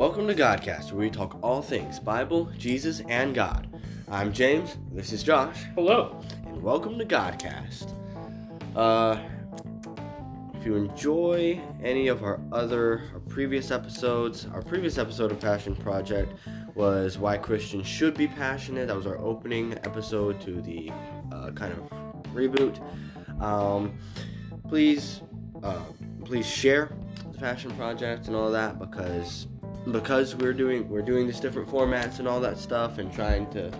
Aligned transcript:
Welcome 0.00 0.26
to 0.28 0.34
Godcast, 0.34 0.92
where 0.92 1.00
we 1.00 1.10
talk 1.10 1.38
all 1.42 1.60
things 1.60 2.00
Bible, 2.00 2.50
Jesus, 2.56 3.02
and 3.10 3.34
God. 3.34 3.68
I'm 4.10 4.32
James. 4.32 4.78
This 4.92 5.12
is 5.12 5.22
Josh. 5.22 5.64
Hello. 5.74 6.18
And 6.46 6.62
welcome 6.62 6.98
to 6.98 7.04
Godcast. 7.04 7.92
Uh, 8.74 9.18
if 10.54 10.64
you 10.64 10.76
enjoy 10.76 11.60
any 11.82 12.08
of 12.08 12.22
our 12.22 12.40
other 12.50 13.10
our 13.12 13.20
previous 13.28 13.70
episodes, 13.70 14.46
our 14.54 14.62
previous 14.62 14.96
episode 14.96 15.32
of 15.32 15.38
Passion 15.38 15.76
Project 15.76 16.32
was 16.74 17.18
why 17.18 17.36
Christians 17.36 17.86
should 17.86 18.14
be 18.14 18.26
passionate. 18.26 18.88
That 18.88 18.96
was 18.96 19.06
our 19.06 19.18
opening 19.18 19.74
episode 19.84 20.40
to 20.40 20.62
the 20.62 20.90
uh, 21.30 21.50
kind 21.50 21.74
of 21.74 21.90
reboot. 22.32 22.80
Um, 23.42 23.98
please, 24.66 25.20
uh, 25.62 25.82
please 26.24 26.46
share 26.46 26.90
the 27.30 27.36
Passion 27.36 27.70
Project 27.72 28.28
and 28.28 28.34
all 28.34 28.50
that 28.50 28.78
because 28.78 29.46
because 29.92 30.34
we're 30.36 30.52
doing 30.52 30.88
we're 30.88 31.02
doing 31.02 31.26
these 31.26 31.40
different 31.40 31.68
formats 31.68 32.18
and 32.18 32.28
all 32.28 32.40
that 32.40 32.58
stuff 32.58 32.98
and 32.98 33.12
trying 33.12 33.50
to 33.50 33.72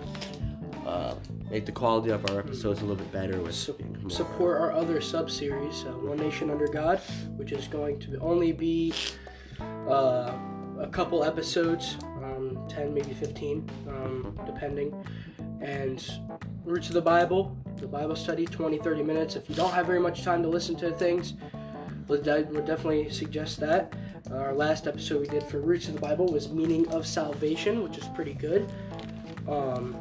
uh, 0.85 1.15
make 1.49 1.65
the 1.65 1.71
quality 1.71 2.09
of 2.09 2.27
our 2.29 2.39
episodes 2.39 2.79
a 2.81 2.85
little 2.85 2.95
bit 2.95 3.11
better 3.11 3.39
with 3.39 3.53
Su- 3.53 3.75
more- 4.01 4.09
support 4.09 4.59
our 4.59 4.71
other 4.71 5.01
sub 5.01 5.29
series, 5.29 5.83
uh, 5.85 5.91
One 5.91 6.17
Nation 6.17 6.49
Under 6.49 6.67
God, 6.67 6.99
which 7.35 7.51
is 7.51 7.67
going 7.67 7.99
to 7.99 8.17
only 8.19 8.51
be 8.51 8.93
uh, 9.87 10.33
a 10.79 10.87
couple 10.91 11.23
episodes, 11.23 11.97
um, 12.23 12.57
10, 12.69 12.93
maybe 12.93 13.13
15, 13.13 13.69
um, 13.87 14.39
depending. 14.45 14.93
And 15.61 16.03
Roots 16.65 16.87
of 16.87 16.93
the 16.95 17.01
Bible, 17.01 17.55
the 17.77 17.87
Bible 17.87 18.15
study, 18.15 18.45
20, 18.45 18.79
30 18.79 19.03
minutes. 19.03 19.35
If 19.35 19.49
you 19.49 19.55
don't 19.55 19.73
have 19.73 19.85
very 19.85 19.99
much 19.99 20.23
time 20.23 20.41
to 20.41 20.49
listen 20.49 20.75
to 20.77 20.91
things, 20.91 21.35
would 22.07 22.23
de- 22.23 22.47
would 22.51 22.65
definitely 22.65 23.09
suggest 23.11 23.59
that. 23.59 23.93
Our 24.29 24.53
last 24.53 24.87
episode 24.87 25.19
we 25.19 25.27
did 25.27 25.43
for 25.43 25.59
Roots 25.59 25.87
of 25.87 25.95
the 25.95 25.99
Bible 25.99 26.25
was 26.25 26.49
Meaning 26.49 26.87
of 26.89 27.05
Salvation, 27.05 27.83
which 27.83 27.97
is 27.97 28.07
pretty 28.09 28.33
good. 28.33 28.71
Um, 29.47 29.95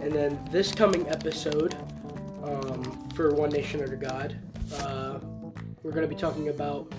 and 0.00 0.12
then 0.12 0.42
this 0.50 0.72
coming 0.72 1.06
episode 1.08 1.74
um, 2.42 3.08
for 3.14 3.34
One 3.34 3.50
Nation 3.50 3.82
Under 3.82 3.96
God, 3.96 4.38
uh, 4.80 5.18
we're 5.82 5.90
going 5.90 6.08
to 6.08 6.08
be 6.08 6.18
talking 6.18 6.48
about 6.48 6.90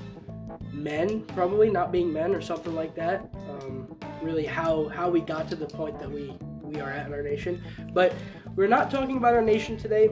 men, 0.71 1.21
probably 1.21 1.71
not 1.71 1.91
being 1.91 2.11
men 2.13 2.35
or 2.35 2.41
something 2.41 2.75
like 2.75 2.93
that. 2.95 3.27
Um, 3.49 3.97
really, 4.21 4.45
how 4.45 4.89
how 4.89 5.09
we 5.09 5.21
got 5.21 5.49
to 5.49 5.55
the 5.55 5.65
point 5.65 5.97
that 5.99 6.11
we 6.11 6.35
we 6.61 6.79
are 6.79 6.91
at 6.91 7.07
in 7.07 7.13
our 7.13 7.23
nation. 7.23 7.63
But 7.93 8.13
we're 8.55 8.67
not 8.67 8.91
talking 8.91 9.17
about 9.17 9.33
our 9.33 9.41
nation 9.41 9.75
today, 9.75 10.09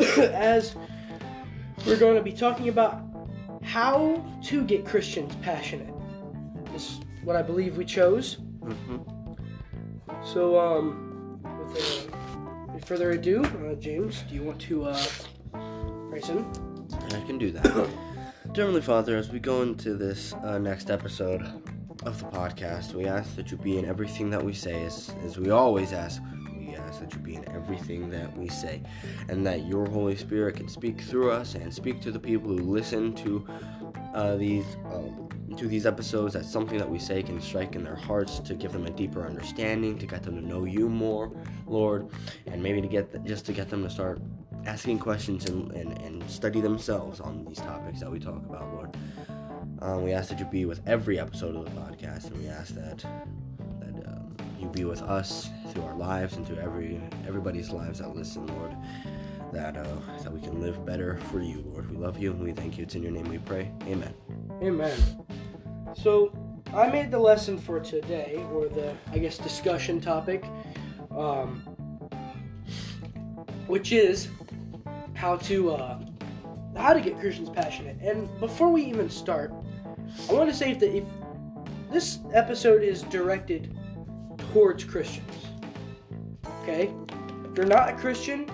as 0.16 0.74
we're 1.86 1.98
going 1.98 2.16
to 2.16 2.22
be 2.22 2.32
talking 2.32 2.68
about 2.68 3.09
how 3.62 4.24
to 4.44 4.64
get 4.64 4.84
Christians 4.84 5.34
passionate. 5.42 5.92
Is 6.74 7.00
what 7.24 7.36
I 7.36 7.42
believe 7.42 7.76
we 7.76 7.84
chose. 7.84 8.38
Mhm. 8.60 9.36
So, 10.24 10.58
um, 10.58 11.40
with, 11.42 12.08
uh, 12.12 12.78
further 12.84 13.12
ado, 13.12 13.42
uh, 13.42 13.74
James, 13.74 14.22
do 14.28 14.34
you 14.34 14.42
want 14.42 14.60
to 14.62 14.84
uh, 14.84 15.06
pray 16.10 16.20
in? 16.28 16.44
I 17.12 17.20
can 17.26 17.38
do 17.38 17.50
that. 17.52 17.64
Dear 18.52 18.64
Heavenly 18.64 18.80
Father, 18.82 19.16
as 19.16 19.30
we 19.30 19.38
go 19.38 19.62
into 19.62 19.94
this 19.94 20.32
uh, 20.44 20.58
next 20.58 20.90
episode 20.90 21.42
of 22.04 22.18
the 22.18 22.26
podcast, 22.26 22.94
we 22.94 23.06
ask 23.06 23.36
that 23.36 23.50
you 23.50 23.56
be 23.56 23.78
in 23.78 23.84
everything 23.84 24.30
that 24.30 24.42
we 24.42 24.52
say, 24.52 24.84
as, 24.84 25.14
as 25.24 25.38
we 25.38 25.50
always 25.50 25.92
ask. 25.92 26.20
We 26.70 26.76
ask 26.76 27.00
that 27.00 27.12
you 27.12 27.18
be 27.18 27.34
in 27.34 27.48
everything 27.50 28.10
that 28.10 28.36
we 28.36 28.48
say, 28.48 28.82
and 29.28 29.44
that 29.46 29.66
your 29.66 29.86
Holy 29.86 30.16
Spirit 30.16 30.56
can 30.56 30.68
speak 30.68 31.00
through 31.00 31.30
us 31.32 31.54
and 31.54 31.72
speak 31.72 32.00
to 32.02 32.12
the 32.12 32.18
people 32.18 32.48
who 32.48 32.58
listen 32.58 33.14
to 33.16 33.46
uh, 34.14 34.36
these 34.36 34.64
um, 34.86 35.28
to 35.56 35.66
these 35.66 35.86
episodes. 35.86 36.34
That 36.34 36.44
something 36.44 36.78
that 36.78 36.88
we 36.88 36.98
say 36.98 37.22
can 37.22 37.40
strike 37.40 37.74
in 37.74 37.82
their 37.82 37.96
hearts 37.96 38.38
to 38.40 38.54
give 38.54 38.72
them 38.72 38.86
a 38.86 38.90
deeper 38.90 39.26
understanding, 39.26 39.98
to 39.98 40.06
get 40.06 40.22
them 40.22 40.36
to 40.36 40.46
know 40.46 40.64
you 40.64 40.88
more, 40.88 41.32
Lord, 41.66 42.08
and 42.46 42.62
maybe 42.62 42.80
to 42.80 42.88
get 42.88 43.24
just 43.24 43.46
to 43.46 43.52
get 43.52 43.68
them 43.68 43.82
to 43.82 43.90
start 43.90 44.20
asking 44.66 44.98
questions 44.98 45.46
and, 45.46 45.72
and, 45.72 45.98
and 46.02 46.30
study 46.30 46.60
themselves 46.60 47.18
on 47.18 47.44
these 47.46 47.58
topics 47.58 48.00
that 48.00 48.10
we 48.10 48.20
talk 48.20 48.44
about, 48.46 48.72
Lord. 48.74 48.96
Um, 49.82 50.02
we 50.04 50.12
ask 50.12 50.28
that 50.28 50.38
you 50.38 50.44
be 50.44 50.66
with 50.66 50.86
every 50.86 51.18
episode 51.18 51.56
of 51.56 51.64
the 51.64 51.70
podcast, 51.80 52.26
and 52.26 52.38
we 52.38 52.48
ask 52.48 52.74
that 52.74 53.04
you 54.60 54.68
be 54.68 54.84
with 54.84 55.02
us 55.02 55.50
through 55.68 55.84
our 55.84 55.96
lives 55.96 56.36
and 56.36 56.46
through 56.46 56.58
every 56.58 57.00
everybody's 57.26 57.70
lives 57.70 57.98
that 58.00 58.14
listen, 58.14 58.46
Lord. 58.46 58.76
That 59.52 59.76
uh, 59.76 59.96
that 60.22 60.32
we 60.32 60.40
can 60.40 60.60
live 60.60 60.86
better 60.86 61.18
for 61.30 61.40
you, 61.40 61.64
Lord. 61.66 61.90
We 61.90 61.96
love 61.96 62.18
you 62.18 62.30
and 62.30 62.40
we 62.42 62.52
thank 62.52 62.78
you. 62.78 62.84
It's 62.84 62.94
in 62.94 63.02
your 63.02 63.12
name 63.12 63.28
we 63.28 63.38
pray. 63.38 63.72
Amen. 63.82 64.14
Amen. 64.62 64.98
So, 65.94 66.32
I 66.72 66.88
made 66.88 67.10
the 67.10 67.18
lesson 67.18 67.58
for 67.58 67.80
today, 67.80 68.44
or 68.52 68.68
the, 68.68 68.94
I 69.10 69.18
guess, 69.18 69.38
discussion 69.38 70.00
topic, 70.00 70.44
um, 71.10 71.62
which 73.66 73.90
is 73.90 74.28
how 75.14 75.36
to, 75.36 75.72
uh, 75.72 75.98
how 76.76 76.92
to 76.92 77.00
get 77.00 77.18
Christians 77.18 77.50
passionate. 77.50 77.96
And 78.00 78.28
before 78.38 78.70
we 78.70 78.84
even 78.84 79.10
start, 79.10 79.52
I 80.28 80.32
want 80.32 80.48
to 80.48 80.54
say 80.54 80.74
that 80.74 80.96
if 80.96 81.04
this 81.90 82.20
episode 82.32 82.84
is 82.84 83.02
directed 83.02 83.76
towards 84.52 84.84
Christians, 84.84 85.46
okay? 86.62 86.92
If 87.50 87.56
you're 87.56 87.66
not 87.66 87.88
a 87.88 87.92
Christian, 87.96 88.50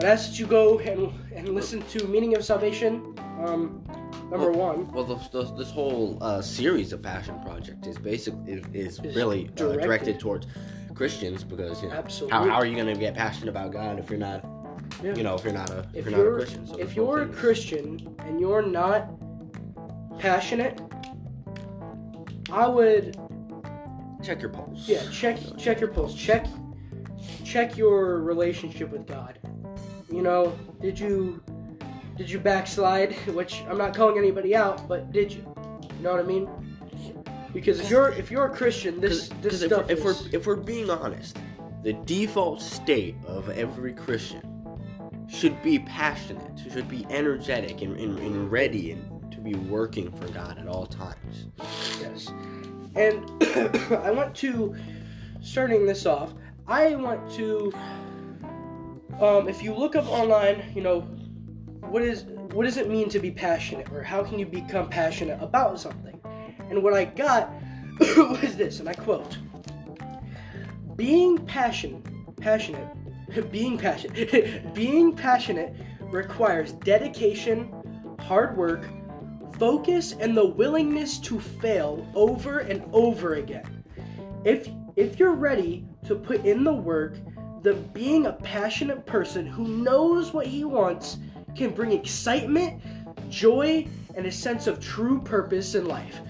I 0.00 0.06
ask 0.06 0.30
that 0.30 0.38
you 0.38 0.46
go 0.46 0.78
and, 0.78 1.12
and 1.34 1.48
listen 1.54 1.82
to 1.82 2.06
Meaning 2.06 2.36
of 2.36 2.44
Salvation, 2.44 3.14
um, 3.44 3.82
number 4.30 4.50
one. 4.50 4.90
Well, 4.92 5.04
this, 5.04 5.28
this, 5.28 5.50
this 5.52 5.70
whole 5.70 6.18
uh, 6.20 6.40
series 6.40 6.92
of 6.92 7.02
Passion 7.02 7.40
Project 7.42 7.86
is 7.86 7.98
basically 7.98 8.52
is, 8.52 8.64
is 8.72 9.00
Is 9.00 9.16
really 9.16 9.48
uh, 9.48 9.52
directed- 9.52 9.82
directed 9.82 10.20
towards 10.20 10.46
Christians 10.94 11.44
because 11.44 11.82
you 11.82 11.88
know, 11.88 11.94
Absolutely. 11.94 12.38
how, 12.38 12.44
how 12.44 12.54
are 12.54 12.66
you 12.66 12.74
going 12.74 12.92
to 12.92 12.98
get 13.00 13.14
passionate 13.14 13.48
about 13.48 13.72
God 13.72 13.98
if 13.98 14.10
you're 14.10 14.18
not 14.18 14.44
Yeah. 15.02 15.14
you 15.14 15.22
know 15.22 15.34
if 15.34 15.44
you're 15.44 15.52
not 15.52 15.70
a 15.70 15.86
if, 15.94 16.06
if 16.06 16.10
you're, 16.10 16.18
you're, 16.18 16.30
not 16.30 16.42
a 16.42 16.44
Christian? 16.44 16.66
So 16.66 16.78
if 16.78 16.94
you're 16.94 17.22
a 17.22 17.28
Christian 17.28 18.16
and 18.18 18.38
you're 18.38 18.60
not 18.62 19.08
passionate, 20.18 20.78
I 22.52 22.66
would 22.68 23.16
check 24.22 24.40
your 24.40 24.50
pulse. 24.50 24.88
yeah 24.88 25.02
check 25.10 25.38
check 25.58 25.80
your 25.80 25.90
pulse 25.90 26.14
check 26.14 26.46
check 27.44 27.76
your 27.76 28.20
relationship 28.20 28.90
with 28.90 29.06
God. 29.06 29.38
You 30.10 30.22
know, 30.22 30.56
did 30.80 30.98
you 30.98 31.42
did 32.16 32.30
you 32.30 32.38
backslide? 32.38 33.14
Which 33.34 33.62
I'm 33.68 33.78
not 33.78 33.94
calling 33.94 34.18
anybody 34.18 34.54
out, 34.54 34.88
but 34.88 35.12
did 35.12 35.32
you? 35.32 35.44
You 35.96 36.02
know 36.02 36.12
what 36.12 36.20
I 36.20 36.26
mean? 36.26 36.48
Because 37.52 37.80
if 37.80 37.90
you're 37.90 38.10
if 38.10 38.30
you're 38.30 38.46
a 38.46 38.54
Christian, 38.54 39.00
this 39.00 39.28
this 39.28 39.60
Because 39.60 39.62
if, 39.62 39.68
stuff 39.68 39.86
we're, 39.86 39.92
if 39.92 40.04
we're 40.04 40.14
if 40.32 40.46
we're 40.46 40.56
being 40.56 40.90
honest, 40.90 41.36
the 41.82 41.92
default 41.92 42.62
state 42.62 43.16
of 43.26 43.48
every 43.50 43.92
Christian 43.92 44.46
should 45.28 45.60
be 45.62 45.78
passionate, 45.80 46.60
should 46.72 46.88
be 46.88 47.06
energetic 47.10 47.82
and, 47.82 47.96
and, 47.96 48.18
and 48.18 48.50
ready 48.50 48.92
and 48.92 49.32
to 49.32 49.40
be 49.40 49.54
working 49.54 50.10
for 50.12 50.26
God 50.28 50.58
at 50.58 50.66
all 50.66 50.86
times. 50.86 51.46
Yes. 52.00 52.32
And 52.94 53.30
I 53.92 54.10
want 54.10 54.34
to, 54.36 54.74
starting 55.40 55.86
this 55.86 56.06
off, 56.06 56.32
I 56.66 56.94
want 56.94 57.30
to, 57.32 57.72
um, 59.20 59.48
if 59.48 59.62
you 59.62 59.74
look 59.74 59.96
up 59.96 60.08
online, 60.08 60.72
you 60.74 60.82
know, 60.82 61.00
what 61.90 62.02
is 62.02 62.24
what 62.52 62.64
does 62.64 62.76
it 62.76 62.88
mean 62.88 63.08
to 63.08 63.18
be 63.18 63.30
passionate, 63.30 63.90
or 63.92 64.02
how 64.02 64.22
can 64.22 64.38
you 64.38 64.46
become 64.46 64.88
passionate 64.88 65.40
about 65.42 65.80
something? 65.80 66.20
And 66.68 66.82
what 66.82 66.94
I 66.94 67.04
got 67.04 67.52
was 68.00 68.56
this, 68.56 68.80
and 68.80 68.88
I 68.88 68.94
quote: 68.94 69.38
"Being 70.96 71.38
passionate, 71.38 72.04
passionate, 72.36 72.88
being 73.50 73.76
passionate, 73.76 74.74
being 74.74 75.14
passionate 75.14 75.74
requires 76.00 76.72
dedication, 76.72 77.72
hard 78.20 78.56
work." 78.56 78.86
Focus 79.60 80.14
and 80.18 80.34
the 80.34 80.44
willingness 80.44 81.18
to 81.18 81.38
fail 81.38 82.06
over 82.14 82.60
and 82.60 82.82
over 82.94 83.34
again. 83.34 83.84
If 84.42 84.70
if 84.96 85.18
you're 85.18 85.34
ready 85.34 85.84
to 86.06 86.14
put 86.14 86.46
in 86.46 86.64
the 86.64 86.72
work, 86.72 87.18
then 87.62 87.82
being 87.92 88.26
a 88.26 88.32
passionate 88.32 89.04
person 89.04 89.46
who 89.46 89.68
knows 89.68 90.32
what 90.32 90.46
he 90.46 90.64
wants 90.64 91.18
can 91.54 91.74
bring 91.74 91.92
excitement, 91.92 92.82
joy, 93.28 93.86
and 94.14 94.24
a 94.26 94.32
sense 94.32 94.66
of 94.66 94.80
true 94.80 95.20
purpose 95.20 95.74
in 95.74 95.86
life. 95.86 96.20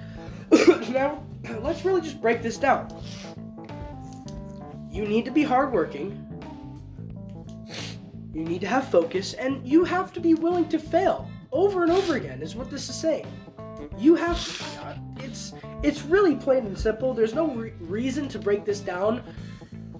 now, 0.90 1.24
let's 1.60 1.84
really 1.84 2.00
just 2.00 2.20
break 2.20 2.42
this 2.42 2.58
down. 2.58 2.88
You 4.90 5.06
need 5.06 5.24
to 5.24 5.30
be 5.30 5.44
hardworking. 5.44 6.26
You 8.34 8.44
need 8.44 8.60
to 8.60 8.66
have 8.66 8.90
focus, 8.90 9.34
and 9.34 9.66
you 9.66 9.84
have 9.84 10.12
to 10.14 10.20
be 10.20 10.34
willing 10.34 10.68
to 10.68 10.78
fail 10.80 11.29
over 11.52 11.82
and 11.82 11.92
over 11.92 12.16
again. 12.16 12.42
Is 12.42 12.54
what 12.54 12.70
this 12.70 12.88
is 12.88 12.94
saying. 12.96 13.26
You 13.98 14.14
have 14.14 14.38
to. 14.58 14.64
uh, 14.86 14.96
It's 15.18 15.52
it's 15.82 16.02
really 16.02 16.36
plain 16.36 16.66
and 16.66 16.78
simple. 16.78 17.14
There's 17.14 17.34
no 17.34 17.48
re- 17.48 17.72
reason 17.80 18.28
to 18.28 18.38
break 18.38 18.64
this 18.64 18.80
down, 18.80 19.22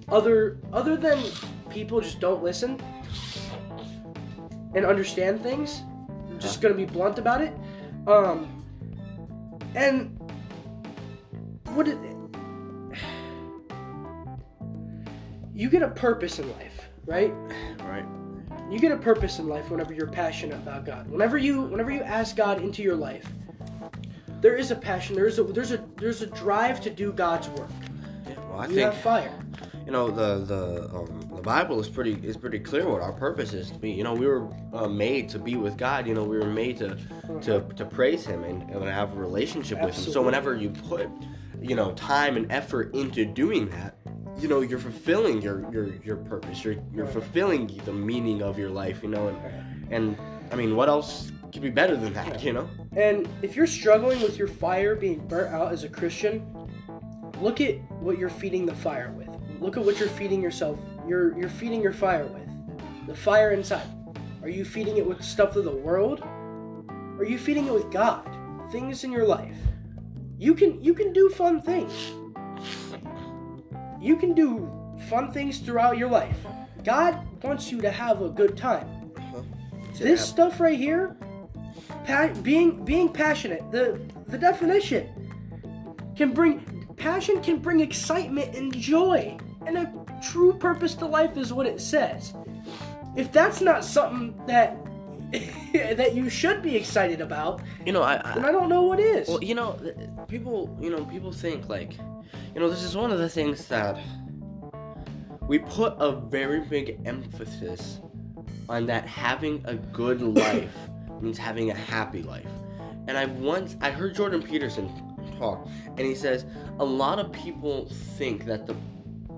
other 0.09 0.57
other 0.71 0.95
than 0.97 1.21
people 1.69 1.99
just 2.01 2.19
don't 2.19 2.43
listen 2.43 2.79
and 4.75 4.85
understand 4.85 5.41
things. 5.41 5.81
I'm 6.29 6.39
just 6.39 6.61
gonna 6.61 6.75
be 6.75 6.85
blunt 6.85 7.17
about 7.19 7.41
it. 7.41 7.53
Um, 8.07 8.63
and 9.75 10.17
what 11.75 11.87
it, 11.87 11.97
you 15.53 15.69
get 15.69 15.83
a 15.83 15.89
purpose 15.89 16.39
in 16.39 16.49
life, 16.53 16.89
right? 17.05 17.33
Right. 17.83 18.05
You 18.71 18.79
get 18.79 18.91
a 18.91 18.97
purpose 18.97 19.37
in 19.39 19.47
life 19.47 19.69
whenever 19.69 19.93
you're 19.93 20.07
passionate 20.07 20.55
about 20.55 20.85
God. 20.85 21.09
Whenever 21.09 21.37
you 21.37 21.61
whenever 21.63 21.91
you 21.91 22.01
ask 22.01 22.35
God 22.35 22.61
into 22.61 22.81
your 22.81 22.95
life, 22.95 23.25
there 24.41 24.55
is 24.55 24.71
a 24.71 24.75
passion. 24.75 25.15
There's 25.15 25.39
a 25.39 25.43
there's 25.43 25.71
a 25.71 25.83
there's 25.97 26.21
a 26.21 26.27
drive 26.27 26.79
to 26.81 26.89
do 26.89 27.11
God's 27.11 27.49
work. 27.49 27.69
Yeah, 28.27 28.35
well, 28.49 28.59
I 28.59 28.67
You 28.67 28.75
think 28.75 28.93
have 28.93 29.01
fire. 29.01 29.31
you 29.85 29.91
know 29.91 30.09
the 30.09 30.45
the 30.45 30.89
um, 30.95 31.29
the 31.35 31.41
Bible 31.41 31.79
is 31.81 31.89
pretty 31.89 32.13
is 32.25 32.37
pretty 32.37 32.59
clear 32.59 32.87
what 32.87 33.01
our 33.01 33.11
purpose 33.13 33.51
is 33.53 33.71
to 33.71 33.77
be. 33.77 33.91
You 33.91 34.03
know, 34.03 34.13
we 34.13 34.25
were 34.25 34.47
uh, 34.73 34.87
made 34.87 35.27
to 35.29 35.39
be 35.39 35.55
with 35.57 35.77
God. 35.77 36.07
You 36.07 36.13
know, 36.13 36.23
we 36.23 36.37
were 36.37 36.45
made 36.45 36.77
to 36.77 36.97
to, 37.41 37.61
to 37.75 37.85
praise 37.85 38.25
Him 38.25 38.43
and, 38.45 38.69
and 38.69 38.85
have 38.85 39.11
a 39.13 39.19
relationship 39.19 39.81
with 39.81 39.95
Him. 39.97 40.13
So 40.13 40.21
whenever 40.21 40.55
you 40.55 40.69
put 40.69 41.09
you 41.61 41.75
know 41.75 41.91
time 41.93 42.37
and 42.37 42.49
effort 42.51 42.95
into 42.95 43.25
doing 43.25 43.69
that, 43.69 43.95
you 44.41 44.47
know, 44.47 44.61
you're 44.61 44.79
fulfilling 44.79 45.41
your 45.41 45.71
your 45.71 45.95
your 46.03 46.17
purpose. 46.17 46.63
You're 46.63 46.77
you're 46.93 47.05
fulfilling 47.05 47.67
the 47.85 47.93
meaning 47.93 48.41
of 48.41 48.57
your 48.57 48.69
life. 48.69 49.03
You 49.03 49.09
know, 49.09 49.27
and 49.27 49.93
and 49.93 50.17
I 50.51 50.55
mean, 50.55 50.75
what 50.75 50.89
else 50.89 51.31
could 51.53 51.61
be 51.61 51.69
better 51.69 51.95
than 51.95 52.13
that? 52.13 52.43
You 52.43 52.53
know. 52.53 52.69
And 52.95 53.29
if 53.41 53.55
you're 53.55 53.67
struggling 53.67 54.21
with 54.21 54.37
your 54.37 54.47
fire 54.47 54.95
being 54.95 55.27
burnt 55.27 55.53
out 55.53 55.71
as 55.71 55.83
a 55.83 55.89
Christian, 55.89 56.43
look 57.39 57.61
at 57.61 57.75
what 58.01 58.17
you're 58.17 58.29
feeding 58.29 58.65
the 58.65 58.75
fire 58.75 59.11
with. 59.11 59.29
Look 59.59 59.77
at 59.77 59.85
what 59.85 59.99
you're 59.99 60.09
feeding 60.09 60.41
yourself. 60.41 60.79
You're 61.07 61.37
you're 61.37 61.49
feeding 61.49 61.81
your 61.81 61.93
fire 61.93 62.25
with. 62.25 62.49
The 63.07 63.15
fire 63.15 63.51
inside. 63.51 63.87
Are 64.41 64.49
you 64.49 64.65
feeding 64.65 64.97
it 64.97 65.05
with 65.05 65.23
stuff 65.23 65.55
of 65.55 65.65
the 65.65 65.75
world? 65.75 66.23
Are 67.19 67.25
you 67.25 67.37
feeding 67.37 67.67
it 67.67 67.73
with 67.73 67.91
God? 67.91 68.27
Things 68.71 69.03
in 69.03 69.11
your 69.11 69.27
life. 69.27 69.57
You 70.39 70.55
can 70.55 70.83
you 70.83 70.95
can 70.95 71.13
do 71.13 71.29
fun 71.29 71.61
things. 71.61 71.93
You 74.01 74.15
can 74.15 74.33
do 74.33 74.69
fun 75.09 75.31
things 75.31 75.59
throughout 75.59 75.97
your 75.97 76.09
life. 76.09 76.35
God 76.83 77.19
wants 77.43 77.71
you 77.71 77.81
to 77.81 77.91
have 77.91 78.21
a 78.21 78.29
good 78.29 78.57
time. 78.57 79.11
Uh-huh. 79.15 79.41
This 79.97 80.27
stuff 80.27 80.59
right 80.59 80.77
here, 80.77 81.15
pa- 82.05 82.33
being 82.41 82.83
being 82.83 83.09
passionate, 83.09 83.69
the 83.71 83.99
the 84.27 84.37
definition 84.37 85.07
can 86.15 86.33
bring 86.33 86.85
passion 86.97 87.41
can 87.41 87.57
bring 87.57 87.79
excitement 87.79 88.55
and 88.55 88.75
joy, 88.75 89.37
and 89.65 89.77
a 89.77 89.93
true 90.21 90.53
purpose 90.53 90.95
to 90.95 91.05
life 91.05 91.37
is 91.37 91.53
what 91.53 91.67
it 91.67 91.79
says. 91.79 92.33
If 93.15 93.31
that's 93.31 93.61
not 93.61 93.83
something 93.83 94.39
that 94.47 94.77
that 95.73 96.13
you 96.13 96.29
should 96.29 96.61
be 96.61 96.75
excited 96.75 97.21
about, 97.21 97.61
You 97.85 97.93
know, 97.93 98.03
I, 98.03 98.17
then 98.35 98.43
I 98.45 98.49
I 98.49 98.51
don't 98.51 98.69
know 98.69 98.83
what 98.83 98.99
is. 98.99 99.27
Well, 99.27 99.43
you 99.43 99.55
know, 99.55 99.79
people, 100.27 100.75
you 100.81 100.89
know, 100.89 101.05
people 101.05 101.31
think 101.31 101.69
like, 101.69 101.93
you 102.53 102.59
know, 102.59 102.69
this 102.69 102.83
is 102.83 102.95
one 102.95 103.11
of 103.11 103.19
the 103.19 103.29
things 103.29 103.67
that 103.67 103.97
we 105.47 105.59
put 105.59 105.95
a 105.97 106.11
very 106.11 106.61
big 106.61 106.99
emphasis 107.05 107.99
on 108.69 108.85
that 108.85 109.05
having 109.05 109.61
a 109.65 109.75
good 109.75 110.21
life 110.21 110.75
means 111.21 111.37
having 111.37 111.71
a 111.71 111.75
happy 111.75 112.23
life. 112.23 112.47
And 113.07 113.17
I 113.17 113.25
once 113.25 113.75
I 113.81 113.91
heard 113.91 114.15
Jordan 114.15 114.41
Peterson 114.41 114.89
talk, 115.37 115.67
and 115.87 115.99
he 115.99 116.15
says 116.15 116.45
a 116.79 116.85
lot 116.85 117.19
of 117.19 117.31
people 117.31 117.87
think 118.17 118.45
that 118.45 118.65
the 118.67 118.75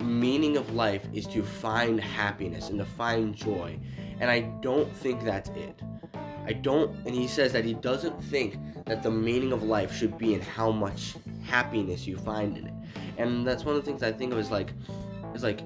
meaning 0.04 0.57
of 0.57 0.74
life 0.74 1.07
is 1.13 1.25
to 1.28 1.44
find 1.44 2.00
happiness 2.00 2.69
and 2.69 2.78
to 2.80 2.86
find 2.86 3.34
joy, 3.34 3.80
and 4.19 4.30
I 4.30 4.42
don't 4.62 4.92
think 4.98 5.24
that's 5.24 5.50
it. 5.50 5.80
I 6.45 6.54
don't, 6.54 6.94
and 7.06 7.16
he 7.16 7.28
says 7.28 7.54
that 7.54 7.63
he 7.63 7.74
doesn't 7.74 8.22
think 8.25 8.57
that 8.86 9.01
the 9.01 9.12
meaning 9.12 9.54
of 9.54 9.63
life 9.63 9.95
should 9.95 10.18
be 10.18 10.34
in 10.34 10.42
how 10.42 10.72
much 10.72 11.16
happiness 11.44 12.06
you 12.06 12.18
find 12.18 12.57
in 12.57 12.68
it. 12.68 12.72
And 13.18 13.45
that's 13.45 13.63
one 13.63 13.75
of 13.75 13.84
the 13.84 13.90
things 13.90 14.04
I 14.04 14.12
think 14.12 14.34
of 14.34 14.40
is 14.40 14.51
like, 14.51 14.74
is 15.34 15.44
like, 15.44 15.62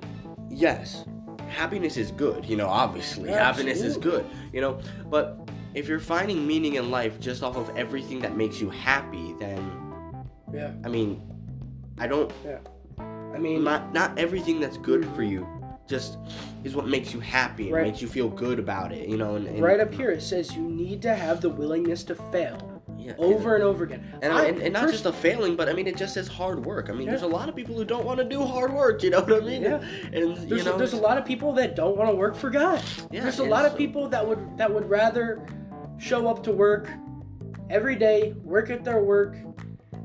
yes, 0.50 1.06
happiness 1.48 1.98
is 1.98 2.12
good, 2.12 2.46
you 2.46 2.56
know, 2.56 2.68
obviously, 2.68 3.30
happiness 3.30 3.82
is 3.82 3.98
good, 3.98 4.26
you 4.54 4.62
know, 4.62 4.80
but 5.10 5.50
if 5.74 5.88
you're 5.88 6.00
finding 6.00 6.46
meaning 6.46 6.76
in 6.76 6.92
life 6.92 7.20
just 7.20 7.44
off 7.44 7.56
of 7.56 7.76
everything 7.78 8.20
that 8.20 8.36
makes 8.36 8.60
you 8.60 8.70
happy, 8.70 9.34
then, 9.40 10.26
yeah, 10.54 10.72
I 10.84 10.90
mean, 10.90 11.22
I 12.00 12.08
don't, 12.08 12.32
yeah. 12.46 12.60
I 13.00 13.40
mean, 13.40 13.64
not, 13.64 13.94
not 13.94 14.18
everything 14.18 14.60
that's 14.60 14.78
good 14.78 15.06
for 15.16 15.24
you 15.24 15.48
just 15.88 16.18
is 16.64 16.76
what 16.76 16.88
makes 16.88 17.14
you 17.14 17.20
happy 17.20 17.68
and 17.68 17.74
Right. 17.76 17.88
makes 17.88 18.02
you 18.02 18.08
feel 18.08 18.28
good 18.30 18.60
about 18.60 18.92
it, 18.92 19.08
you 19.08 19.18
know, 19.18 19.36
and, 19.36 19.48
and 19.48 19.62
right 19.62 19.80
up 19.80 19.94
here 19.94 20.12
it 20.12 20.22
says 20.22 20.54
you 20.56 20.62
need 20.64 21.02
to 21.04 21.16
have 21.16 21.40
the 21.42 21.50
willingness 21.50 22.04
to 22.06 22.16
fail 22.16 22.67
yeah, 23.07 23.13
over 23.18 23.56
and 23.56 23.63
over 23.63 23.86
again. 23.86 24.04
And, 24.21 24.33
I- 24.33 24.45
and, 24.45 24.62
and 24.62 24.74
not 24.74 24.89
just 24.92 25.06
a 25.06 25.13
failing, 25.13 25.56
but 25.56 25.69
I 25.69 25.74
mean, 25.74 25.88
it 25.88 25.95
just 25.95 26.13
says 26.13 26.27
hard 26.27 26.65
work. 26.65 26.89
I 26.89 26.94
mean, 26.94 27.04
Yeah. 27.04 27.12
there's 27.12 27.21
a 27.24 27.27
lot 27.27 27.48
of 27.48 27.56
people 27.56 27.75
who 27.75 27.86
don't 27.86 28.06
want 28.06 28.18
to 28.19 28.25
do 28.25 28.44
hard 28.44 28.74
work. 28.74 29.01
You 29.04 29.12
know 29.12 29.21
what 29.21 29.33
I 29.33 29.45
mean? 29.45 29.62
Yeah. 29.63 29.81
And 30.12 30.36
There's, 30.36 30.44
you 30.45 30.63
know, 30.63 30.75
a, 30.75 30.77
there's 30.77 30.94
a 30.94 30.98
lot 30.98 31.18
of 31.18 31.25
people 31.25 31.54
that 31.54 31.75
don't 31.75 31.95
want 31.95 32.09
to 32.09 32.15
work 32.15 32.36
for 32.36 32.50
God. 32.50 32.81
Yeah, 33.12 33.21
there's 33.24 33.39
a 33.39 33.44
lot 33.45 33.65
of 33.65 33.77
people 33.77 34.09
that 34.09 34.27
would 34.27 34.57
that 34.57 34.71
would 34.74 34.89
rather 34.89 35.45
show 35.98 36.27
up 36.27 36.44
to 36.44 36.51
work 36.51 36.89
every 37.69 37.95
day, 37.95 38.33
work 38.44 38.69
at 38.69 38.83
their 38.83 39.01
work, 39.01 39.36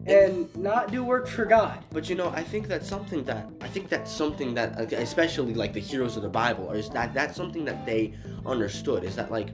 and 0.06 0.54
not 0.56 0.90
do 0.90 1.04
work 1.04 1.26
for 1.28 1.44
God. 1.44 1.84
But 1.90 2.08
you 2.08 2.14
know, 2.14 2.28
I 2.30 2.42
think 2.42 2.66
that's 2.68 2.88
something 2.88 3.24
that 3.24 3.48
I 3.60 3.68
think 3.68 3.88
that's 3.88 4.10
something 4.10 4.54
that, 4.54 4.92
especially 4.92 5.54
like 5.54 5.72
the 5.72 5.80
heroes 5.80 6.16
of 6.16 6.22
the 6.22 6.28
Bible, 6.28 6.70
is 6.72 6.88
that 6.90 7.12
that's 7.14 7.36
something 7.36 7.64
that 7.64 7.84
they 7.86 8.14
understood. 8.46 9.04
Is 9.04 9.16
that 9.16 9.30
like 9.30 9.48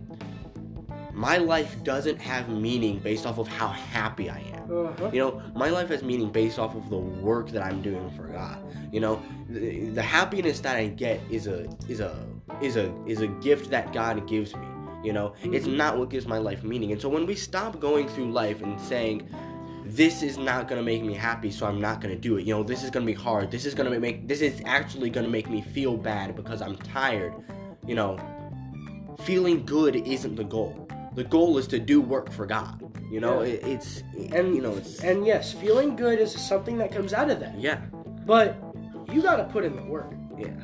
my 1.19 1.37
life 1.37 1.82
doesn't 1.82 2.20
have 2.20 2.49
meaning 2.49 3.00
based 3.00 3.26
off 3.26 3.38
of 3.38 3.49
how 3.49 3.67
happy 3.67 4.31
I 4.31 4.38
am. 4.55 4.70
Uh-huh. 4.70 5.11
You 5.12 5.19
know, 5.19 5.43
my 5.56 5.69
life 5.69 5.88
has 5.88 6.05
meaning 6.05 6.31
based 6.31 6.61
off 6.61 6.76
of 6.76 6.88
the 6.91 6.97
work 6.97 7.50
that 7.50 7.62
I'm 7.65 7.82
doing 7.82 8.09
for 8.11 8.29
God. 8.29 8.59
You 8.93 9.00
know, 9.00 9.20
the, 9.49 9.87
the 9.91 10.03
happiness 10.03 10.61
that 10.61 10.76
I 10.76 10.87
get 10.87 11.20
is 11.29 11.49
a 11.49 11.69
is 11.88 11.99
a 11.99 12.25
is 12.62 12.76
a 12.76 12.94
is 13.06 13.20
a 13.20 13.26
gift 13.26 13.69
that 13.70 13.93
God 13.93 14.29
gives 14.29 14.55
me. 14.55 14.67
You 15.03 15.12
know, 15.12 15.35
it's 15.43 15.67
Mhm. 15.67 15.76
not 15.76 15.99
what 15.99 16.09
gives 16.09 16.26
my 16.29 16.38
life 16.38 16.62
meaning. 16.62 16.93
And 16.93 17.00
so 17.00 17.09
when 17.09 17.26
we 17.26 17.35
stop 17.35 17.81
going 17.81 18.09
through 18.09 18.31
life 18.31 18.62
and 18.62 18.81
saying, 18.81 19.29
"This 19.85 20.23
is 20.23 20.38
not 20.38 20.69
gonna 20.69 20.82
make 20.82 21.03
me 21.03 21.15
happy, 21.15 21.50
so 21.50 21.67
I'm 21.67 21.81
not 21.81 22.00
gonna 22.00 22.17
do 22.17 22.37
it," 22.37 22.47
you 22.47 22.55
know, 22.55 22.62
this 22.62 22.85
is 22.85 22.91
gonna 22.91 23.06
be 23.06 23.12
hard. 23.12 23.50
This 23.50 23.67
is 23.67 23.75
gonna 23.75 23.99
make 23.99 24.29
this 24.29 24.41
is 24.41 24.62
actually 24.67 25.11
gonna 25.11 25.29
make 25.29 25.50
me 25.50 25.62
feel 25.62 25.97
bad 25.97 26.37
because 26.37 26.62
I'm 26.62 26.76
tired. 26.76 27.32
You 27.87 27.97
know, 27.97 28.19
feeling 29.20 29.65
good 29.67 29.97
isn't 29.97 30.37
the 30.37 30.44
goal. 30.44 30.88
The 31.19 31.25
goal 31.25 31.59
is 31.59 31.67
to 31.69 31.81
do 31.81 32.00
work 32.00 32.31
for 32.31 32.47
God. 32.47 32.81
You 33.11 33.19
know, 33.19 33.43
Yeah. 33.43 33.55
it, 33.55 33.67
it's 33.67 34.03
And 34.32 34.55
you 34.55 34.63
know 34.63 34.75
it's 34.77 35.03
and 35.03 35.27
yes, 35.27 35.53
feeling 35.53 35.96
good 35.96 36.20
is 36.20 36.31
something 36.32 36.79
that 36.79 36.93
comes 36.93 37.13
out 37.13 37.29
of 37.29 37.41
that. 37.41 37.58
yeah 37.58 37.81
But 38.25 38.56
you 39.13 39.20
got 39.20 39.37
to 39.39 39.44
put 39.44 39.65
in 39.65 39.75
the 39.75 39.82
work. 39.82 40.13
yeah 40.39 40.55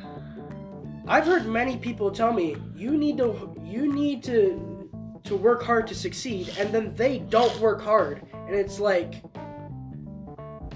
I've 1.09 1.25
heard 1.25 1.45
many 1.45 1.75
people 1.75 2.09
tell 2.09 2.31
me 2.31 2.55
you 2.73 2.91
need 2.97 3.17
to 3.17 3.53
you 3.65 3.91
need 3.93 4.23
to 4.31 4.89
to 5.25 5.35
work 5.35 5.61
hard 5.61 5.87
to 5.87 5.95
succeed 5.95 6.45
and 6.57 6.71
then 6.73 6.93
they 6.95 7.19
don't 7.19 7.55
work 7.59 7.81
hard 7.81 8.21
and 8.47 8.55
it's 8.55 8.79
like 8.79 9.11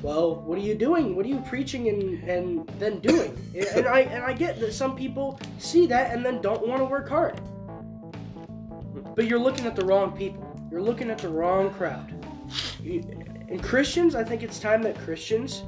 well 0.01 0.35
what 0.47 0.57
are 0.57 0.67
you 0.69 0.75
doing 0.75 1.15
what 1.15 1.25
are 1.25 1.29
you 1.29 1.41
preaching 1.53 1.87
and 1.87 2.01
and 2.29 2.67
then 2.79 2.99
doing 2.99 3.31
and 3.75 3.87
I 3.87 3.99
and 4.15 4.23
I 4.23 4.33
get 4.33 4.59
that 4.59 4.73
some 4.73 4.93
people 5.03 5.39
see 5.57 5.85
that 5.87 6.11
and 6.13 6.25
then 6.25 6.41
don't 6.41 6.67
want 6.67 6.79
to 6.81 6.85
work 6.85 7.07
hard 7.07 7.39
but 9.15 9.27
you're 9.27 9.39
looking 9.39 9.65
at 9.65 9.75
the 9.75 9.85
wrong 9.85 10.11
people 10.15 10.45
you're 10.71 10.81
looking 10.81 11.09
at 11.09 11.17
the 11.17 11.29
wrong 11.29 11.73
crowd 11.73 12.13
and 12.83 13.63
Christians 13.63 14.15
I 14.15 14.23
think 14.23 14.43
it's 14.43 14.59
time 14.59 14.81
that 14.83 14.97
Christians 14.99 15.63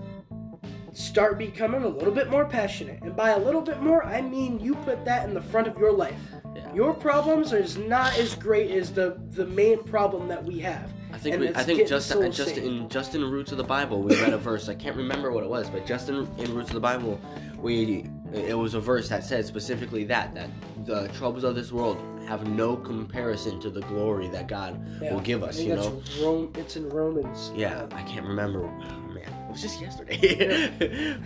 start 0.93 1.37
becoming 1.37 1.83
a 1.83 1.87
little 1.87 2.13
bit 2.13 2.29
more 2.29 2.45
passionate. 2.45 3.01
And 3.01 3.15
by 3.15 3.29
a 3.29 3.39
little 3.39 3.61
bit 3.61 3.81
more, 3.81 4.03
I 4.03 4.21
mean 4.21 4.59
you 4.59 4.75
put 4.75 5.03
that 5.05 5.27
in 5.27 5.33
the 5.33 5.41
front 5.41 5.67
of 5.67 5.77
your 5.77 5.91
life. 5.91 6.19
Yeah. 6.55 6.73
Your 6.73 6.93
problems 6.93 7.53
is 7.53 7.77
not 7.77 8.17
as 8.17 8.35
great 8.35 8.71
as 8.71 8.91
the 8.91 9.17
the 9.31 9.45
main 9.45 9.83
problem 9.83 10.27
that 10.27 10.43
we 10.43 10.59
have. 10.59 10.91
I 11.13 11.17
think 11.17 11.39
we, 11.39 11.49
I 11.49 11.63
think 11.63 11.87
just 11.87 12.09
souls 12.09 12.35
just 12.35 12.55
saved. 12.55 12.65
in 12.65 12.89
just 12.89 13.15
in 13.15 13.23
Roots 13.23 13.51
of 13.51 13.57
the 13.57 13.63
Bible 13.63 14.01
we 14.01 14.15
read 14.21 14.33
a 14.33 14.37
verse 14.37 14.69
I 14.69 14.75
can't 14.75 14.95
remember 14.95 15.31
what 15.31 15.43
it 15.43 15.49
was 15.49 15.69
but 15.69 15.85
just 15.85 16.07
in, 16.07 16.27
in 16.37 16.55
Roots 16.55 16.69
of 16.69 16.75
the 16.75 16.79
Bible 16.79 17.19
we 17.59 18.05
it 18.33 18.57
was 18.57 18.75
a 18.75 18.79
verse 18.79 19.09
that 19.09 19.23
said 19.23 19.45
specifically 19.45 20.05
that 20.05 20.33
that 20.35 20.49
the 20.85 21.09
troubles 21.09 21.43
of 21.43 21.53
this 21.53 21.73
world 21.73 21.97
have 22.27 22.47
no 22.47 22.75
comparison 22.75 23.59
to 23.61 23.69
the 23.69 23.81
glory 23.81 24.27
that 24.29 24.47
God 24.47 24.79
Yeah, 25.01 25.13
will 25.13 25.21
give 25.21 25.43
us 25.43 25.59
you 25.59 25.75
that's 25.75 25.87
know 25.87 26.01
Rome, 26.21 26.51
it's 26.55 26.75
in 26.75 26.87
Romans. 26.89 27.51
yeah 27.55 27.87
I 27.91 28.03
can't 28.03 28.25
remember 28.25 28.65
oh, 28.65 29.13
man 29.13 29.17
it 29.27 29.51
was 29.51 29.61
just 29.61 29.81
yesterday 29.81 31.17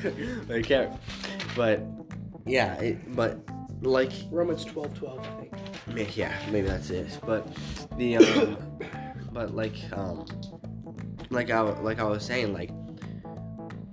I 0.53 0.61
can't 0.61 0.93
but 1.55 1.83
yeah 2.45 2.75
it, 2.75 3.15
but 3.15 3.39
like 3.81 4.11
Romans 4.31 4.65
12, 4.65 4.97
12, 4.97 5.19
I 5.19 5.93
think. 5.93 6.17
Yeah, 6.17 6.33
maybe 6.49 6.67
that's 6.67 6.89
it. 6.89 7.19
But 7.23 7.45
the 7.97 8.17
um, 8.17 8.57
but 9.31 9.53
like 9.53 9.75
um, 9.91 10.25
like 11.29 11.51
I 11.51 11.59
like 11.59 11.99
I 11.99 12.03
was 12.03 12.23
saying, 12.25 12.51
like 12.53 12.71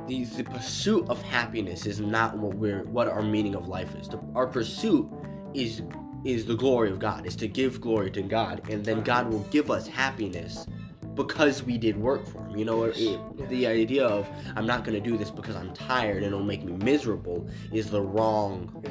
the 0.06 0.24
the 0.24 0.44
pursuit 0.44 1.06
of 1.10 1.20
happiness 1.22 1.84
is 1.84 2.00
not 2.00 2.38
what 2.38 2.54
we're 2.54 2.84
what 2.84 3.08
our 3.08 3.22
meaning 3.22 3.54
of 3.54 3.68
life 3.68 3.94
is. 3.96 4.08
The, 4.08 4.20
our 4.34 4.46
pursuit 4.46 5.10
is 5.52 5.82
is 6.24 6.44
the 6.46 6.54
glory 6.54 6.90
of 6.90 6.98
God. 6.98 7.26
Is 7.26 7.36
to 7.36 7.48
give 7.48 7.80
glory 7.80 8.10
to 8.12 8.22
God, 8.22 8.62
and 8.70 8.84
then 8.84 9.02
God 9.02 9.30
will 9.30 9.44
give 9.50 9.70
us 9.70 9.86
happiness 9.86 10.66
because 11.14 11.62
we 11.62 11.76
did 11.76 11.96
work 11.96 12.26
for 12.26 12.42
him. 12.44 12.56
You 12.56 12.64
know, 12.64 12.84
it, 12.84 12.96
Yeah. 12.96 13.18
the 13.48 13.66
idea 13.66 14.06
of 14.06 14.26
I'm 14.56 14.66
not 14.66 14.84
going 14.84 15.00
to 15.02 15.10
do 15.10 15.16
this 15.18 15.30
because 15.30 15.56
I'm 15.56 15.72
tired 15.74 16.18
and 16.18 16.26
it'll 16.26 16.42
make 16.42 16.64
me 16.64 16.72
miserable 16.72 17.46
is 17.72 17.90
the 17.90 18.00
wrong. 18.00 18.82
Yeah. 18.84 18.90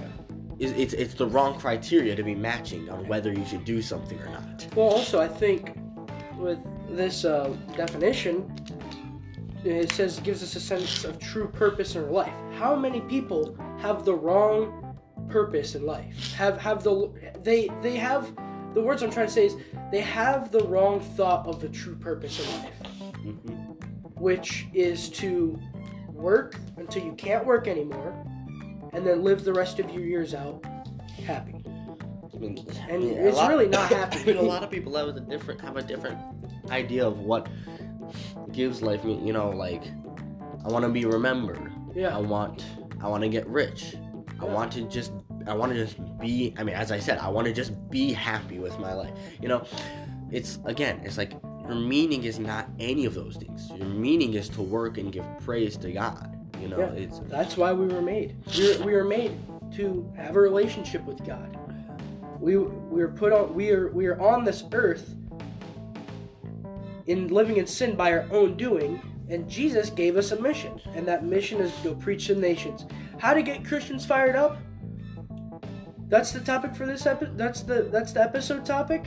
Is 0.59 0.71
it's 0.73 0.93
it's 0.93 1.15
the 1.15 1.25
wrong 1.25 1.57
criteria 1.59 2.15
to 2.15 2.21
be 2.23 2.35
matching 2.35 2.89
on 2.89 3.07
whether 3.07 3.33
you 3.33 3.43
should 3.45 3.65
do 3.65 3.81
something 3.81 4.19
or 4.19 4.29
not. 4.29 4.67
Well, 4.75 4.89
also, 4.89 5.19
I 5.19 5.27
think 5.27 5.75
with 6.37 6.59
this 6.89 7.25
uh, 7.25 7.55
definition, 7.75 8.53
it 9.63 9.91
says 9.91 10.19
it 10.19 10.23
gives 10.23 10.43
us 10.43 10.55
a 10.55 10.59
sense 10.59 11.03
of 11.03 11.17
true 11.17 11.47
purpose 11.47 11.95
in 11.95 12.03
our 12.03 12.11
life. 12.11 12.33
How 12.59 12.75
many 12.75 13.01
people 13.01 13.55
have 13.79 14.05
the 14.05 14.13
wrong 14.13 14.80
purpose 15.31 15.75
in 15.75 15.85
life? 15.85 16.33
Have 16.33 16.57
have 16.59 16.83
the 16.83 17.11
they 17.43 17.69
they 17.81 17.95
have 17.97 18.33
the 18.73 18.81
words 18.81 19.01
I'm 19.03 19.11
trying 19.11 19.27
to 19.27 19.31
say 19.33 19.45
is 19.47 19.55
they 19.91 20.01
have 20.01 20.51
the 20.51 20.63
wrong 20.65 20.99
thought 20.99 21.45
of 21.47 21.59
the 21.59 21.69
true 21.69 21.95
purpose 21.95 22.39
in 22.39 22.61
life, 22.61 22.73
hmm 23.21 23.37
which 24.17 24.67
is 24.71 25.09
to 25.09 25.59
work 26.09 26.55
until 26.77 27.03
you 27.03 27.13
can't 27.13 27.43
work 27.43 27.67
anymore, 27.67 28.13
and 28.93 29.05
then 29.05 29.23
live 29.23 29.43
the 29.43 29.51
rest 29.53 29.79
of 29.79 29.89
your 29.89 30.03
years 30.03 30.35
out 30.35 30.63
happy. 31.25 31.55
I 32.33 32.37
mean, 32.37 32.63
I 32.87 32.91
And 32.91 33.03
mean, 33.03 33.13
it's 33.17 33.37
lot- 33.37 33.49
really 33.49 33.67
not 33.67 33.91
happy. 33.91 34.19
I 34.19 34.25
mean, 34.25 34.37
a 34.37 34.41
lot 34.43 34.63
of 34.63 34.69
people 34.69 34.95
have 34.95 35.07
a 35.07 35.19
different 35.19 35.59
have 35.61 35.75
a 35.77 35.81
different 35.81 36.19
idea 36.69 37.05
of 37.07 37.17
what 37.19 37.49
gives 38.51 38.81
life 38.83 39.03
meaning. 39.03 39.25
You 39.25 39.33
know, 39.33 39.49
like 39.49 39.83
I 40.63 40.67
want 40.69 40.83
to 40.85 40.89
be 40.89 41.05
remembered. 41.05 41.71
Yeah. 41.95 42.15
I 42.15 42.19
want 42.19 42.63
I 43.01 43.07
want 43.07 43.23
to 43.23 43.29
get 43.29 43.47
rich. 43.47 43.95
I 44.39 44.45
want 44.45 44.71
to 44.73 44.81
just 44.87 45.11
I 45.47 45.53
want 45.53 45.71
to 45.73 45.77
just 45.77 45.97
be 46.19 46.53
I 46.57 46.63
mean 46.63 46.75
as 46.75 46.91
I 46.91 46.99
said 46.99 47.17
I 47.17 47.27
want 47.29 47.47
to 47.47 47.53
just 47.53 47.73
be 47.89 48.13
happy 48.13 48.59
with 48.59 48.77
my 48.79 48.93
life. 48.93 49.13
You 49.41 49.47
know, 49.47 49.65
it's 50.31 50.59
again 50.65 51.01
it's 51.03 51.17
like 51.17 51.31
your 51.63 51.75
meaning 51.75 52.23
is 52.23 52.39
not 52.39 52.69
any 52.79 53.05
of 53.05 53.13
those 53.13 53.37
things. 53.37 53.69
Your 53.77 53.87
meaning 53.87 54.33
is 54.33 54.49
to 54.49 54.61
work 54.61 54.97
and 54.97 55.11
give 55.11 55.25
praise 55.39 55.77
to 55.77 55.91
God. 55.91 56.37
You 56.61 56.67
know, 56.67 56.79
Yeah. 56.79 56.91
it's 57.03 57.19
That's 57.27 57.57
why 57.57 57.71
we 57.73 57.87
were 57.87 58.01
made. 58.01 58.35
We 58.57 58.77
were, 58.77 58.85
we 58.85 58.93
were 58.93 59.03
made 59.03 59.31
to 59.73 60.11
have 60.17 60.35
a 60.35 60.39
relationship 60.39 61.03
with 61.05 61.25
God. 61.25 61.57
We 62.39 62.57
we 62.57 63.01
were 63.01 63.09
put 63.09 63.31
on 63.33 63.53
we 63.53 63.71
are 63.71 63.89
we 63.91 64.07
are 64.07 64.19
on 64.19 64.43
this 64.43 64.63
earth 64.73 65.15
in 67.07 67.27
living 67.29 67.57
in 67.57 67.67
sin 67.67 67.95
by 67.95 68.11
our 68.13 68.25
own 68.31 68.55
doing, 68.57 69.01
and 69.29 69.49
Jesus 69.49 69.89
gave 69.89 70.17
us 70.17 70.31
a 70.31 70.39
mission, 70.41 70.79
and 70.95 71.07
that 71.07 71.25
mission 71.25 71.59
is 71.59 71.73
to 71.77 71.89
go 71.89 71.95
preach 71.95 72.27
to 72.27 72.35
the 72.35 72.41
nations. 72.41 72.85
How 73.17 73.33
to 73.33 73.41
get 73.41 73.65
Christians 73.65 74.05
fired 74.05 74.35
up? 74.35 74.57
That's 76.11 76.33
the 76.33 76.41
topic 76.41 76.75
for 76.75 76.85
this 76.85 77.05
episode. 77.05 77.37
That's 77.37 77.61
the 77.61 77.83
that's 77.83 78.11
the 78.11 78.21
episode 78.21 78.65
topic. 78.65 79.05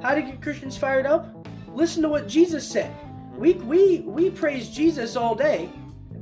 How 0.00 0.14
to 0.14 0.22
get 0.22 0.40
Christians 0.40 0.78
fired 0.78 1.04
up? 1.04 1.46
Listen 1.74 2.02
to 2.02 2.08
what 2.08 2.26
Jesus 2.26 2.66
said. 2.66 2.90
We 3.36 3.52
we 3.52 3.98
we 4.00 4.30
praise 4.30 4.70
Jesus 4.70 5.14
all 5.14 5.34
day, 5.34 5.68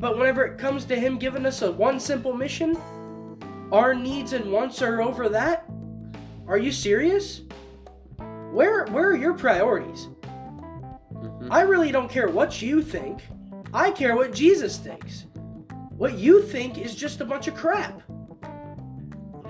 but 0.00 0.18
whenever 0.18 0.45
it 0.45 0.59
comes 0.59 0.85
to 0.87 0.97
him 0.97 1.16
giving 1.16 1.47
us 1.47 1.62
a 1.62 1.71
one 1.71 2.00
simple 2.00 2.33
mission, 2.33 2.76
our 3.71 3.95
needs 3.95 4.33
and 4.33 4.50
wants 4.50 4.83
are 4.83 5.00
over 5.00 5.28
that? 5.28 5.71
Are 6.49 6.59
you 6.59 6.73
serious? 6.73 7.42
Where 8.50 8.87
where 8.87 9.11
are 9.11 9.16
your 9.16 9.35
priorities? 9.35 10.09
Mhm. 11.14 11.49
I 11.52 11.61
really 11.61 11.92
don't 11.92 12.11
care 12.11 12.28
what 12.28 12.61
you 12.61 12.83
think. 12.83 13.23
I 13.73 13.92
care 13.92 14.16
what 14.16 14.35
Jesus 14.35 14.76
thinks. 14.76 15.26
What 15.97 16.18
you 16.18 16.42
think 16.42 16.78
is 16.78 16.97
just 16.97 17.21
a 17.21 17.25
bunch 17.25 17.47
of 17.47 17.54
crap. 17.54 18.02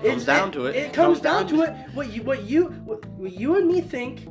Comes 0.03 0.25
down 0.25 0.51
to 0.53 0.65
it. 0.67 0.75
It 0.75 0.93
comes 0.93 1.19
down 1.19 1.47
to 1.47 1.63
it. 1.63 1.73
What 1.93 2.11
you 2.11 2.23
what 2.23 2.43
you 2.43 2.65
what, 2.85 3.05
what 3.05 3.33
you 3.33 3.55
and 3.55 3.67
me 3.67 3.81
think, 3.81 4.27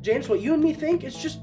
James. 0.00 0.28
What 0.28 0.40
you 0.40 0.54
and 0.54 0.62
me 0.62 0.72
think 0.72 1.04
is 1.04 1.16
just 1.16 1.40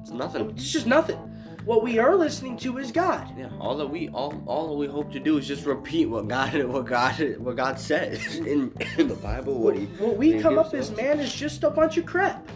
it's 0.00 0.10
nothing. 0.10 0.50
it's 0.50 0.70
just 0.70 0.86
nothing. 0.86 1.18
What 1.64 1.82
we 1.82 1.98
are 1.98 2.16
listening 2.16 2.56
to 2.58 2.78
is 2.78 2.90
God. 2.90 3.30
Yeah, 3.36 3.50
all 3.60 3.76
that 3.76 3.86
we 3.86 4.08
all 4.08 4.42
all 4.46 4.68
that 4.68 4.74
we 4.74 4.86
hope 4.86 5.12
to 5.12 5.20
do 5.20 5.36
is 5.36 5.46
just 5.46 5.66
repeat 5.66 6.06
what 6.06 6.26
God 6.26 6.62
what 6.64 6.86
God 6.86 7.36
what 7.38 7.56
God 7.56 7.78
says 7.78 8.36
in, 8.36 8.72
in 8.96 9.08
the 9.08 9.16
Bible. 9.16 9.58
What 9.58 9.76
he 9.76 9.84
what 9.98 10.16
we 10.16 10.40
come 10.40 10.58
up 10.58 10.72
as 10.72 10.90
man 10.90 11.20
is 11.20 11.34
just 11.34 11.64
a 11.64 11.70
bunch 11.70 11.98
of 11.98 12.06
crap. 12.06 12.48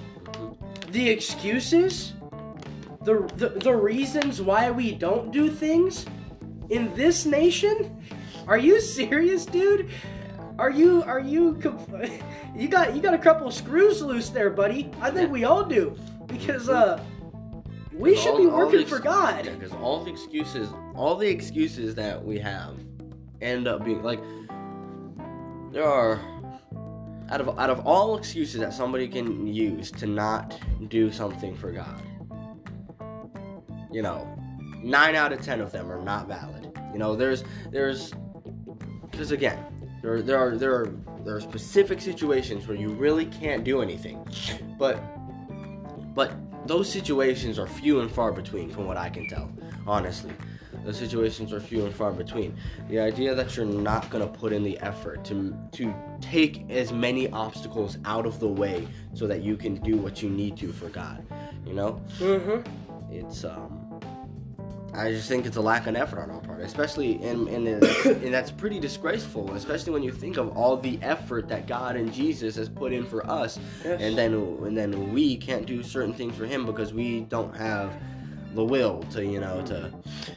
The 0.93 1.11
excuses, 1.11 2.15
the, 3.03 3.31
the 3.37 3.51
the 3.51 3.75
reasons 3.75 4.41
why 4.41 4.71
we 4.71 4.93
don't 4.93 5.31
do 5.31 5.51
things 5.51 6.07
in 6.71 6.95
this 6.95 7.27
nation. 7.27 7.95
Are 8.49 8.59
you 8.59 8.81
serious, 8.99 9.45
dude? 9.45 9.91
Are 10.59 10.71
you 10.71 11.03
are 11.05 11.21
you 11.21 11.59
you 12.57 12.69
got 12.69 12.95
you 12.95 13.03
got 13.03 13.15
a 13.15 13.19
couple 13.19 13.47
of 13.47 13.55
screws 13.55 14.03
loose 14.03 14.29
there, 14.29 14.51
buddy? 14.51 14.91
I 15.01 15.11
think 15.11 15.31
we 15.31 15.45
all 15.45 15.65
do 15.65 15.97
because 16.27 16.69
uh 16.69 17.03
we 17.93 18.17
should 18.17 18.33
All- 18.33 18.39
be 18.39 18.47
working 18.47 18.87
for 18.87 18.99
God. 18.99 19.45
Yeah, 19.45 19.53
because 19.55 19.73
all 19.73 20.05
the 20.05 20.11
excuses, 20.11 20.69
all 20.95 21.17
the 21.17 21.29
excuses 21.29 21.95
that 21.97 22.23
we 22.23 22.39
have, 22.39 22.75
end 23.41 23.69
up 23.69 23.85
being 23.85 24.03
like 24.03 24.21
there 25.73 25.85
are 25.85 26.21
out 27.31 27.41
of 27.41 27.59
out 27.59 27.71
of 27.71 27.81
all 27.87 28.17
excuses 28.17 28.61
that 28.61 28.73
somebody 28.75 29.09
can 29.09 29.47
use 29.47 29.91
to 29.93 30.07
not 30.07 30.59
do 30.89 31.11
something 31.11 31.57
for 31.57 31.73
God. 31.73 32.03
You 33.91 34.03
know, 34.03 34.27
nine 34.83 35.15
out 35.15 35.33
of 35.33 35.43
ten 35.43 35.61
of 35.61 35.73
them 35.73 35.91
are 35.91 36.01
not 36.03 36.29
valid. 36.29 36.71
You 36.93 36.99
know, 36.99 37.17
there's 37.17 37.45
there's 37.71 38.13
because 39.11 39.33
again, 39.33 39.59
there 40.03 40.21
there 40.23 40.39
are 40.39 40.57
there 40.57 40.75
are 40.75 40.93
there 41.25 41.37
are 41.37 41.41
specific 41.41 42.01
situations 42.01 42.67
where 42.67 42.77
you 42.77 42.89
really 42.91 43.27
can't 43.27 43.65
do 43.65 43.81
anything, 43.83 44.25
but 44.79 45.03
but 46.15 46.33
those 46.67 46.91
situations 46.91 47.59
are 47.59 47.67
few 47.67 48.01
and 48.01 48.11
far 48.11 48.33
between 48.33 48.71
from 48.71 48.87
what 48.87 48.97
I 48.97 49.09
can 49.09 49.27
tell, 49.29 49.51
honestly. 49.87 50.33
Those 50.85 50.97
situations 50.99 51.53
are 51.53 51.61
few 51.61 51.85
and 51.85 51.95
far 51.95 52.11
between. 52.11 52.57
The 52.89 52.99
idea 52.99 53.37
that 53.37 53.57
you're 53.57 53.65
not 53.67 54.11
gonna 54.11 54.27
put 54.27 54.53
in 54.53 54.65
the 54.65 54.77
effort 54.81 55.25
to 55.27 55.57
to 55.73 55.95
take 56.21 56.69
as 56.71 56.93
many 56.93 57.31
obstacles 57.31 57.99
out 58.05 58.27
of 58.27 58.41
the 58.41 58.49
way 58.49 58.89
so 59.15 59.27
that 59.29 59.43
you 59.43 59.57
can 59.57 59.77
do 59.77 59.97
what 59.97 60.23
you 60.23 60.29
need 60.29 60.57
to 60.57 60.73
for 60.73 60.89
God, 60.89 61.25
you 61.65 61.73
know, 61.75 62.01
Mm-hmm. 62.19 63.15
it's 63.15 63.45
um. 63.45 63.82
I 64.95 65.11
just 65.11 65.27
think 65.27 65.47
it's 65.47 65.57
a 65.57 65.61
lack 65.61 65.87
of 65.87 65.97
effort 65.97 66.21
on 66.21 66.31
our 66.31 66.41
part, 66.41 66.61
especially 66.61 67.23
in 67.23 67.49
and, 67.49 67.67
it's- 67.67 68.05
and 68.07 68.33
that's 68.33 68.51
pretty 68.51 68.79
disgraceful, 68.79 69.53
especially 69.55 69.93
when 69.93 70.03
you 70.03 70.13
think 70.13 70.37
of 70.37 70.57
all 70.57 70.77
the 70.77 70.99
effort 71.03 71.49
that 71.49 71.67
God 71.67 71.97
and 71.97 72.13
Jesus 72.13 72.57
has 72.57 72.69
put 72.69 72.93
in 72.93 73.05
for 73.07 73.27
us, 73.27 73.59
Yes. 73.85 74.01
and 74.03 74.17
then 74.19 74.35
and 74.35 74.77
then 74.77 75.13
we 75.13 75.37
can't 75.37 75.65
do 75.67 75.83
certain 75.83 76.13
things 76.13 76.37
for 76.37 76.45
him 76.47 76.67
because 76.67 76.93
we 76.93 77.21
don't 77.23 77.57
have 77.57 77.91
the 78.55 78.63
will 78.65 79.03
to 79.13 79.25
you 79.25 79.41
know 79.41 79.63
to 79.65 79.91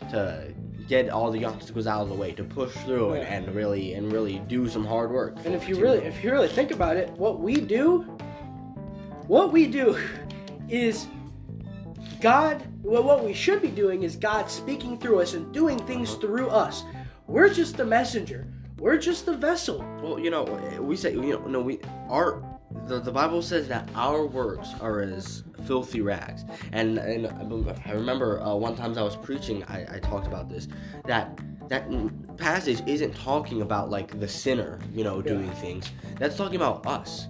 to 0.10 0.54
get 0.88 1.10
all 1.10 1.32
the 1.32 1.44
obstacles 1.44 1.86
out 1.88 2.04
of 2.04 2.10
the 2.10 2.16
way 2.16 2.32
to 2.32 2.44
push 2.44 2.72
through 2.86 3.14
and, 3.14 3.24
Yeah. 3.24 3.34
and 3.34 3.56
really 3.56 3.94
and 3.96 4.12
really 4.12 4.40
do 4.48 4.70
some 4.70 4.86
hard 4.86 5.12
work 5.12 5.36
And 5.44 5.54
if 5.54 5.68
you 5.68 5.76
really, 5.82 5.98
if 6.06 6.24
you 6.24 6.32
really 6.32 6.48
think 6.48 6.72
about 6.72 6.96
it, 6.96 7.10
what 7.18 7.40
we 7.42 7.56
do, 7.60 8.04
what 9.28 9.52
we 9.52 9.68
do, 9.68 9.98
is 10.70 11.08
God. 12.22 12.64
Well, 12.84 13.04
what 13.04 13.24
we 13.24 13.34
should 13.34 13.62
be 13.62 13.70
doing 13.70 14.04
is 14.04 14.16
God 14.16 14.50
speaking 14.50 14.98
through 14.98 15.20
us 15.22 15.34
and 15.34 15.52
doing 15.54 15.80
things 15.86 16.10
Uh-huh. 16.12 16.22
through 16.22 16.48
us. 16.50 16.84
We're 17.28 17.50
just 17.54 17.78
the 17.78 17.86
messenger. 17.86 18.48
We're 18.78 18.98
just 18.98 19.26
the 19.26 19.36
vessel. 19.38 19.80
well 20.04 20.20
you 20.20 20.30
know 20.30 20.44
we 20.82 20.96
say 20.98 21.14
you 21.14 21.22
know 21.40 21.48
no 21.48 21.62
we 21.62 21.80
our 22.10 22.44
the, 22.88 23.00
the 23.00 23.12
bible 23.12 23.42
says 23.42 23.68
that 23.70 23.90
our 23.96 24.26
works 24.26 24.70
are 24.82 25.00
as 25.02 25.44
filthy 25.66 26.02
rags 26.02 26.44
and 26.74 26.98
and 27.00 27.26
I 27.86 27.92
remember 27.94 28.42
uh, 28.42 28.54
one 28.54 28.76
time 28.76 28.96
i 28.98 29.02
was 29.02 29.16
preaching 29.16 29.64
I, 29.64 29.96
I 29.96 30.00
talked 30.00 30.28
about 30.28 30.50
this 30.50 30.68
that 31.06 31.40
that 31.70 31.84
passage 32.38 32.82
isn't 32.86 33.16
talking 33.16 33.62
about 33.62 33.90
like 33.90 34.20
the 34.20 34.28
sinner 34.28 34.78
you 34.94 35.04
know 35.06 35.22
doing 35.22 35.50
things 35.54 35.90
that's 36.20 36.36
talking 36.36 36.58
about 36.58 36.86
us 36.86 37.28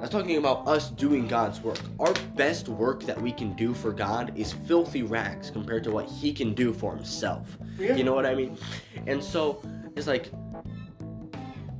that's 0.00 0.12
talking 0.12 0.36
about 0.36 0.66
us 0.68 0.90
doing 0.90 1.26
God's 1.26 1.60
work. 1.60 1.80
Our 1.98 2.12
best 2.36 2.68
work 2.68 3.02
that 3.04 3.20
we 3.20 3.32
can 3.32 3.54
do 3.54 3.74
for 3.74 3.92
God 3.92 4.32
is 4.36 4.52
filthy 4.52 5.02
rags 5.02 5.50
compared 5.50 5.82
to 5.84 5.90
what 5.90 6.06
He 6.06 6.32
can 6.32 6.54
do 6.54 6.72
for 6.72 6.94
Himself. 6.94 7.58
Yeah. 7.78 7.96
You 7.96 8.04
know 8.04 8.14
what 8.14 8.24
I 8.24 8.34
mean? 8.34 8.56
And 9.06 9.22
so 9.22 9.60
it's 9.96 10.06
like, 10.06 10.30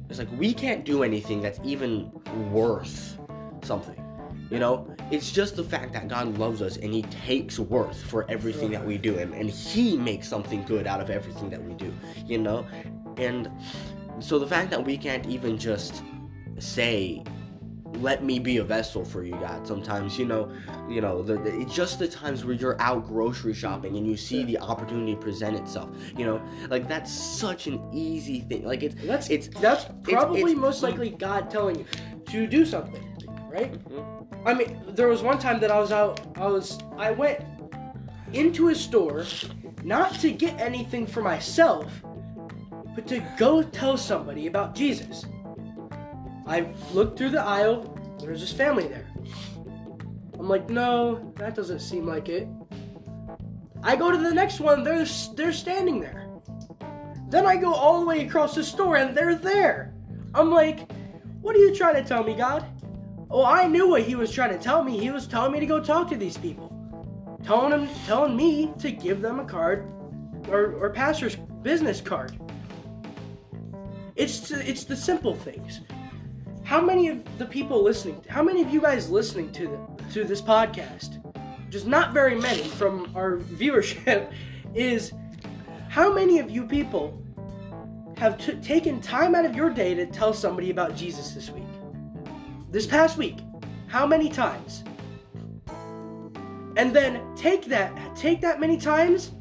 it's 0.08 0.18
like 0.18 0.32
we 0.36 0.52
can't 0.52 0.84
do 0.84 1.02
anything 1.02 1.40
that's 1.40 1.60
even 1.62 2.10
worth 2.50 3.18
something. 3.62 4.04
You 4.50 4.58
know, 4.58 4.96
it's 5.10 5.30
just 5.30 5.56
the 5.56 5.64
fact 5.64 5.92
that 5.92 6.08
God 6.08 6.38
loves 6.38 6.62
us 6.62 6.78
and 6.78 6.92
He 6.92 7.02
takes 7.02 7.58
worth 7.58 8.02
for 8.02 8.28
everything 8.30 8.70
that 8.72 8.84
we 8.84 8.98
do, 8.98 9.18
and, 9.18 9.34
and 9.34 9.48
He 9.50 9.96
makes 9.96 10.26
something 10.26 10.64
good 10.64 10.86
out 10.86 11.00
of 11.00 11.10
everything 11.10 11.50
that 11.50 11.62
we 11.62 11.74
do. 11.74 11.92
You 12.26 12.38
know, 12.38 12.66
and 13.16 13.50
so 14.20 14.38
the 14.38 14.46
fact 14.46 14.70
that 14.70 14.84
we 14.84 14.96
can't 14.96 15.26
even 15.26 15.58
just 15.58 16.02
say 16.58 17.22
let 18.00 18.22
me 18.24 18.38
be 18.38 18.58
a 18.58 18.64
vessel 18.64 19.04
for 19.04 19.24
you 19.24 19.32
god 19.32 19.66
sometimes 19.66 20.18
you 20.18 20.24
know 20.24 20.50
you 20.88 21.00
know 21.00 21.22
the, 21.22 21.34
the, 21.38 21.60
it's 21.60 21.74
just 21.74 21.98
the 21.98 22.06
times 22.08 22.44
where 22.44 22.54
you're 22.54 22.80
out 22.80 23.06
grocery 23.06 23.54
shopping 23.54 23.96
and 23.96 24.06
you 24.06 24.16
see 24.16 24.44
the 24.44 24.58
opportunity 24.58 25.14
present 25.16 25.56
itself 25.56 25.88
you 26.16 26.24
know 26.24 26.40
like 26.70 26.86
that's 26.88 27.12
such 27.12 27.66
an 27.66 27.82
easy 27.92 28.40
thing 28.40 28.64
like 28.64 28.82
it's 28.82 28.94
That's 29.04 29.30
it's 29.30 29.48
that's 29.60 29.84
probably 30.02 30.40
it's- 30.42 30.56
most 30.56 30.82
likely 30.82 31.10
God 31.10 31.50
telling 31.50 31.78
you 31.78 31.86
to 32.26 32.46
do 32.46 32.66
something, 32.66 33.02
right? 33.48 33.72
Mhm. 33.88 34.26
I 34.44 34.52
mean, 34.54 34.82
there 34.88 35.08
was 35.08 35.22
one 35.22 35.38
time 35.38 35.58
that 35.60 35.70
I 35.70 35.78
was 35.80 35.92
out. 35.92 36.20
I 36.36 36.46
was. 36.46 36.78
I 36.98 37.10
went 37.10 37.40
into 38.34 38.68
a 38.68 38.74
store, 38.74 39.24
not 39.82 40.14
to 40.20 40.30
get 40.30 40.60
anything 40.60 41.06
for 41.06 41.22
myself, 41.22 41.90
but 42.94 43.06
to 43.08 43.20
go 43.38 43.62
tell 43.62 43.96
somebody 43.96 44.46
about 44.46 44.74
Jesus. 44.74 45.24
I 46.48 46.66
looked 46.92 47.18
through 47.18 47.30
the 47.30 47.42
aisle. 47.42 47.94
There's 48.20 48.40
this 48.40 48.52
family 48.52 48.88
there. 48.88 49.06
I'm 50.38 50.48
like, 50.48 50.70
no, 50.70 51.32
that 51.36 51.54
doesn't 51.54 51.80
seem 51.80 52.06
like 52.06 52.28
it. 52.28 52.48
I 53.82 53.96
go 53.96 54.10
to 54.10 54.16
the 54.16 54.32
next 54.32 54.58
one. 54.58 54.82
They're 54.82 55.06
they're 55.34 55.52
standing 55.52 56.00
there. 56.00 56.26
Then 57.28 57.44
I 57.44 57.56
go 57.56 57.74
all 57.74 58.00
the 58.00 58.06
way 58.06 58.26
across 58.26 58.54
the 58.54 58.64
store 58.64 58.96
and 58.96 59.16
they're 59.16 59.34
there. 59.34 59.92
I'm 60.34 60.50
like, 60.50 60.90
what 61.42 61.54
are 61.54 61.58
you 61.58 61.74
trying 61.74 62.02
to 62.02 62.04
tell 62.04 62.24
me, 62.24 62.34
God? 62.34 62.64
Oh, 63.30 63.44
I 63.44 63.66
knew 63.66 63.88
what 63.88 64.02
he 64.02 64.14
was 64.14 64.32
trying 64.32 64.50
to 64.50 64.58
tell 64.58 64.82
me. 64.82 64.98
He 64.98 65.10
was 65.10 65.26
telling 65.26 65.52
me 65.52 65.60
to 65.60 65.66
go 65.66 65.84
talk 65.84 66.08
to 66.10 66.16
these 66.16 66.38
people. 66.38 66.74
Telling 67.44 67.72
him 67.72 67.88
telling 68.06 68.36
me 68.36 68.72
to 68.78 68.90
give 68.90 69.20
them 69.20 69.38
a 69.38 69.44
card 69.44 69.86
or, 70.48 70.72
or 70.72 70.90
pastor's 70.90 71.36
business 71.36 72.00
card. 72.00 72.38
It's 74.16 74.50
it's 74.50 74.84
the 74.84 74.96
simple 74.96 75.34
things. 75.34 75.80
How 76.68 76.82
many 76.82 77.08
of 77.08 77.38
the 77.38 77.46
people 77.46 77.82
listening, 77.82 78.22
how 78.28 78.42
many 78.42 78.60
of 78.60 78.68
you 78.68 78.78
guys 78.78 79.08
listening 79.08 79.50
to 79.52 79.68
the, 79.68 80.04
to 80.12 80.24
this 80.24 80.42
podcast, 80.42 81.18
just 81.70 81.86
not 81.86 82.12
very 82.12 82.34
many 82.34 82.62
from 82.62 83.10
our 83.16 83.38
viewership, 83.38 84.30
is 84.74 85.14
how 85.88 86.12
many 86.12 86.40
of 86.40 86.50
you 86.50 86.66
people 86.66 87.18
have 88.18 88.36
t- 88.36 88.52
taken 88.56 89.00
time 89.00 89.34
out 89.34 89.46
of 89.46 89.56
your 89.56 89.70
day 89.70 89.94
to 89.94 90.04
tell 90.04 90.34
somebody 90.34 90.68
about 90.68 90.94
Jesus 90.94 91.30
this 91.30 91.48
week? 91.48 91.64
This 92.70 92.86
past 92.86 93.16
week, 93.16 93.38
how 93.86 94.06
many 94.06 94.28
times? 94.28 94.84
And 96.76 96.94
then 96.94 97.34
take 97.34 97.64
that, 97.68 98.14
take 98.14 98.42
that 98.42 98.60
many 98.60 98.76
times, 98.76 99.32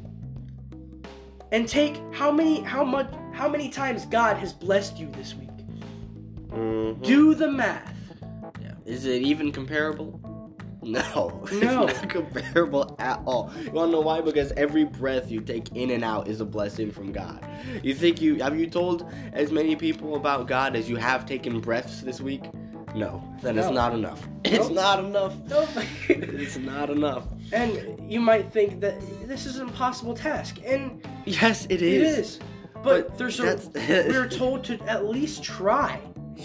and 1.52 1.68
take 1.68 2.00
how 2.10 2.32
many, 2.32 2.62
how 2.62 2.84
much, 2.84 3.12
how 3.34 3.50
many 3.50 3.68
times 3.68 4.06
God 4.06 4.38
has 4.38 4.54
blessed 4.54 4.98
you 4.98 5.10
this 5.10 5.34
week. 5.34 5.47
Mhm. 6.50 7.02
Do 7.02 7.34
the 7.34 7.50
math. 7.50 7.94
Yeah. 8.60 8.72
Is 8.86 9.04
it 9.04 9.22
even 9.22 9.52
comparable? 9.52 10.20
No. 10.82 11.44
No. 11.52 11.86
It's 11.86 12.00
not 12.02 12.08
comparable 12.08 12.96
at 12.98 13.20
all. 13.26 13.50
You 13.62 13.70
wanna 13.72 13.92
know 13.92 14.00
why? 14.00 14.20
Because 14.20 14.52
every 14.52 14.84
breath 14.84 15.30
you 15.30 15.40
take 15.40 15.74
in 15.74 15.90
and 15.90 16.04
out 16.04 16.28
is 16.28 16.40
a 16.40 16.44
blessing 16.46 16.90
from 16.90 17.12
God. 17.12 17.44
You 17.82 17.94
think 17.94 18.20
you 18.22 18.36
have 18.36 18.58
you 18.58 18.66
told 18.68 19.04
as 19.32 19.50
many 19.52 19.76
people 19.76 20.14
about 20.16 20.46
God 20.46 20.76
as 20.76 20.88
you 20.88 20.96
have 20.96 21.26
taken 21.26 21.60
breaths 21.60 22.00
this 22.02 22.20
week? 22.20 22.44
No. 22.94 23.22
Then 23.42 23.58
it's 23.58 23.70
not 23.70 23.92
enough. 23.92 24.26
It's 24.44 24.70
not 24.70 25.04
enough. 25.04 25.34
Nope. 25.48 25.68
It's 26.08 26.56
not 26.56 26.88
enough. 26.90 27.24
and 27.52 28.00
you 28.10 28.20
might 28.20 28.50
think 28.52 28.80
that 28.80 28.98
this 29.26 29.44
is 29.46 29.56
an 29.56 29.68
impossible 29.68 30.14
task, 30.14 30.58
and 30.64 31.02
Yes, 31.26 31.66
it 31.66 31.82
it 31.82 31.82
is. 31.82 32.18
is. 32.18 32.38
But, 32.82 33.08
But 33.08 33.18
there's 33.18 33.40
a, 33.40 33.58
we're 34.08 34.28
told 34.28 34.64
to 34.64 34.78
at 34.88 35.04
least 35.06 35.42
try. 35.42 36.00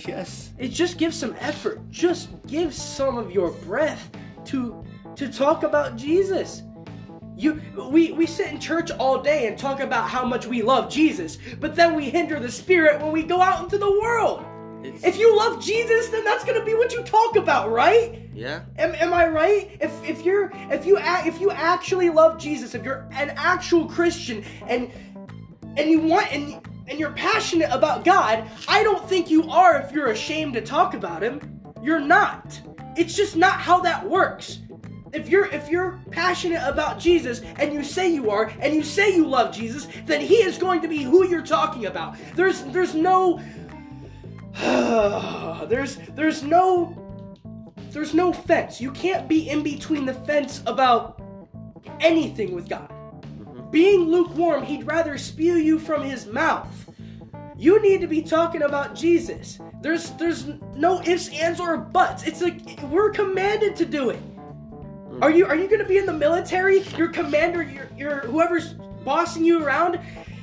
Yes. 0.07 0.51
It 0.57 0.69
just 0.69 0.97
gives 0.97 1.17
some 1.17 1.35
effort. 1.39 1.79
Just 1.89 2.29
give 2.47 2.73
some 2.73 3.17
of 3.17 3.31
your 3.31 3.51
breath 3.51 4.09
to 4.45 4.83
to 5.15 5.31
talk 5.31 5.63
about 5.63 5.95
Jesus. 5.95 6.63
You 7.35 7.61
we 7.89 8.11
we 8.11 8.25
sit 8.25 8.51
in 8.51 8.59
church 8.59 8.91
all 8.91 9.21
day 9.21 9.47
and 9.47 9.57
talk 9.57 9.79
about 9.79 10.09
how 10.09 10.25
much 10.25 10.45
we 10.47 10.61
love 10.61 10.91
Jesus, 10.91 11.37
but 11.59 11.75
then 11.75 11.95
we 11.95 12.09
hinder 12.09 12.39
the 12.39 12.51
spirit 12.51 13.01
when 13.01 13.11
we 13.11 13.23
go 13.23 13.41
out 13.41 13.63
into 13.63 13.77
the 13.77 13.89
world. 13.89 14.45
It's, 14.83 15.03
If 15.03 15.17
you 15.17 15.35
love 15.35 15.63
Jesus, 15.63 16.09
then 16.09 16.25
that's 16.25 16.43
going 16.43 16.59
to 16.59 16.65
be 16.65 16.73
what 16.73 16.91
you 16.91 17.03
talk 17.03 17.37
about, 17.37 17.71
right? 17.71 18.19
yeah. 18.33 18.63
Am, 18.77 18.93
am 18.95 19.13
I 19.13 19.27
right? 19.27 19.77
If 19.79 19.91
if 20.03 20.25
you're 20.25 20.51
if 20.69 20.85
you 20.85 20.97
if 20.99 21.39
you 21.39 21.51
actually 21.51 22.09
love 22.09 22.37
Jesus, 22.37 22.75
if 22.75 22.83
you're 22.83 23.07
an 23.11 23.31
actual 23.37 23.85
Christian 23.85 24.43
and 24.67 24.91
and 25.77 25.89
you 25.89 26.01
want 26.01 26.31
and 26.33 26.61
and 26.87 26.99
you're 26.99 27.11
passionate 27.11 27.69
about 27.71 28.03
God, 28.03 28.49
I 28.67 28.83
don't 28.83 29.07
think 29.07 29.29
you 29.29 29.49
are 29.49 29.79
if 29.79 29.91
you're 29.91 30.11
ashamed 30.11 30.53
to 30.53 30.61
talk 30.61 30.93
about 30.93 31.21
him. 31.21 31.61
You're 31.81 31.99
not. 31.99 32.59
It's 32.95 33.15
just 33.15 33.35
not 33.35 33.59
how 33.59 33.79
that 33.81 34.07
works. 34.07 34.59
If 35.13 35.29
you're 35.29 35.45
if 35.45 35.69
you're 35.69 35.99
passionate 36.09 36.61
about 36.67 36.99
Jesus 36.99 37.41
and 37.59 37.71
you 37.71 37.83
say 37.83 38.11
you 38.11 38.31
are 38.31 38.51
and 38.59 38.73
you 38.73 38.81
say 38.81 39.15
you 39.15 39.27
love 39.27 39.53
Jesus, 39.53 39.87
then 40.05 40.21
he 40.21 40.35
is 40.35 40.57
going 40.57 40.81
to 40.81 40.87
be 40.87 41.03
who 41.03 41.27
you're 41.27 41.43
talking 41.43 41.85
about. 41.85 42.17
There's 42.35 42.63
there's 42.63 42.95
no 42.95 43.39
there's 45.67 45.97
there's 46.15 46.41
no 46.41 46.99
there's 47.91 48.15
no 48.15 48.33
fence. 48.33 48.81
You 48.81 48.91
can't 48.91 49.27
be 49.27 49.49
in 49.49 49.61
between 49.61 50.05
the 50.05 50.15
fence 50.15 50.63
about 50.65 51.21
anything 51.99 52.55
with 52.55 52.67
God. 52.67 52.91
Being 53.73 54.01
lukewarm, 54.01 54.63
he'd 54.63 54.85
rather 54.85 55.17
spew 55.17 55.55
you 55.55 55.79
from 55.79 56.03
his 56.03 56.27
mouth. 56.27 56.69
You 57.57 57.81
need 57.81 58.01
to 58.01 58.07
be 58.07 58.21
talking 58.21 58.61
about 58.61 58.93
Jesus. 58.93 59.57
There's 59.81 60.11
there's 60.11 60.45
no 60.75 61.01
ifs, 61.01 61.29
ands, 61.29 61.59
or 61.59 61.77
buts. 61.77 62.21
It's 62.21 62.39
like 62.39 62.79
we're 62.83 63.09
commanded 63.09 63.75
to 63.77 63.85
do 63.85 64.11
it. 64.11 64.19
Are 65.23 65.31
you 65.31 65.47
are 65.47 65.55
you 65.55 65.67
gonna 65.67 65.87
be 65.87 65.97
in 65.97 66.05
the 66.05 66.13
military? 66.13 66.81
Your 66.97 67.07
commander, 67.07 67.63
your 67.63 67.89
your 67.97 68.19
whoever's 68.19 68.75
bossing 69.03 69.43
you 69.43 69.65
around, 69.65 69.99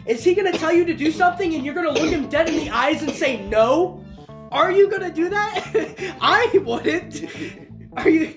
is 0.07 0.25
he 0.25 0.35
gonna 0.35 0.51
tell 0.51 0.73
you 0.73 0.85
to 0.85 0.95
do 0.95 1.13
something 1.13 1.55
and 1.55 1.65
you're 1.65 1.75
gonna 1.75 1.93
look 1.93 2.11
him 2.11 2.29
dead 2.29 2.49
in 2.49 2.57
the 2.57 2.71
eyes 2.71 3.01
and 3.03 3.13
say 3.13 3.47
no? 3.47 4.05
Are 4.51 4.73
you 4.73 4.91
gonna 4.91 5.13
do 5.13 5.29
that? 5.29 6.17
I 6.21 6.51
wouldn't. 6.65 7.31
Are 7.97 8.09
you? 8.09 8.35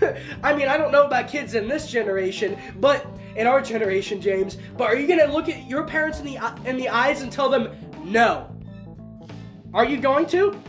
I 0.42 0.54
mean, 0.54 0.68
I 0.68 0.76
don't 0.76 0.92
know 0.92 1.04
about 1.04 1.28
kids 1.28 1.54
in 1.54 1.68
this 1.68 1.90
generation, 1.90 2.56
but 2.80 3.06
in 3.36 3.46
our 3.46 3.60
generation, 3.60 4.20
James. 4.20 4.58
But 4.76 4.84
are 4.84 4.96
you 4.96 5.08
gonna 5.08 5.32
look 5.32 5.48
at 5.48 5.68
your 5.68 5.84
parents 5.84 6.20
in 6.20 6.26
the 6.26 6.38
uh, 6.38 6.56
in 6.64 6.76
the 6.76 6.88
eyes 6.88 7.22
and 7.22 7.32
tell 7.32 7.48
them 7.48 7.74
no? 8.04 8.50
Are 9.72 9.84
you 9.84 9.96
going 9.96 10.26
to? 10.28 10.60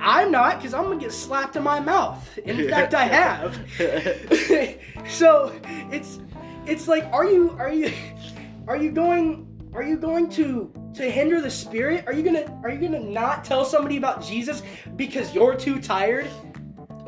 I'm 0.00 0.30
not, 0.30 0.58
because 0.58 0.72
I'm 0.72 0.84
gonna 0.84 0.96
get 0.96 1.12
slapped 1.12 1.56
in 1.56 1.62
my 1.62 1.80
mouth. 1.80 2.38
In 2.38 2.68
fact, 2.70 2.94
I 2.94 3.04
have. 3.04 3.58
so 5.10 5.52
it's 5.90 6.20
it's 6.66 6.88
like, 6.88 7.04
are 7.12 7.24
you 7.24 7.50
are 7.58 7.72
you 7.72 7.92
are 8.68 8.76
you 8.76 8.90
going 8.90 9.46
are 9.74 9.82
you 9.82 9.96
going 9.96 10.28
to 10.30 10.72
to 10.94 11.10
hinder 11.10 11.40
the 11.40 11.50
spirit? 11.50 12.04
Are 12.06 12.12
you 12.12 12.22
gonna 12.22 12.60
are 12.62 12.70
you 12.70 12.78
gonna 12.78 13.00
not 13.00 13.44
tell 13.44 13.64
somebody 13.64 13.96
about 13.96 14.22
Jesus 14.24 14.62
because 14.96 15.34
you're 15.34 15.54
too 15.54 15.80
tired? 15.80 16.28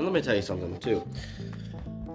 And 0.03 0.12
let 0.12 0.21
me 0.21 0.21
tell 0.21 0.35
you 0.35 0.43
something 0.43 0.77
too. 0.81 1.07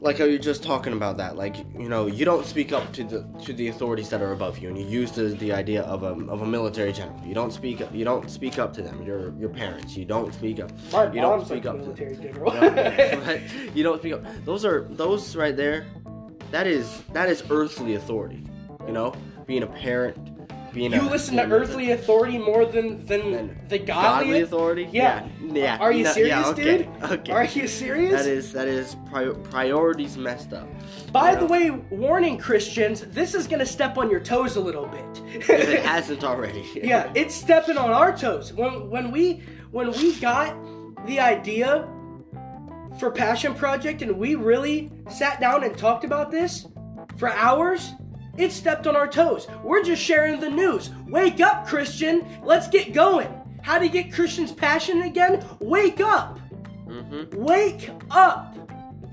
Like 0.01 0.17
how 0.17 0.25
you're 0.25 0.39
just 0.39 0.61
talking 0.61 0.91
about 0.91 1.15
that, 1.17 1.37
like 1.37 1.55
you 1.73 1.87
know, 1.87 2.05
you 2.05 2.25
don't 2.25 2.45
speak 2.45 2.73
up 2.73 2.91
to 2.91 3.03
the 3.05 3.25
to 3.45 3.53
the 3.53 3.69
authorities 3.69 4.09
that 4.09 4.21
are 4.21 4.33
above 4.33 4.57
you, 4.59 4.67
and 4.67 4.77
you 4.77 4.85
use 4.85 5.11
the, 5.13 5.23
the 5.29 5.53
idea 5.53 5.83
of 5.83 6.03
a 6.03 6.07
of 6.29 6.41
a 6.41 6.45
military 6.45 6.91
general. 6.91 7.17
You 7.25 7.33
don't 7.33 7.51
speak 7.53 7.79
up. 7.79 7.95
You 7.95 8.03
don't 8.03 8.29
speak 8.29 8.59
up 8.59 8.73
to 8.73 8.81
them. 8.81 9.01
Your 9.03 9.33
your 9.39 9.47
parents. 9.47 9.95
You 9.95 10.03
don't 10.03 10.33
speak 10.33 10.59
up. 10.59 10.69
My 10.91 11.05
you 11.13 11.21
don't 11.21 11.45
speak 11.45 11.65
up 11.65 11.81
to 11.81 11.93
them. 11.93 12.21
general. 12.21 12.51
Right? 13.25 13.41
you 13.73 13.83
don't 13.83 13.99
speak 13.99 14.13
up. 14.13 14.23
Those 14.43 14.65
are 14.65 14.85
those 14.91 15.33
right 15.37 15.55
there. 15.55 15.87
That 16.51 16.67
is 16.67 17.03
that 17.13 17.29
is 17.29 17.41
earthly 17.49 17.95
authority. 17.95 18.43
You 18.85 18.91
know, 18.91 19.15
being 19.45 19.63
a 19.63 19.67
parent, 19.67 20.36
being 20.77 20.93
you 20.93 21.01
a, 21.01 21.03
listen 21.03 21.35
to 21.37 21.43
earthly 21.43 21.91
authority 21.91 22.37
more 22.37 22.65
than 22.65 23.05
than 23.05 23.31
than 23.31 23.59
the 23.67 23.79
godly. 23.79 24.27
godly 24.27 24.41
authority. 24.41 24.89
Yeah. 24.91 25.27
yeah. 25.41 25.77
Are 25.79 25.91
you 25.91 26.03
No, 26.03 26.11
serious, 26.13 26.29
yeah, 26.29 26.47
okay, 26.49 26.77
dude? 26.77 27.11
Okay. 27.11 27.31
Are 27.31 27.43
you 27.45 27.67
serious? 27.67 28.11
That 28.11 28.29
is 28.29 28.53
that 28.53 28.67
is 28.67 28.95
pri- 29.09 29.33
priorities 29.51 30.17
messed 30.17 30.53
up. 30.53 30.67
By 31.11 31.35
the 31.35 31.41
know? 31.41 31.47
way, 31.47 31.69
warning 31.89 32.37
Christians, 32.37 33.01
this 33.01 33.33
is 33.33 33.47
gonna 33.47 33.65
step 33.65 33.97
on 33.97 34.09
your 34.09 34.19
toes 34.19 34.55
a 34.55 34.61
little 34.61 34.85
bit. 34.87 35.21
If 35.35 35.49
it 35.49 35.83
hasn't 35.95 36.23
already. 36.23 36.63
yeah, 36.75 37.11
it's 37.15 37.33
stepping 37.35 37.77
on 37.77 37.91
our 37.91 38.15
toes. 38.15 38.53
When 38.53 38.89
when 38.89 39.11
we 39.11 39.43
when 39.71 39.91
we 39.91 40.15
got 40.19 40.55
the 41.07 41.19
idea 41.19 41.87
for 42.99 43.11
Passion 43.11 43.53
Project 43.53 44.01
and 44.01 44.17
we 44.17 44.35
really 44.35 44.91
sat 45.09 45.39
down 45.39 45.63
and 45.63 45.77
talked 45.77 46.03
about 46.03 46.31
this 46.31 46.67
for 47.17 47.29
hours, 47.29 47.93
it 48.37 48.51
stepped 48.51 48.87
on 48.87 48.95
our 48.95 49.07
toes. 49.07 49.47
We're 49.63 49.83
just 49.83 50.01
sharing 50.01 50.39
the 50.39 50.49
news. 50.49 50.91
Wake 51.07 51.41
up, 51.41 51.67
Christian. 51.67 52.25
Let's 52.43 52.67
get 52.67 52.93
going. 52.93 53.27
How 53.61 53.79
to 53.79 53.89
get 53.89 54.13
Christians 54.13 54.51
passionate 54.51 55.07
again? 55.07 55.43
Wake 55.59 55.99
up. 55.99 56.39
Mm-hmm. 56.87 57.43
Wake 57.43 57.89
up. 58.11 58.55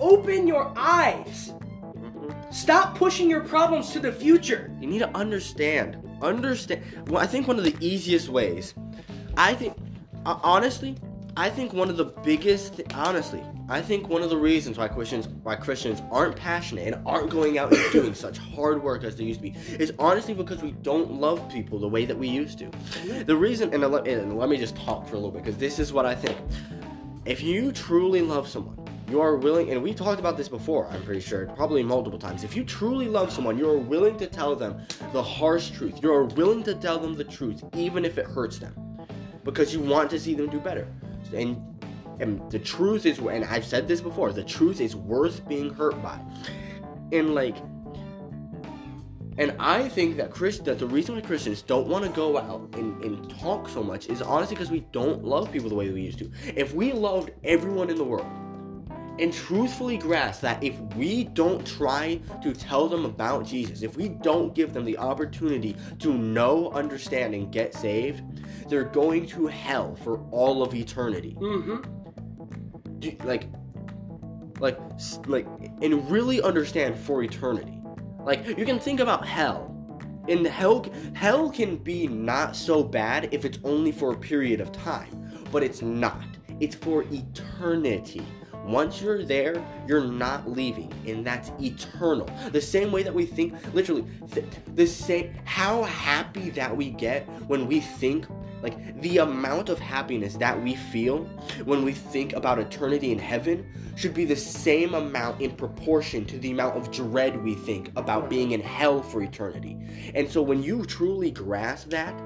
Open 0.00 0.46
your 0.46 0.72
eyes. 0.76 1.52
mm-hmm. 1.58 2.50
Stop 2.50 2.96
pushing 2.96 3.28
your 3.28 3.40
problems 3.40 3.90
to 3.90 4.00
the 4.00 4.12
future. 4.12 4.70
You 4.80 4.86
need 4.86 5.00
to 5.00 5.16
understand. 5.16 5.98
Understand. 6.22 6.82
Well, 7.08 7.22
I 7.22 7.26
think 7.26 7.48
one 7.48 7.58
of 7.58 7.64
the 7.64 7.76
easiest 7.80 8.28
ways. 8.28 8.74
I 9.36 9.54
think, 9.54 9.76
honestly, 10.24 10.96
I 11.36 11.50
think 11.50 11.72
one 11.72 11.90
of 11.90 11.96
the 11.96 12.04
biggest. 12.04 12.80
Honestly, 12.94 13.42
I 13.68 13.80
think 13.80 14.08
one 14.08 14.22
of 14.22 14.30
the 14.30 14.36
reasons 14.36 14.78
why 14.78 14.86
Christians 14.86 15.26
why 15.42 15.56
Christians 15.56 16.00
aren't 16.12 16.36
passionate 16.36 16.86
and 16.86 17.06
aren't 17.06 17.30
going 17.30 17.58
out 17.58 17.72
and 17.72 17.92
doing 17.92 18.14
such 18.14 18.38
hard 18.38 18.82
work 18.82 19.02
as 19.02 19.16
they 19.16 19.24
used 19.24 19.40
to 19.40 19.50
be 19.50 19.56
is 19.82 19.92
honestly 19.98 20.32
because 20.32 20.62
we 20.62 20.72
don't 20.72 21.12
love 21.12 21.48
people 21.50 21.80
the 21.80 21.88
way 21.88 22.04
that 22.04 22.16
we 22.16 22.28
used 22.28 22.58
to. 22.58 22.70
The 23.24 23.36
reason, 23.36 23.74
and 23.74 23.82
let, 23.82 24.06
and 24.06 24.38
let 24.38 24.48
me 24.48 24.56
just 24.56 24.76
talk 24.76 25.08
for 25.08 25.14
a 25.14 25.18
little 25.18 25.32
bit 25.32 25.42
because 25.42 25.58
this 25.58 25.80
is 25.80 25.92
what 25.92 26.06
I 26.06 26.14
think. 26.14 26.38
if 27.26 27.42
you 27.42 27.72
truly 27.72 28.22
love 28.22 28.48
someone, 28.48 28.78
you 29.10 29.20
are 29.20 29.36
willing, 29.36 29.70
and 29.70 29.82
we 29.82 29.92
talked 29.92 30.20
about 30.20 30.36
this 30.36 30.48
before, 30.48 30.86
I'm 30.88 31.02
pretty 31.02 31.20
sure, 31.20 31.46
probably 31.56 31.82
multiple 31.82 32.18
times. 32.18 32.44
If 32.44 32.56
you 32.56 32.64
truly 32.64 33.08
love 33.08 33.32
someone, 33.32 33.58
you 33.58 33.68
are 33.68 33.78
willing 33.78 34.16
to 34.18 34.26
tell 34.26 34.54
them 34.54 34.80
the 35.12 35.22
harsh 35.22 35.70
truth. 35.70 36.02
You 36.02 36.12
are 36.12 36.24
willing 36.24 36.62
to 36.64 36.74
tell 36.74 36.98
them 36.98 37.14
the 37.14 37.24
truth, 37.24 37.62
even 37.74 38.04
if 38.04 38.18
it 38.18 38.26
hurts 38.26 38.58
them, 38.58 38.74
because 39.42 39.72
you 39.72 39.80
want 39.80 40.10
to 40.10 40.20
see 40.20 40.34
them 40.34 40.48
do 40.48 40.60
better. 40.60 40.86
And 41.32 41.60
and 42.20 42.50
the 42.50 42.58
truth 42.58 43.06
is, 43.06 43.18
and 43.18 43.44
I've 43.44 43.64
said 43.64 43.88
this 43.88 44.00
before, 44.00 44.32
the 44.32 44.44
truth 44.44 44.80
is 44.80 44.94
worth 44.94 45.46
being 45.48 45.74
hurt 45.74 46.00
by. 46.02 46.20
And 47.12 47.34
like, 47.34 47.56
and 49.36 49.56
I 49.58 49.88
think 49.88 50.16
that 50.18 50.30
Chris, 50.30 50.58
that 50.60 50.78
the 50.78 50.86
reason 50.86 51.16
why 51.16 51.20
Christians 51.20 51.62
don't 51.62 51.88
want 51.88 52.04
to 52.04 52.10
go 52.10 52.38
out 52.38 52.72
and, 52.74 53.02
and 53.02 53.28
talk 53.40 53.68
so 53.68 53.82
much 53.82 54.06
is 54.06 54.22
honestly 54.22 54.54
because 54.54 54.70
we 54.70 54.80
don't 54.92 55.24
love 55.24 55.50
people 55.50 55.68
the 55.68 55.74
way 55.74 55.90
we 55.90 56.02
used 56.02 56.18
to. 56.20 56.30
If 56.54 56.72
we 56.72 56.92
loved 56.92 57.32
everyone 57.42 57.90
in 57.90 57.96
the 57.96 58.04
world, 58.04 58.26
and 59.18 59.32
truthfully 59.32 59.96
grasp 59.96 60.40
that 60.40 60.62
if 60.62 60.78
we 60.96 61.24
don't 61.24 61.66
try 61.66 62.20
to 62.42 62.52
tell 62.52 62.88
them 62.88 63.04
about 63.04 63.46
Jesus, 63.46 63.82
if 63.82 63.96
we 63.96 64.08
don't 64.08 64.54
give 64.54 64.72
them 64.72 64.84
the 64.84 64.98
opportunity 64.98 65.76
to 66.00 66.14
know, 66.14 66.70
understand, 66.72 67.34
and 67.34 67.52
get 67.52 67.74
saved, 67.74 68.22
they're 68.68 68.84
going 68.84 69.26
to 69.26 69.46
hell 69.46 69.94
for 69.96 70.18
all 70.30 70.62
of 70.62 70.74
eternity. 70.74 71.36
Mm-hmm. 71.38 73.26
Like, 73.26 73.48
like, 74.58 74.78
like, 75.26 75.46
and 75.82 76.10
really 76.10 76.42
understand 76.42 76.98
for 76.98 77.22
eternity. 77.22 77.80
Like, 78.20 78.46
you 78.58 78.64
can 78.64 78.78
think 78.78 79.00
about 79.00 79.26
hell. 79.26 79.70
In 80.26 80.44
hell, 80.44 80.86
hell 81.12 81.50
can 81.50 81.76
be 81.76 82.06
not 82.06 82.56
so 82.56 82.82
bad 82.82 83.28
if 83.32 83.44
it's 83.44 83.58
only 83.62 83.92
for 83.92 84.12
a 84.12 84.16
period 84.16 84.60
of 84.60 84.72
time, 84.72 85.44
but 85.52 85.62
it's 85.62 85.82
not. 85.82 86.24
It's 86.60 86.74
for 86.74 87.04
eternity. 87.12 88.22
Once 88.64 89.00
you're 89.00 89.24
there, 89.24 89.64
you're 89.86 90.04
not 90.04 90.50
leaving, 90.50 90.92
and 91.06 91.24
that's 91.24 91.50
eternal. 91.60 92.28
The 92.50 92.60
same 92.60 92.90
way 92.90 93.02
that 93.02 93.14
we 93.14 93.26
think, 93.26 93.54
literally, 93.74 94.04
th- 94.32 94.46
the 94.74 94.86
same, 94.86 95.34
how 95.44 95.82
happy 95.82 96.50
that 96.50 96.74
we 96.74 96.90
get 96.90 97.28
when 97.46 97.66
we 97.66 97.80
think, 97.80 98.26
like, 98.62 99.00
the 99.02 99.18
amount 99.18 99.68
of 99.68 99.78
happiness 99.78 100.36
that 100.36 100.60
we 100.62 100.74
feel 100.74 101.24
when 101.66 101.84
we 101.84 101.92
think 101.92 102.32
about 102.32 102.58
eternity 102.58 103.12
in 103.12 103.18
heaven 103.18 103.66
should 103.96 104.14
be 104.14 104.24
the 104.24 104.36
same 104.36 104.94
amount 104.94 105.42
in 105.42 105.50
proportion 105.50 106.24
to 106.24 106.38
the 106.38 106.50
amount 106.50 106.76
of 106.76 106.90
dread 106.90 107.42
we 107.44 107.54
think 107.54 107.90
about 107.96 108.30
being 108.30 108.52
in 108.52 108.60
hell 108.62 109.02
for 109.02 109.22
eternity. 109.22 109.76
And 110.14 110.30
so 110.30 110.40
when 110.40 110.62
you 110.62 110.86
truly 110.86 111.30
grasp 111.30 111.90
that, 111.90 112.18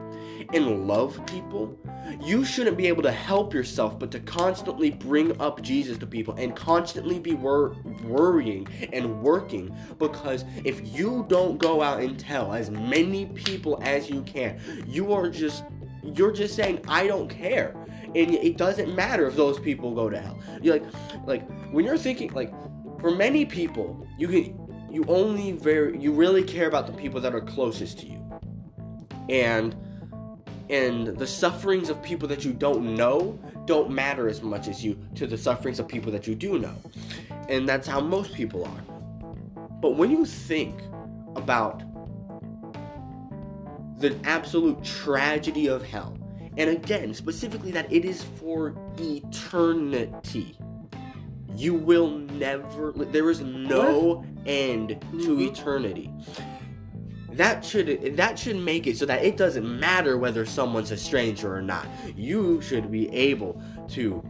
and 0.52 0.86
love 0.86 1.24
people, 1.26 1.78
you 2.22 2.44
shouldn't 2.44 2.76
be 2.76 2.86
able 2.86 3.02
to 3.02 3.12
help 3.12 3.52
yourself 3.52 3.98
but 3.98 4.10
to 4.10 4.20
constantly 4.20 4.90
bring 4.90 5.38
up 5.40 5.62
Jesus 5.62 5.98
to 5.98 6.06
people 6.06 6.34
and 6.34 6.54
constantly 6.56 7.18
be 7.18 7.34
wor- 7.34 7.76
worrying 8.04 8.66
and 8.92 9.22
working 9.22 9.74
because 9.98 10.44
if 10.64 10.96
you 10.96 11.26
don't 11.28 11.58
go 11.58 11.82
out 11.82 12.00
and 12.00 12.18
tell 12.18 12.52
as 12.52 12.70
many 12.70 13.26
people 13.26 13.78
as 13.82 14.08
you 14.08 14.22
can, 14.22 14.60
you 14.86 15.12
are 15.12 15.28
just 15.28 15.64
you're 16.14 16.32
just 16.32 16.54
saying 16.54 16.80
I 16.88 17.06
don't 17.06 17.28
care. 17.28 17.74
And 18.14 18.34
it 18.34 18.56
doesn't 18.56 18.94
matter 18.94 19.26
if 19.26 19.36
those 19.36 19.60
people 19.60 19.94
go 19.94 20.08
to 20.08 20.18
hell. 20.18 20.38
You're 20.62 20.78
like 20.78 21.26
like 21.26 21.70
when 21.70 21.84
you're 21.84 21.98
thinking 21.98 22.32
like 22.32 22.52
for 23.00 23.10
many 23.10 23.44
people, 23.44 24.06
you 24.18 24.28
can 24.28 24.68
you 24.90 25.04
only 25.08 25.52
very 25.52 25.98
you 26.00 26.12
really 26.12 26.42
care 26.42 26.68
about 26.68 26.86
the 26.86 26.92
people 26.92 27.20
that 27.20 27.34
are 27.34 27.40
closest 27.40 27.98
to 28.00 28.06
you. 28.06 28.24
And 29.28 29.76
and 30.70 31.08
the 31.08 31.26
sufferings 31.26 31.88
of 31.88 32.02
people 32.02 32.28
that 32.28 32.44
you 32.44 32.52
don't 32.52 32.94
know 32.94 33.38
don't 33.64 33.90
matter 33.90 34.28
as 34.28 34.42
much 34.42 34.68
as 34.68 34.84
you 34.84 34.98
to 35.14 35.26
the 35.26 35.36
sufferings 35.38 35.78
of 35.78 35.88
people 35.88 36.12
that 36.12 36.26
you 36.26 36.34
do 36.34 36.58
know. 36.58 36.74
And 37.48 37.68
that's 37.68 37.86
how 37.86 38.00
most 38.00 38.34
people 38.34 38.64
are. 38.64 38.82
But 39.80 39.96
when 39.96 40.10
you 40.10 40.24
think 40.24 40.80
about 41.36 41.82
the 43.98 44.16
absolute 44.24 44.82
tragedy 44.84 45.66
of 45.68 45.82
hell, 45.82 46.18
and 46.56 46.70
again, 46.70 47.14
specifically 47.14 47.70
that 47.72 47.90
it 47.92 48.04
is 48.04 48.22
for 48.22 48.74
eternity, 48.98 50.58
you 51.56 51.74
will 51.74 52.10
never, 52.10 52.92
there 52.92 53.30
is 53.30 53.40
no 53.40 54.24
end 54.46 54.88
to 54.88 55.36
Mhm. 55.36 55.50
eternity 55.50 56.12
that 57.38 57.64
should 57.64 58.16
that 58.16 58.36
should 58.36 58.56
make 58.56 58.88
it 58.88 58.98
so 58.98 59.06
that 59.06 59.24
it 59.24 59.36
doesn't 59.36 59.78
matter 59.78 60.18
whether 60.18 60.44
someone's 60.44 60.90
a 60.90 60.96
stranger 60.96 61.54
or 61.54 61.62
not. 61.62 61.86
You 62.16 62.60
should 62.60 62.90
be 62.90 63.08
able 63.14 63.62
to 63.90 64.24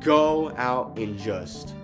go 0.00 0.52
out 0.56 0.98
and 0.98 1.16
just 1.16 1.76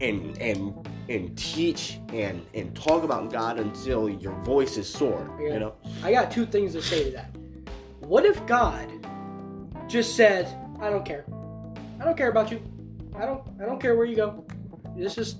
and 0.00 0.38
and 0.38 0.88
and 1.08 1.36
teach 1.36 1.98
and 2.12 2.46
and 2.54 2.72
talk 2.76 3.02
about 3.02 3.32
God 3.32 3.58
until 3.58 4.08
your 4.08 4.34
voice 4.42 4.76
is 4.76 4.88
sore. 4.88 5.28
Yeah. 5.40 5.54
You 5.54 5.58
know, 5.58 5.74
I 6.04 6.12
got 6.12 6.30
two 6.30 6.46
things 6.46 6.74
to 6.74 6.80
say 6.80 7.04
to 7.04 7.10
that. 7.16 7.34
What 7.98 8.24
if 8.24 8.46
God 8.46 8.88
just 9.88 10.14
said, 10.14 10.46
"I 10.78 10.88
don't 10.88 11.04
care. 11.04 11.24
I 12.00 12.04
don't 12.04 12.16
care 12.16 12.30
about 12.30 12.52
you. 12.52 12.62
I 13.16 13.26
don't. 13.26 13.42
I 13.60 13.66
don't 13.66 13.80
care 13.80 13.96
where 13.96 14.06
you 14.06 14.14
go. 14.14 14.44
This 14.96 15.18
is 15.18 15.34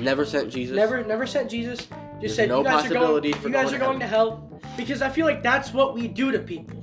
never 0.00 0.24
sent 0.24 0.50
Jesus. 0.50 0.74
never, 0.74 1.04
never 1.04 1.26
sent 1.26 1.50
Jesus. 1.50 1.86
Just 2.20 2.36
There's 2.36 2.36
said 2.36 2.48
no 2.50 2.58
you 2.58 2.64
guys 2.64 2.72
are 2.72 2.76
possibility 2.82 3.30
going. 3.30 3.42
for 3.42 3.48
You 3.48 3.54
guys 3.54 3.64
going 3.70 3.74
are 3.74 3.78
to 3.78 3.84
going 3.84 4.00
to 4.00 4.06
hell 4.06 4.60
because 4.76 5.00
I 5.02 5.08
feel 5.08 5.26
like 5.26 5.42
that's 5.42 5.72
what 5.72 5.94
we 5.94 6.06
do 6.06 6.30
to 6.30 6.38
people. 6.38 6.76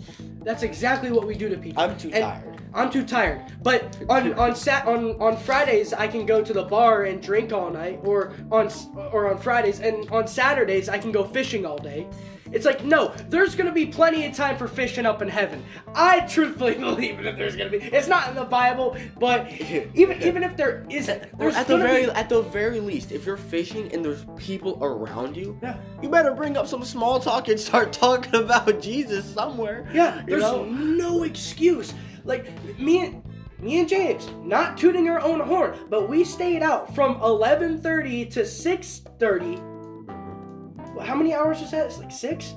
That's 0.43 0.63
exactly 0.63 1.11
what 1.11 1.27
we 1.27 1.35
do 1.35 1.47
to 1.49 1.57
people. 1.57 1.83
I'm 1.83 1.97
too 1.97 2.09
And 2.13 2.23
tired. 2.23 2.61
I'm 2.73 2.89
too 2.91 3.05
tired. 3.05 3.41
But 3.61 3.97
on 4.09 4.33
on 4.33 4.55
sat 4.55 4.87
on 4.87 5.19
on 5.21 5.37
Fridays 5.37 5.93
I 5.93 6.07
can 6.07 6.25
go 6.25 6.43
to 6.43 6.53
the 6.53 6.63
bar 6.63 7.03
and 7.03 7.21
drink 7.21 7.53
all 7.53 7.69
night, 7.69 7.99
or 8.03 8.33
on 8.51 8.69
or 9.11 9.29
on 9.31 9.37
Fridays 9.37 9.79
and 9.79 10.09
on 10.09 10.27
Saturdays 10.27 10.89
I 10.89 10.97
can 10.97 11.11
go 11.11 11.23
fishing 11.23 11.65
all 11.65 11.77
day. 11.77 12.07
It's 12.51 12.65
like 12.65 12.83
no, 12.83 13.13
there's 13.29 13.55
gonna 13.55 13.71
be 13.71 13.85
plenty 13.85 14.25
of 14.25 14.35
time 14.35 14.57
for 14.57 14.67
fishing 14.67 15.05
up 15.05 15.21
in 15.21 15.27
heaven. 15.27 15.63
I 15.95 16.21
truthfully 16.21 16.75
believe 16.79 17.21
that 17.23 17.37
there's 17.37 17.55
gonna 17.55 17.69
be. 17.69 17.77
It's 17.77 18.07
not 18.07 18.29
in 18.29 18.35
the 18.35 18.45
Bible, 18.45 18.97
but 19.19 19.51
even 19.93 20.21
even 20.23 20.43
if 20.43 20.55
there 20.57 20.85
isn't, 20.89 21.37
there's 21.37 21.55
at 21.55 21.67
the 21.67 21.77
very 21.77 22.05
be, 22.05 22.11
at 22.11 22.29
the 22.29 22.41
very 22.41 22.79
least, 22.79 23.11
if 23.11 23.25
you're 23.25 23.37
fishing 23.37 23.91
and 23.93 24.03
there's 24.03 24.25
people 24.37 24.77
around 24.81 25.35
you, 25.35 25.57
Yeah. 25.61 25.77
you 26.01 26.09
better 26.09 26.33
bring 26.33 26.57
up 26.57 26.67
some 26.67 26.83
small 26.83 27.19
talk 27.19 27.47
and 27.47 27.59
start 27.59 27.91
talking 27.93 28.35
about 28.35 28.81
Jesus 28.81 29.25
somewhere. 29.25 29.87
Yeah, 29.93 30.23
there's 30.27 30.41
know? 30.43 30.65
no 30.65 31.23
excuse. 31.23 31.93
Like 32.23 32.51
me 32.79 33.05
and 33.05 33.23
me 33.59 33.79
and 33.79 33.89
James, 33.89 34.29
not 34.43 34.77
tooting 34.77 35.09
our 35.09 35.19
own 35.19 35.39
horn, 35.39 35.77
but 35.89 36.07
we 36.09 36.23
stayed 36.23 36.61
out 36.61 36.93
from 36.93 37.15
11:30 37.21 38.31
to 38.31 38.41
6:30. 38.41 39.76
Well, 40.97 41.05
How 41.05 41.13
many 41.13 41.31
hours 41.31 41.61
was 41.61 41.69
that? 41.71 41.85
It's 41.85 41.99
like 41.99 42.09
six 42.09 42.55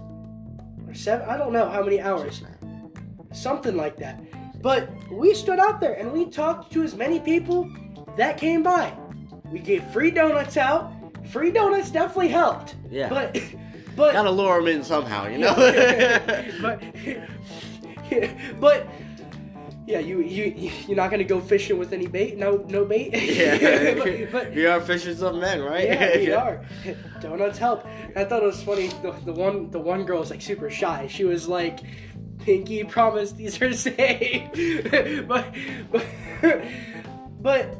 or 0.88 0.94
seven. 0.94 1.28
I 1.28 1.36
don't 1.36 1.52
know 1.52 1.68
how 1.68 1.82
many 1.82 2.00
hours. 2.00 2.42
Something 3.32 3.76
like 3.76 3.98
that. 3.98 4.18
But 4.62 4.88
we 5.12 5.34
stood 5.34 5.58
out 5.58 5.78
there 5.78 5.92
and 5.92 6.10
we 6.10 6.24
talked 6.24 6.72
to 6.72 6.82
as 6.82 6.94
many 6.96 7.20
people 7.20 7.70
that 8.16 8.38
came 8.38 8.62
by. 8.62 8.94
We 9.52 9.58
gave 9.58 9.84
free 9.92 10.10
donuts 10.10 10.56
out. 10.56 10.90
Free 11.28 11.50
donuts 11.50 11.90
definitely 11.90 12.28
helped. 12.28 12.76
Yeah. 12.90 13.10
But 13.10 13.38
but 13.94 14.14
Gotta 14.14 14.30
lure 14.30 14.56
them 14.56 14.68
in 14.68 14.84
somehow, 14.84 15.26
you 15.26 15.36
know. 15.36 15.54
but 16.62 16.82
but 18.58 18.88
yeah, 19.90 19.98
you 19.98 20.20
you 20.20 20.70
you're 20.86 20.96
not 20.96 21.10
gonna 21.10 21.24
go 21.24 21.40
fishing 21.40 21.76
with 21.76 21.92
any 21.92 22.06
bait. 22.06 22.38
No 22.38 22.64
no 22.68 22.84
bait. 22.84 23.10
yeah, 23.14 23.94
but, 23.98 24.30
but 24.30 24.54
we 24.54 24.64
are 24.66 24.80
fishers 24.80 25.20
of 25.20 25.34
men, 25.34 25.60
right? 25.60 25.84
yeah, 25.84 26.16
we 26.16 26.32
are. 26.44 26.64
Donuts 27.20 27.58
help. 27.58 27.84
I 28.14 28.24
thought 28.24 28.42
it 28.42 28.46
was 28.46 28.62
funny. 28.62 28.88
The, 29.02 29.12
the 29.24 29.32
one 29.32 29.70
the 29.70 29.80
one 29.80 30.04
girl 30.04 30.20
was 30.20 30.30
like 30.30 30.42
super 30.42 30.70
shy. 30.70 31.08
She 31.08 31.24
was 31.24 31.48
like, 31.48 31.80
"Pinky, 32.38 32.84
promise 32.84 33.32
these 33.32 33.60
are 33.60 33.72
safe." 33.72 35.26
but 35.26 35.52
but 35.90 36.06
but 37.40 37.76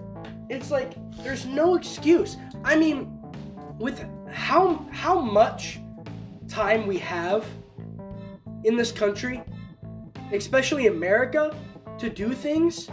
it's 0.49 0.73
like 0.73 0.93
there's 1.23 1.47
no 1.47 1.77
excuse. 1.77 2.37
I 2.65 2.75
mean, 2.75 3.09
with 3.79 4.05
how 4.33 4.85
how 4.91 5.21
much 5.21 5.79
time 6.49 6.89
we 6.89 6.99
have 6.99 7.47
in 8.65 8.77
this 8.77 8.91
country, 8.91 9.45
especially 10.33 10.89
America, 10.89 11.55
to 12.01 12.11
do 12.11 12.33
things. 12.33 12.91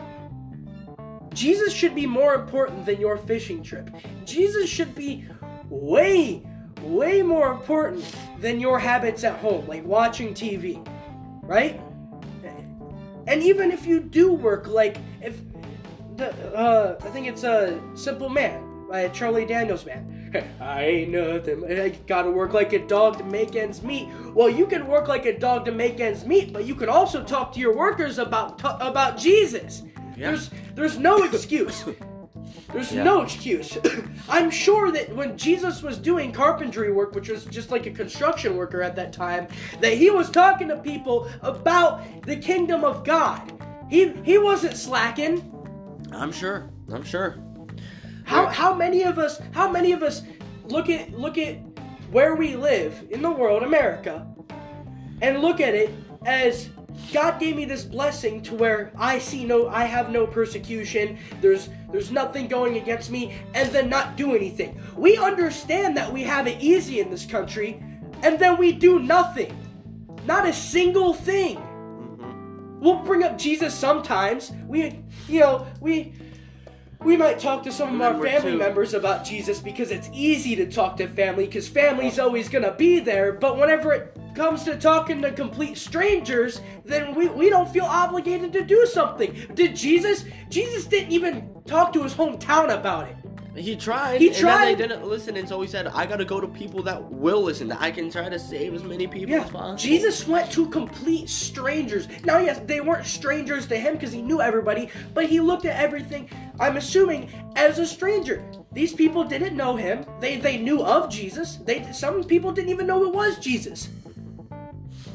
Jesus 1.34 1.74
should 1.74 1.96
be 1.96 2.06
more 2.06 2.34
important 2.34 2.86
than 2.86 3.00
your 3.00 3.17
fishing 3.17 3.63
trip. 3.63 3.89
Jesus 4.26 4.70
should 4.70 4.96
be 4.96 5.26
way, 5.70 6.43
way 6.82 7.22
more 7.22 7.52
important 7.52 8.06
than 8.39 8.60
your 8.60 8.80
habits 8.80 9.24
at 9.24 9.38
home, 9.39 9.67
like 9.67 9.86
watching 9.86 10.34
TV, 10.34 10.86
right? 11.43 11.80
And 13.28 13.43
even 13.43 13.72
if 13.72 13.86
you 13.86 14.00
do 14.00 14.32
work, 14.32 14.67
like 14.67 14.98
if 15.22 15.38
the 16.15 16.32
uh, 16.58 16.98
I 17.00 17.10
think 17.10 17.28
it's 17.28 17.43
a 17.43 17.80
Simple 17.93 18.30
Man 18.30 18.88
by 18.89 19.10
Charlie 19.10 19.46
Daniels 19.46 19.84
Band. 19.84 20.16
I 20.60 20.84
ain't 20.84 21.12
nothing. 21.12 21.63
I 21.80 21.90
gotta 22.08 22.30
work 22.32 22.54
like 22.54 22.74
a 22.74 22.80
dog 22.86 23.18
to 23.20 23.24
make 23.24 23.56
ends 23.56 23.82
meet. 23.82 24.10
Well, 24.34 24.50
you 24.50 24.66
can 24.68 24.88
work 24.88 25.08
like 25.08 25.26
a 25.26 25.38
dog 25.38 25.66
to 25.66 25.72
make 25.72 26.00
ends 26.00 26.26
meet, 26.26 26.54
but 26.54 26.66
you 26.66 26.76
can 26.76 26.90
also 26.90 27.24
talk 27.24 27.54
to 27.54 27.60
your 27.60 27.76
workers 27.76 28.18
about 28.20 28.60
about 28.63 29.18
Jesus. 29.18 29.84
Yeah. 30.18 30.32
There's 30.32 30.50
there's 30.76 30.98
no 30.98 31.24
excuse. 31.30 31.86
There's 32.74 32.92
Yeah. 32.92 33.04
no 33.04 33.22
excuse. 33.22 33.78
I'm 34.30 34.50
sure 34.52 34.92
that 34.92 35.16
when 35.16 35.38
Jesus 35.38 35.82
was 35.82 35.98
doing 35.98 36.32
carpentry 36.32 36.92
work, 36.92 37.13
which 37.16 37.30
was 37.30 37.46
just 37.46 37.72
like 37.72 37.86
a 37.86 37.92
construction 37.92 38.58
worker 38.58 38.82
at 38.82 38.96
that 38.96 39.13
time, 39.13 39.48
that 39.80 39.94
he 39.94 40.10
was 40.10 40.30
talking 40.30 40.68
to 40.70 40.78
people 40.78 41.30
about 41.42 42.02
the 42.24 42.36
kingdom 42.36 42.84
of 42.84 43.04
God. 43.06 43.42
He 43.90 44.10
he 44.24 44.38
wasn't 44.38 44.76
slacking. 44.76 45.54
I'm 46.12 46.32
sure. 46.32 46.70
I'm 46.92 47.04
sure. 47.04 47.38
How 48.28 48.44
Yeah. 48.44 48.52
how 48.52 48.74
many 48.76 49.04
of 49.04 49.18
us 49.18 49.40
how 49.54 49.72
many 49.72 49.94
of 49.94 50.04
us 50.04 50.24
look 50.68 50.90
at 50.90 51.13
look 51.18 51.38
at 51.38 51.56
where 52.12 52.36
we 52.36 52.56
live 52.56 52.94
in 53.10 53.22
the 53.22 53.32
world, 53.32 53.63
America, 53.63 54.28
and 55.22 55.40
look 55.42 55.60
at 55.62 55.74
it 55.74 55.90
as 56.26 56.70
God 57.13 57.40
gave 57.40 57.56
me 57.56 57.63
this 57.63 57.84
blessing 57.84 58.42
to 58.44 58.56
where 58.56 58.92
I 58.98 59.18
see 59.20 59.46
no 59.46 59.70
I 59.70 59.84
have 59.86 60.12
no 60.12 60.28
persecution. 60.28 61.18
There's 61.42 61.70
there's 61.92 62.12
nothing 62.12 62.48
going 62.50 62.76
against 62.76 63.12
me 63.12 63.34
and 63.54 63.72
then 63.72 63.90
not 63.90 64.18
do 64.18 64.36
anything. 64.36 64.78
We 64.98 65.16
understand 65.18 65.96
that 65.96 66.12
we 66.12 66.24
have 66.24 66.48
it 66.48 66.62
easy 66.62 67.00
in 67.00 67.10
this 67.10 67.26
country 67.26 67.82
and 68.24 68.38
then 68.38 68.58
we 68.58 68.74
do 68.74 69.00
nothing. 69.00 69.56
Not 70.26 70.46
a 70.46 70.52
single 70.54 71.13
thing. 71.13 71.56
hmm 71.58 72.82
We'll 72.82 73.00
bring 73.04 73.24
up 73.24 73.38
Jesus 73.38 73.74
sometimes. 73.74 74.52
We, 74.68 75.00
you 75.30 75.40
know, 75.40 75.66
we 75.80 76.13
we 77.08 77.15
might 77.15 77.39
talk 77.39 77.63
to 77.63 77.72
some 77.72 77.96
of 77.96 78.02
our 78.02 78.22
family 78.22 78.52
too- 78.52 78.58
members 78.58 78.93
about 78.93 79.24
Jesus 79.24 79.60
because 79.60 79.91
it's 79.91 80.10
easy 80.12 80.58
to 80.58 80.70
talk 80.70 80.98
to 80.98 81.08
family 81.08 81.46
because 81.46 81.65
family's 81.65 82.20
always 82.20 82.50
gonna 82.50 82.74
be 82.74 83.00
there. 83.00 83.32
But 83.32 83.58
whenever 83.58 83.93
it 83.93 84.17
comes 84.36 84.65
to 84.65 84.76
talking 84.76 85.22
to 85.22 85.32
complete 85.32 85.78
strangers, 85.78 86.60
then 86.84 87.15
we, 87.15 87.30
we 87.30 87.50
don't 87.50 87.70
feel 87.70 87.86
obligated 87.86 88.52
to 88.54 88.62
do 88.62 88.86
something. 88.86 89.34
Did 89.54 89.74
Jesus? 89.74 90.26
Jesus 90.50 90.84
didn't 90.84 91.13
even 91.13 91.50
talk 91.65 91.93
to 91.93 92.04
his 92.04 92.13
hometown 92.13 92.78
about 92.78 93.08
it. 93.08 93.15
He 93.58 93.76
tried. 93.76 94.22
He 94.22 94.28
And 94.28 94.38
tried. 94.38 94.58
then 94.58 94.65
they 94.67 94.76
didn't 94.76 95.08
listen, 95.08 95.36
and 95.36 95.50
so 95.50 95.60
he 95.62 95.67
said, 95.67 95.88
"I 95.88 96.06
got 96.06 96.17
to 96.17 96.26
go 96.26 96.39
to 96.39 96.48
people 96.48 96.84
that 96.84 97.12
will 97.12 97.41
listen. 97.41 97.67
That 97.70 97.82
I 97.82 97.89
can 97.89 98.12
try 98.12 98.30
to 98.30 98.38
save 98.38 98.74
as 98.76 98.84
many 98.84 99.08
people 99.08 99.34
as 99.34 99.41
Yeah, 99.46 99.50
possible." 99.50 99.76
Jesus 99.76 100.28
went 100.28 100.52
to 100.52 100.67
complete 100.67 101.28
strangers. 101.28 102.08
Now, 102.24 102.38
yes, 102.38 102.62
they 102.65 102.82
weren't 102.82 103.06
strangers 103.06 103.65
to 103.67 103.76
him 103.78 103.93
because 103.96 104.12
he 104.12 104.22
knew 104.22 104.41
everybody, 104.41 104.89
but 105.13 105.26
he 105.26 105.39
looked 105.39 105.65
at 105.65 105.76
everything, 105.82 106.30
I'm 106.60 106.78
assuming, 106.78 107.30
as 107.56 107.80
a 107.80 107.86
stranger. 107.86 108.43
These 108.74 108.93
people 108.93 109.24
didn't 109.24 109.56
know 109.58 109.76
him. 109.76 110.06
They 110.20 110.38
they 110.38 110.58
knew 110.58 110.84
of 110.84 111.10
Jesus. 111.10 111.56
They 111.65 111.88
some 111.91 112.24
people 112.24 112.52
didn't 112.52 112.70
even 112.70 112.86
know 112.86 113.04
it 113.06 113.13
was 113.13 113.39
Jesus. 113.39 113.89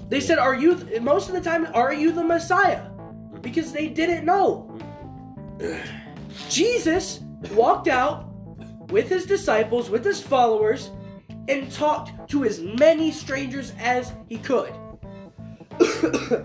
They 0.08 0.20
said, 0.20 0.38
"Are 0.38 0.54
you?" 0.54 0.76
Most 1.00 1.28
of 1.28 1.34
the 1.34 1.40
time, 1.40 1.68
"Are 1.74 1.92
you 1.92 2.10
the 2.10 2.24
Messiah?" 2.24 2.82
Because 3.40 3.72
they 3.72 3.86
didn't 3.88 4.24
know. 4.24 4.68
Jesus 6.48 7.20
walked 7.54 7.88
out 7.88 8.31
with 8.92 9.08
his 9.08 9.24
disciples, 9.24 9.88
with 9.88 10.04
his 10.04 10.20
followers, 10.20 10.90
and 11.48 11.72
talked 11.72 12.30
to 12.30 12.44
as 12.44 12.60
many 12.60 13.10
strangers 13.10 13.72
as 13.80 14.12
he 14.28 14.36
could. 14.36 14.72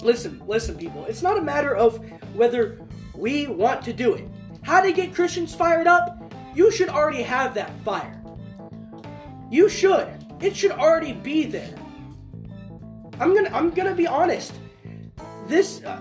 listen, 0.00 0.40
listen, 0.46 0.78
people. 0.78 1.04
It's 1.06 1.22
not 1.22 1.36
a 1.36 1.42
matter 1.42 1.74
of 1.74 1.98
whether 2.34 2.80
we 3.14 3.48
want 3.48 3.82
to 3.84 3.92
do 3.92 4.14
it. 4.14 4.28
How 4.62 4.80
to 4.80 4.92
get 4.92 5.12
Christians 5.12 5.54
fired 5.54 5.88
up? 5.88 6.32
You 6.54 6.70
should 6.70 6.88
already 6.88 7.22
have 7.22 7.52
that 7.54 7.72
fire. 7.84 8.22
You 9.50 9.68
should. 9.68 10.08
It 10.40 10.56
should 10.56 10.70
already 10.70 11.12
be 11.12 11.44
there. 11.46 11.74
I'm 13.18 13.34
gonna. 13.34 13.50
I'm 13.52 13.70
gonna 13.70 13.94
be 13.94 14.06
honest. 14.06 14.54
This, 15.46 15.82
uh, 15.84 16.00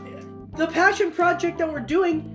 the 0.56 0.68
passion 0.68 1.12
project 1.12 1.58
that 1.58 1.72
we're 1.72 1.80
doing 1.80 2.33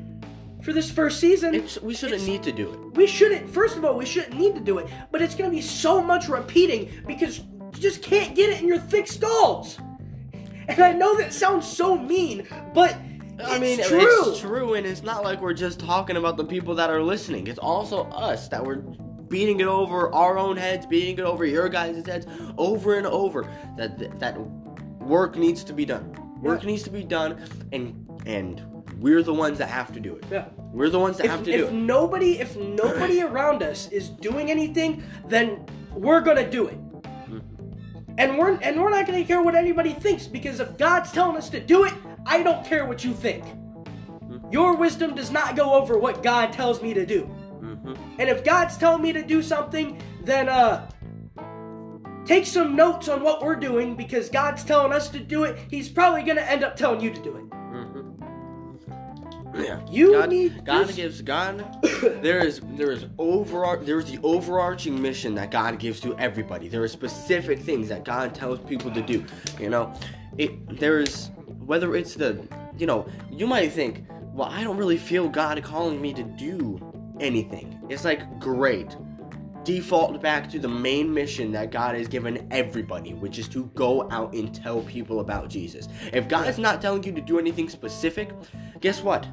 for 0.62 0.72
this 0.72 0.90
first 0.90 1.20
season. 1.20 1.54
It's, 1.54 1.80
we 1.80 1.94
shouldn't 1.94 2.24
need 2.26 2.42
to 2.44 2.52
do 2.52 2.72
it. 2.72 2.96
We 2.96 3.06
shouldn't. 3.06 3.48
First 3.48 3.76
of 3.76 3.84
all, 3.84 3.96
we 3.96 4.06
shouldn't 4.06 4.38
need 4.38 4.54
to 4.54 4.60
do 4.60 4.78
it. 4.78 4.88
But 5.10 5.22
it's 5.22 5.34
gonna 5.34 5.50
be 5.50 5.60
so 5.62 6.02
much 6.02 6.28
repeating 6.28 6.90
because 7.06 7.38
you 7.38 7.70
just 7.74 8.02
can't 8.02 8.34
get 8.34 8.50
it 8.50 8.60
in 8.60 8.68
your 8.68 8.78
thick 8.78 9.06
skulls. 9.06 9.78
And 10.68 10.80
I 10.82 10.92
know 10.92 11.16
that 11.16 11.32
sounds 11.32 11.66
so 11.66 11.96
mean, 11.96 12.46
but 12.74 12.94
I 13.42 13.52
it's 13.56 13.60
mean, 13.60 13.82
true. 13.84 14.30
it's 14.30 14.40
true, 14.40 14.74
and 14.74 14.86
it's 14.86 15.02
not 15.02 15.24
like 15.24 15.40
we're 15.40 15.54
just 15.54 15.78
talking 15.80 16.16
about 16.16 16.36
the 16.36 16.44
people 16.44 16.74
that 16.74 16.90
are 16.90 17.02
listening. 17.02 17.46
It's 17.46 17.58
also 17.58 18.04
us 18.10 18.48
that 18.48 18.62
we're 18.64 18.82
beating 19.28 19.60
it 19.60 19.66
over 19.66 20.12
our 20.14 20.38
own 20.38 20.56
heads, 20.56 20.84
beating 20.86 21.18
it 21.18 21.24
over 21.24 21.44
your 21.46 21.68
guys' 21.68 22.04
heads, 22.04 22.26
over 22.58 22.96
and 22.98 23.06
over. 23.06 23.48
That 23.76 23.98
that, 23.98 24.18
that 24.18 24.40
work 25.00 25.36
needs 25.36 25.62
to 25.64 25.72
be 25.72 25.84
done. 25.86 26.12
Work 26.42 26.62
Yeah. 26.62 26.66
needs 26.70 26.82
to 26.82 26.90
be 26.90 27.04
done, 27.04 27.42
and 27.72 28.06
and 28.26 28.62
we're 28.98 29.22
the 29.22 29.34
ones 29.34 29.58
that 29.58 29.68
have 29.68 29.92
to 29.94 30.00
do 30.00 30.16
it. 30.16 30.24
Yeah. 30.30 30.46
We're 30.72 30.90
the 30.90 30.98
ones 30.98 31.16
that 31.18 31.26
have 31.26 31.44
to 31.44 31.52
do 31.52 31.52
it. 31.52 31.60
if 31.68 31.72
nobody, 31.72 32.40
if 32.40 32.56
nobody 32.56 33.22
around 33.28 33.62
us 33.62 33.88
is 33.90 34.08
doing 34.08 34.50
anything, 34.50 35.02
then 35.26 35.64
we're 35.94 36.20
gonna 36.20 36.48
do 36.48 36.66
it. 36.66 36.92
Mm-hmm. 37.02 37.38
And 38.18 38.38
we're 38.38 38.54
and 38.60 38.80
we're 38.80 38.90
not 38.90 39.06
gonna 39.06 39.24
care 39.24 39.42
what 39.42 39.54
anybody 39.54 39.92
thinks 39.92 40.26
because 40.26 40.60
if 40.60 40.76
God's 40.76 41.12
telling 41.12 41.36
us 41.36 41.48
to 41.50 41.60
do 41.60 41.84
it, 41.84 41.94
I 42.26 42.42
don't 42.42 42.64
care 42.64 42.86
what 42.86 43.04
you 43.04 43.14
think. 43.14 43.44
Mm-hmm. 43.44 44.52
Your 44.52 44.76
wisdom 44.76 45.14
does 45.14 45.30
not 45.30 45.56
go 45.56 45.74
over 45.74 45.98
what 45.98 46.22
God 46.22 46.52
tells 46.52 46.82
me 46.82 46.92
to 46.94 47.06
do. 47.06 47.22
hmm 47.22 47.94
And 48.18 48.28
if 48.28 48.44
God's 48.44 48.76
telling 48.76 49.02
me 49.02 49.12
to 49.12 49.22
do 49.22 49.42
something, 49.42 50.00
then 50.24 50.48
uh 50.48 50.90
take 52.28 52.46
some 52.46 52.76
notes 52.76 53.08
on 53.08 53.22
what 53.22 53.42
we're 53.42 53.56
doing 53.56 53.96
because 53.96 54.28
God's 54.28 54.62
telling 54.62 54.92
us 54.92 55.08
to 55.10 55.18
do 55.18 55.44
it. 55.44 55.58
He's 55.70 55.88
probably 55.88 56.22
going 56.22 56.36
to 56.36 56.50
end 56.50 56.62
up 56.62 56.76
telling 56.76 57.00
you 57.00 57.10
to 57.10 57.22
do 57.22 57.36
it. 57.36 57.57
Yeah. 59.54 59.80
You 59.90 60.12
God, 60.12 60.28
need 60.30 60.64
God 60.64 60.88
this- 60.88 60.96
gives 60.96 61.22
God. 61.22 61.64
there 62.22 62.44
is 62.46 62.60
there 62.76 62.90
is 62.92 63.06
over 63.18 63.78
there 63.82 63.98
is 63.98 64.10
the 64.10 64.18
overarching 64.22 65.00
mission 65.00 65.34
that 65.36 65.50
God 65.50 65.78
gives 65.78 66.00
to 66.00 66.16
everybody. 66.18 66.68
There 66.68 66.82
are 66.82 66.88
specific 66.88 67.58
things 67.60 67.88
that 67.88 68.04
God 68.04 68.34
tells 68.34 68.58
people 68.60 68.90
to 68.92 69.02
do. 69.02 69.24
You 69.58 69.70
know, 69.70 69.92
it 70.36 70.78
there 70.78 71.00
is 71.00 71.30
whether 71.66 71.96
it's 71.96 72.14
the 72.14 72.46
you 72.76 72.86
know 72.86 73.06
you 73.30 73.46
might 73.46 73.72
think, 73.72 74.04
well, 74.32 74.48
I 74.48 74.62
don't 74.64 74.76
really 74.76 74.98
feel 74.98 75.28
God 75.28 75.62
calling 75.62 76.00
me 76.00 76.12
to 76.14 76.22
do 76.22 76.80
anything. 77.20 77.80
It's 77.88 78.04
like 78.04 78.38
great. 78.38 78.94
Default 79.64 80.20
back 80.22 80.48
to 80.50 80.58
the 80.58 80.68
main 80.68 81.12
mission 81.12 81.52
that 81.52 81.70
God 81.70 81.94
has 81.94 82.08
given 82.08 82.46
everybody, 82.50 83.12
which 83.14 83.38
is 83.38 83.48
to 83.48 83.64
go 83.74 84.10
out 84.10 84.32
and 84.32 84.54
tell 84.54 84.80
people 84.82 85.20
about 85.20 85.50
Jesus. 85.50 85.88
If 86.12 86.28
God 86.28 86.48
is 86.48 86.58
not 86.58 86.80
telling 86.80 87.02
you 87.02 87.12
to 87.12 87.20
do 87.20 87.38
anything 87.38 87.68
specific, 87.68 88.30
guess 88.80 89.02
what? 89.02 89.26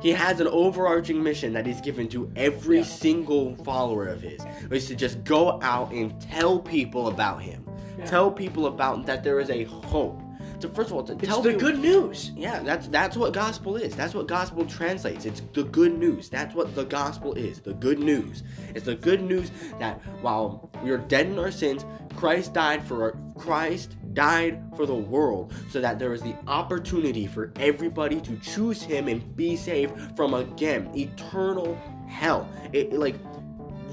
He 0.00 0.10
has 0.10 0.38
an 0.40 0.48
overarching 0.48 1.22
mission 1.22 1.52
that 1.54 1.66
he's 1.66 1.80
given 1.80 2.08
to 2.08 2.30
every 2.36 2.78
Yeah. 2.78 2.84
single 2.84 3.56
follower 3.64 4.06
of 4.06 4.20
his, 4.20 4.42
which 4.68 4.82
is 4.82 4.88
to 4.88 4.94
just 4.94 5.24
go 5.24 5.58
out 5.62 5.92
and 5.92 6.20
tell 6.20 6.58
people 6.58 7.08
about 7.08 7.42
him. 7.42 7.64
Yeah. 7.98 8.04
Tell 8.04 8.30
people 8.30 8.66
about 8.66 9.06
that 9.06 9.24
there 9.24 9.40
is 9.40 9.50
a 9.50 9.64
hope. 9.64 10.20
So 10.60 10.68
first 10.70 10.90
of 10.90 10.96
all, 10.96 11.02
to 11.04 11.12
It's 11.14 11.24
tell 11.26 11.42
the 11.42 11.52
people, 11.52 11.68
good 11.70 11.78
news. 11.80 12.30
yeah, 12.36 12.60
that's 12.60 12.88
that's 12.88 13.16
what 13.16 13.32
gospel 13.32 13.76
is. 13.76 13.94
That's 13.94 14.14
what 14.14 14.26
gospel 14.26 14.64
translates. 14.64 15.24
It's 15.26 15.42
the 15.52 15.64
good 15.64 15.98
news. 15.98 16.28
That's 16.28 16.54
what 16.54 16.74
the 16.74 16.84
gospel 16.84 17.34
is. 17.34 17.60
The 17.60 17.74
good 17.74 17.98
news. 17.98 18.42
It's 18.74 18.86
the 18.86 18.94
good 18.94 19.22
news 19.22 19.50
that 19.78 20.00
while 20.22 20.70
we 20.82 20.90
are 20.90 20.98
dead 20.98 21.26
in 21.26 21.38
our 21.38 21.50
sins, 21.50 21.84
Christ 22.16 22.52
died 22.54 22.82
for 22.86 23.02
our, 23.02 23.18
Christ 23.36 23.96
died 24.14 24.62
for 24.76 24.86
the 24.86 24.94
world 24.94 25.52
so 25.70 25.80
that 25.80 25.98
there 25.98 26.12
is 26.14 26.22
the 26.22 26.36
opportunity 26.46 27.26
for 27.26 27.52
everybody 27.56 28.20
to 28.20 28.36
choose 28.38 28.82
him 28.82 29.08
and 29.08 29.36
be 29.36 29.56
saved 29.56 29.92
from 30.16 30.34
again 30.34 30.90
eternal 30.94 31.76
hell. 32.08 32.48
It 32.72 32.92
like 32.92 33.16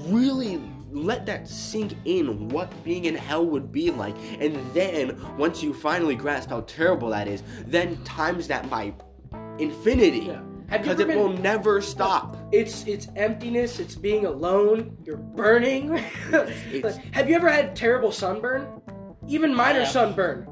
really 0.06 0.60
let 0.92 1.24
that 1.26 1.48
sink 1.48 1.94
in 2.04 2.48
what 2.50 2.70
being 2.84 3.06
in 3.06 3.14
hell 3.14 3.44
would 3.46 3.72
be 3.72 3.90
like 3.90 4.14
and 4.40 4.54
then 4.74 5.18
once 5.38 5.62
you 5.62 5.72
finally 5.72 6.14
grasp 6.14 6.50
how 6.50 6.60
terrible 6.62 7.08
that 7.10 7.26
is 7.26 7.42
then 7.66 7.96
times 8.04 8.46
that 8.46 8.68
by 8.70 8.92
infinity 9.58 10.20
Yeah. 10.20 10.42
Because 10.70 11.00
it 11.00 11.06
been, 11.08 11.18
will 11.18 11.28
never 11.36 11.82
stop 11.82 12.36
It's 12.50 12.86
it's 12.86 13.08
emptiness. 13.16 13.78
It's 13.78 13.94
being 13.94 14.24
alone. 14.24 14.96
You're 15.04 15.18
burning. 15.18 15.98
It's- 16.32 16.98
Have 17.10 17.28
you 17.28 17.36
ever 17.36 17.50
had 17.50 17.76
terrible 17.76 18.10
sunburn? 18.10 18.80
Even 19.28 19.54
minor 19.54 19.80
Yeah. 19.80 19.88
sunburn 19.88 20.48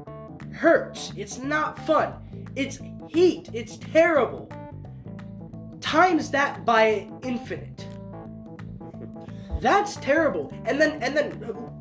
hurts. 0.53 1.11
It's 1.17 1.39
not 1.39 1.79
fun. 1.87 2.13
It's 2.55 2.77
heat. 3.09 3.49
It's 3.51 3.77
terrible. 3.77 4.47
Times 5.79 6.29
that 6.31 6.65
by 6.65 7.07
infinite. 7.23 7.87
That's 9.61 9.95
terrible. 9.97 10.51
And 10.65 10.81
then 10.81 11.01
and 11.03 11.15
then 11.15 11.31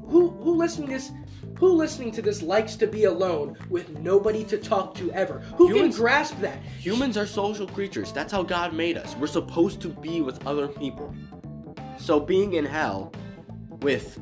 who 0.07 0.29
who 0.29 0.57
listening 0.57 0.89
to 0.89 0.95
this 0.95 1.11
who 1.59 1.73
listening 1.73 2.13
to 2.13 2.23
this 2.23 2.43
likes 2.43 2.77
to 2.77 2.87
be 2.87 3.05
alone 3.05 3.57
with 3.69 3.99
nobody 3.99 4.45
to 4.45 4.59
talk 4.59 4.95
to 4.97 5.11
ever? 5.13 5.41
Who 5.57 5.69
Humans- 5.69 5.97
can 5.97 6.03
grasp 6.03 6.39
that? 6.41 6.59
humans 6.79 7.17
are 7.17 7.27
social 7.27 7.67
creatures 7.67 8.13
that's 8.13 8.33
how 8.33 8.43
god 8.43 8.73
made 8.73 8.97
us 8.97 9.15
we're 9.17 9.27
supposed 9.27 9.81
to 9.83 9.89
be 9.89 10.23
with 10.23 10.47
other 10.47 10.67
people 10.67 11.15
so 11.99 12.19
being 12.19 12.55
in 12.55 12.65
hell 12.65 13.13
with 13.83 14.19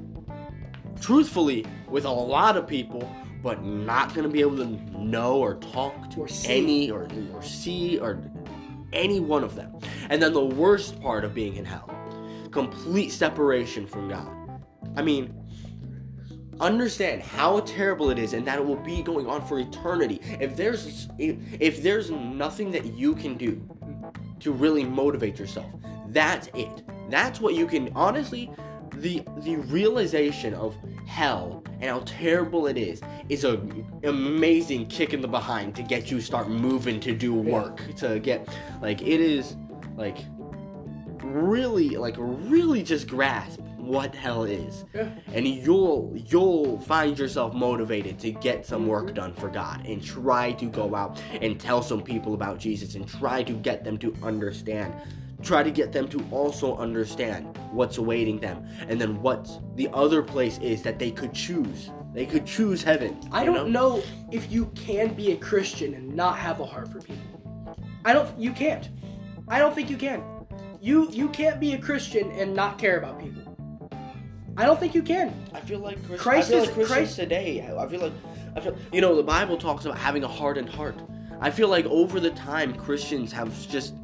truthfully 1.00 1.64
with 1.88 2.04
a 2.04 2.10
lot 2.10 2.56
of 2.56 2.66
people 2.66 3.08
but 3.42 3.62
not 3.64 4.12
gonna 4.14 4.28
be 4.28 4.40
able 4.40 4.56
to 4.56 4.66
know 4.98 5.36
or 5.36 5.54
talk 5.54 6.10
to 6.10 6.22
Or 6.22 6.28
any 6.46 6.90
or, 6.90 7.08
or 7.32 7.42
see 7.42 7.98
or 7.98 8.20
any 8.92 9.20
one 9.20 9.44
of 9.44 9.54
them. 9.54 9.78
And 10.08 10.20
then 10.22 10.32
the 10.32 10.44
worst 10.44 11.00
part 11.00 11.24
of 11.24 11.34
being 11.34 11.56
in 11.56 11.64
hell 11.64 11.88
complete 12.50 13.10
separation 13.10 13.86
from 13.86 14.08
God. 14.08 14.62
I 14.96 15.02
mean, 15.02 15.34
understand 16.60 17.22
how 17.22 17.60
terrible 17.60 18.10
it 18.10 18.18
is 18.18 18.32
and 18.32 18.46
that 18.46 18.58
it 18.58 18.64
will 18.64 18.76
be 18.76 19.02
going 19.02 19.26
on 19.26 19.46
for 19.46 19.58
eternity. 19.58 20.20
If 20.40 20.56
there's 20.56 21.08
if, 21.18 21.36
if 21.60 21.82
there's 21.82 22.10
nothing 22.10 22.70
that 22.72 22.84
you 22.84 23.14
can 23.14 23.36
do 23.36 23.62
to 24.40 24.52
really 24.52 24.84
motivate 24.84 25.38
yourself, 25.38 25.70
that's 26.08 26.48
it. 26.54 26.82
That's 27.10 27.40
what 27.40 27.54
you 27.54 27.66
can 27.66 27.92
honestly 27.94 28.50
the 29.00 29.22
the 29.42 29.56
realization 29.56 30.54
of 30.54 30.76
hell 31.06 31.62
and 31.80 31.84
how 31.84 32.02
terrible 32.04 32.66
it 32.66 32.76
is 32.76 33.00
is 33.28 33.44
a 33.44 33.60
amazing 34.04 34.86
kick 34.86 35.14
in 35.14 35.20
the 35.20 35.28
behind 35.28 35.74
to 35.76 35.82
get 35.82 36.10
you 36.10 36.20
start 36.20 36.48
moving 36.48 36.98
to 36.98 37.14
do 37.14 37.32
work 37.32 37.80
to 37.94 38.18
get 38.18 38.48
like 38.82 39.00
it 39.02 39.20
is 39.20 39.56
like 39.96 40.18
really 41.32 41.90
like 41.90 42.14
really 42.18 42.82
just 42.82 43.08
grasp 43.08 43.60
what 43.76 44.14
hell 44.14 44.44
is 44.44 44.84
Yeah. 44.94 45.08
and 45.32 45.46
you'll 45.46 46.12
you'll 46.14 46.80
find 46.80 47.18
yourself 47.18 47.54
motivated 47.54 48.18
to 48.20 48.32
get 48.32 48.66
some 48.66 48.86
work 48.86 49.06
mm-hmm. 49.06 49.14
done 49.14 49.34
for 49.34 49.48
God 49.48 49.86
and 49.86 50.02
try 50.02 50.52
to 50.52 50.66
go 50.66 50.94
out 50.94 51.20
and 51.40 51.58
tell 51.58 51.82
some 51.82 52.02
people 52.02 52.34
about 52.34 52.58
Jesus 52.58 52.94
and 52.94 53.08
try 53.08 53.42
to 53.42 53.52
get 53.52 53.84
them 53.84 53.98
to 53.98 54.14
understand 54.22 54.94
try 55.42 55.62
to 55.62 55.70
get 55.70 55.92
them 55.92 56.08
to 56.08 56.24
also 56.32 56.76
understand 56.76 57.56
what's 57.70 57.98
awaiting 57.98 58.40
them 58.40 58.66
and 58.88 59.00
then 59.00 59.22
what 59.22 59.48
the 59.76 59.88
other 59.92 60.22
place 60.22 60.58
is 60.58 60.82
that 60.82 60.98
they 60.98 61.10
could 61.10 61.32
choose 61.32 61.90
they 62.12 62.26
could 62.26 62.44
choose 62.44 62.82
heaven 62.82 63.16
I 63.30 63.44
don't 63.44 63.70
know 63.70 64.02
if 64.32 64.50
you 64.50 64.66
can 64.74 65.14
be 65.14 65.32
a 65.32 65.36
Christian 65.36 65.94
and 65.94 66.14
not 66.14 66.36
have 66.38 66.60
a 66.60 66.66
heart 66.66 66.88
for 66.88 67.00
people. 67.00 67.38
I 68.04 68.12
don't. 68.12 68.38
You 68.38 68.52
can't. 68.52 68.88
I 69.48 69.58
don't 69.58 69.74
think 69.74 69.90
you 69.90 69.96
can. 69.96 70.22
You 70.80 71.10
you 71.10 71.28
can't 71.30 71.58
be 71.60 71.74
a 71.74 71.78
Christian 71.78 72.30
and 72.32 72.54
not 72.54 72.78
care 72.78 72.98
about 72.98 73.20
people. 73.20 73.42
I 74.56 74.64
don't 74.64 74.78
think 74.78 74.94
you 74.94 75.02
can. 75.02 75.34
I 75.54 75.60
feel 75.60 75.78
like 75.80 76.04
Christ, 76.06 76.22
Christ 76.22 76.48
I 76.48 76.50
feel 76.52 76.58
is- 76.62 76.66
like 76.66 76.74
Christians 76.74 76.96
Christ- 76.98 77.16
today. 77.16 77.68
I 77.78 77.86
feel 77.88 78.00
like 78.00 78.12
I 78.56 78.60
feel 78.60 78.76
you 78.92 79.00
know 79.00 79.16
the 79.16 79.22
Bible 79.22 79.56
talks 79.56 79.84
about 79.84 79.98
having 79.98 80.24
a 80.24 80.28
hardened 80.28 80.68
heart. 80.68 80.96
I 81.40 81.50
feel 81.50 81.68
like 81.68 81.86
over 81.86 82.18
the 82.20 82.30
time 82.30 82.74
Christians 82.74 83.32
have 83.32 83.52
just 83.68 83.94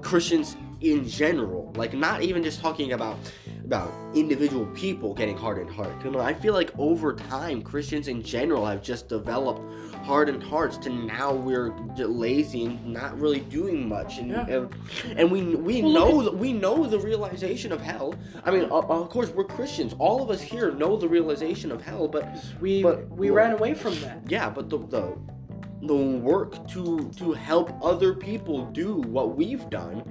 Christians 0.00 0.56
in 0.80 1.08
general, 1.08 1.72
like 1.76 1.94
not 1.94 2.22
even 2.22 2.42
just 2.42 2.60
talking 2.60 2.92
about 2.92 3.16
about 3.64 3.90
individual 4.14 4.66
people 4.74 5.14
getting 5.14 5.36
hardened 5.36 5.70
heart. 5.70 5.92
You 6.04 6.10
know, 6.10 6.20
I 6.20 6.34
feel 6.34 6.52
like 6.52 6.70
over 6.78 7.14
time 7.14 7.62
Christians 7.62 8.08
in 8.08 8.22
general 8.22 8.66
have 8.66 8.82
just 8.82 9.08
developed 9.08 9.62
hardened 10.04 10.42
hearts 10.42 10.76
to 10.78 10.90
now 10.90 11.32
we're 11.32 11.70
lazy 11.96 12.66
and 12.66 12.92
not 12.92 13.18
really 13.18 13.40
doing 13.40 13.88
much 13.88 14.18
and 14.18 14.30
Yeah. 14.30 14.46
and, 14.46 14.74
and 15.16 15.32
we 15.32 15.54
we 15.56 15.82
Well, 15.82 15.92
know 15.92 16.18
at- 16.20 16.24
that 16.26 16.36
we 16.36 16.52
know 16.52 16.86
the 16.86 16.98
realization 16.98 17.72
of 17.72 17.80
hell. 17.80 18.14
I 18.44 18.50
mean, 18.50 18.64
of, 18.64 18.90
of 18.90 19.08
course 19.08 19.30
we're 19.30 19.44
Christians. 19.44 19.94
All 19.98 20.22
of 20.22 20.28
us 20.30 20.42
here 20.42 20.70
know 20.72 20.96
the 20.96 21.08
realization 21.08 21.72
of 21.72 21.80
hell, 21.80 22.06
but 22.06 22.24
We 22.60 22.82
But- 22.82 23.08
we 23.10 23.30
ran 23.30 23.52
away 23.52 23.72
from 23.74 23.94
that. 24.02 24.18
yeah, 24.28 24.50
but 24.50 24.68
the 24.68 24.78
the 24.78 25.16
the 25.82 25.94
work 25.96 26.66
to 26.68 27.10
to 27.16 27.32
help 27.32 27.72
other 27.82 28.12
people 28.14 28.66
do 28.72 28.96
what 29.16 29.36
we've 29.36 29.68
done 29.70 30.02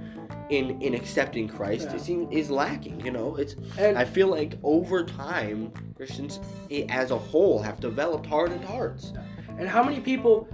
in 0.50 0.80
in 0.82 0.94
accepting 0.94 1.48
Christ 1.48 1.88
Yeah. 1.90 1.96
is 1.96 2.08
is 2.30 2.50
lacking. 2.50 3.00
You 3.00 3.10
know, 3.12 3.36
it's 3.36 3.56
And 3.78 3.96
I 3.98 4.04
feel 4.04 4.28
like 4.28 4.58
over 4.62 5.04
time 5.04 5.72
Christians 5.96 6.40
as 6.88 7.10
a 7.10 7.18
whole 7.18 7.60
have 7.62 7.80
developed 7.80 8.26
hardened 8.26 8.64
hearts. 8.64 9.12
and 9.58 9.68
how 9.68 9.82
many 9.84 10.00
people? 10.00 10.48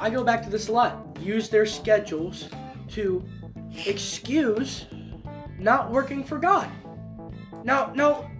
I 0.00 0.10
go 0.10 0.22
back 0.24 0.42
to 0.44 0.50
this 0.50 0.68
a 0.68 0.72
lot. 0.72 1.06
Use 1.20 1.48
their 1.48 1.66
schedules 1.66 2.48
to 2.88 3.22
excuse 3.86 4.86
not 5.58 5.90
working 5.90 6.22
for 6.24 6.38
God. 6.38 6.68
Now, 7.64 7.92
now, 7.94 8.30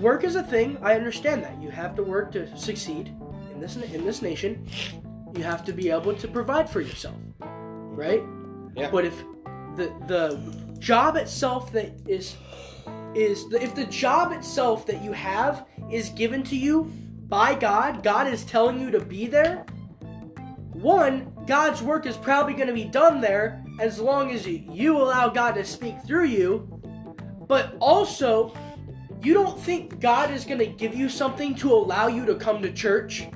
work 0.00 0.24
is 0.24 0.36
a 0.36 0.42
thing. 0.42 0.76
I 0.82 0.94
understand 0.94 1.42
that 1.44 1.60
you 1.62 1.70
have 1.70 1.94
to 1.96 2.02
work 2.02 2.32
to 2.32 2.54
succeed 2.56 3.14
in 3.52 3.60
this 3.60 3.76
in 3.76 4.04
this 4.04 4.22
nation. 4.22 4.66
You 5.36 5.42
have 5.44 5.64
to 5.64 5.72
be 5.72 5.90
able 5.90 6.14
to 6.14 6.28
provide 6.28 6.68
for 6.68 6.80
yourself, 6.80 7.16
right? 7.40 8.22
Yeah. 8.76 8.90
But 8.90 9.04
if 9.04 9.14
the 9.76 9.92
the 10.06 10.76
job 10.78 11.16
itself 11.16 11.72
that 11.72 11.92
is 12.06 12.36
is 13.14 13.48
the, 13.48 13.62
if 13.62 13.74
the 13.74 13.86
job 13.86 14.32
itself 14.32 14.86
that 14.86 15.02
you 15.02 15.12
have 15.12 15.66
is 15.90 16.10
given 16.10 16.42
to 16.44 16.56
you 16.56 16.84
by 17.28 17.54
God, 17.54 18.02
God 18.02 18.26
is 18.28 18.44
telling 18.44 18.80
you 18.80 18.90
to 18.90 19.00
be 19.00 19.26
there. 19.26 19.64
One, 20.72 21.32
God's 21.46 21.82
work 21.82 22.06
is 22.06 22.16
probably 22.16 22.54
going 22.54 22.68
to 22.68 22.72
be 22.72 22.84
done 22.84 23.20
there 23.20 23.64
as 23.80 23.98
long 23.98 24.30
as 24.30 24.46
you 24.46 24.96
allow 24.96 25.28
God 25.28 25.52
to 25.52 25.64
speak 25.64 26.00
through 26.06 26.26
you. 26.26 26.68
But 27.46 27.76
also, 27.80 28.54
you 29.22 29.34
don't 29.34 29.58
think 29.60 30.00
God 30.00 30.30
is 30.30 30.44
going 30.44 30.58
to 30.58 30.66
give 30.66 30.94
you 30.94 31.08
something 31.08 31.54
to 31.56 31.72
allow 31.72 32.06
you 32.06 32.24
to 32.26 32.36
come 32.36 32.62
to 32.62 32.72
church? 32.72 33.26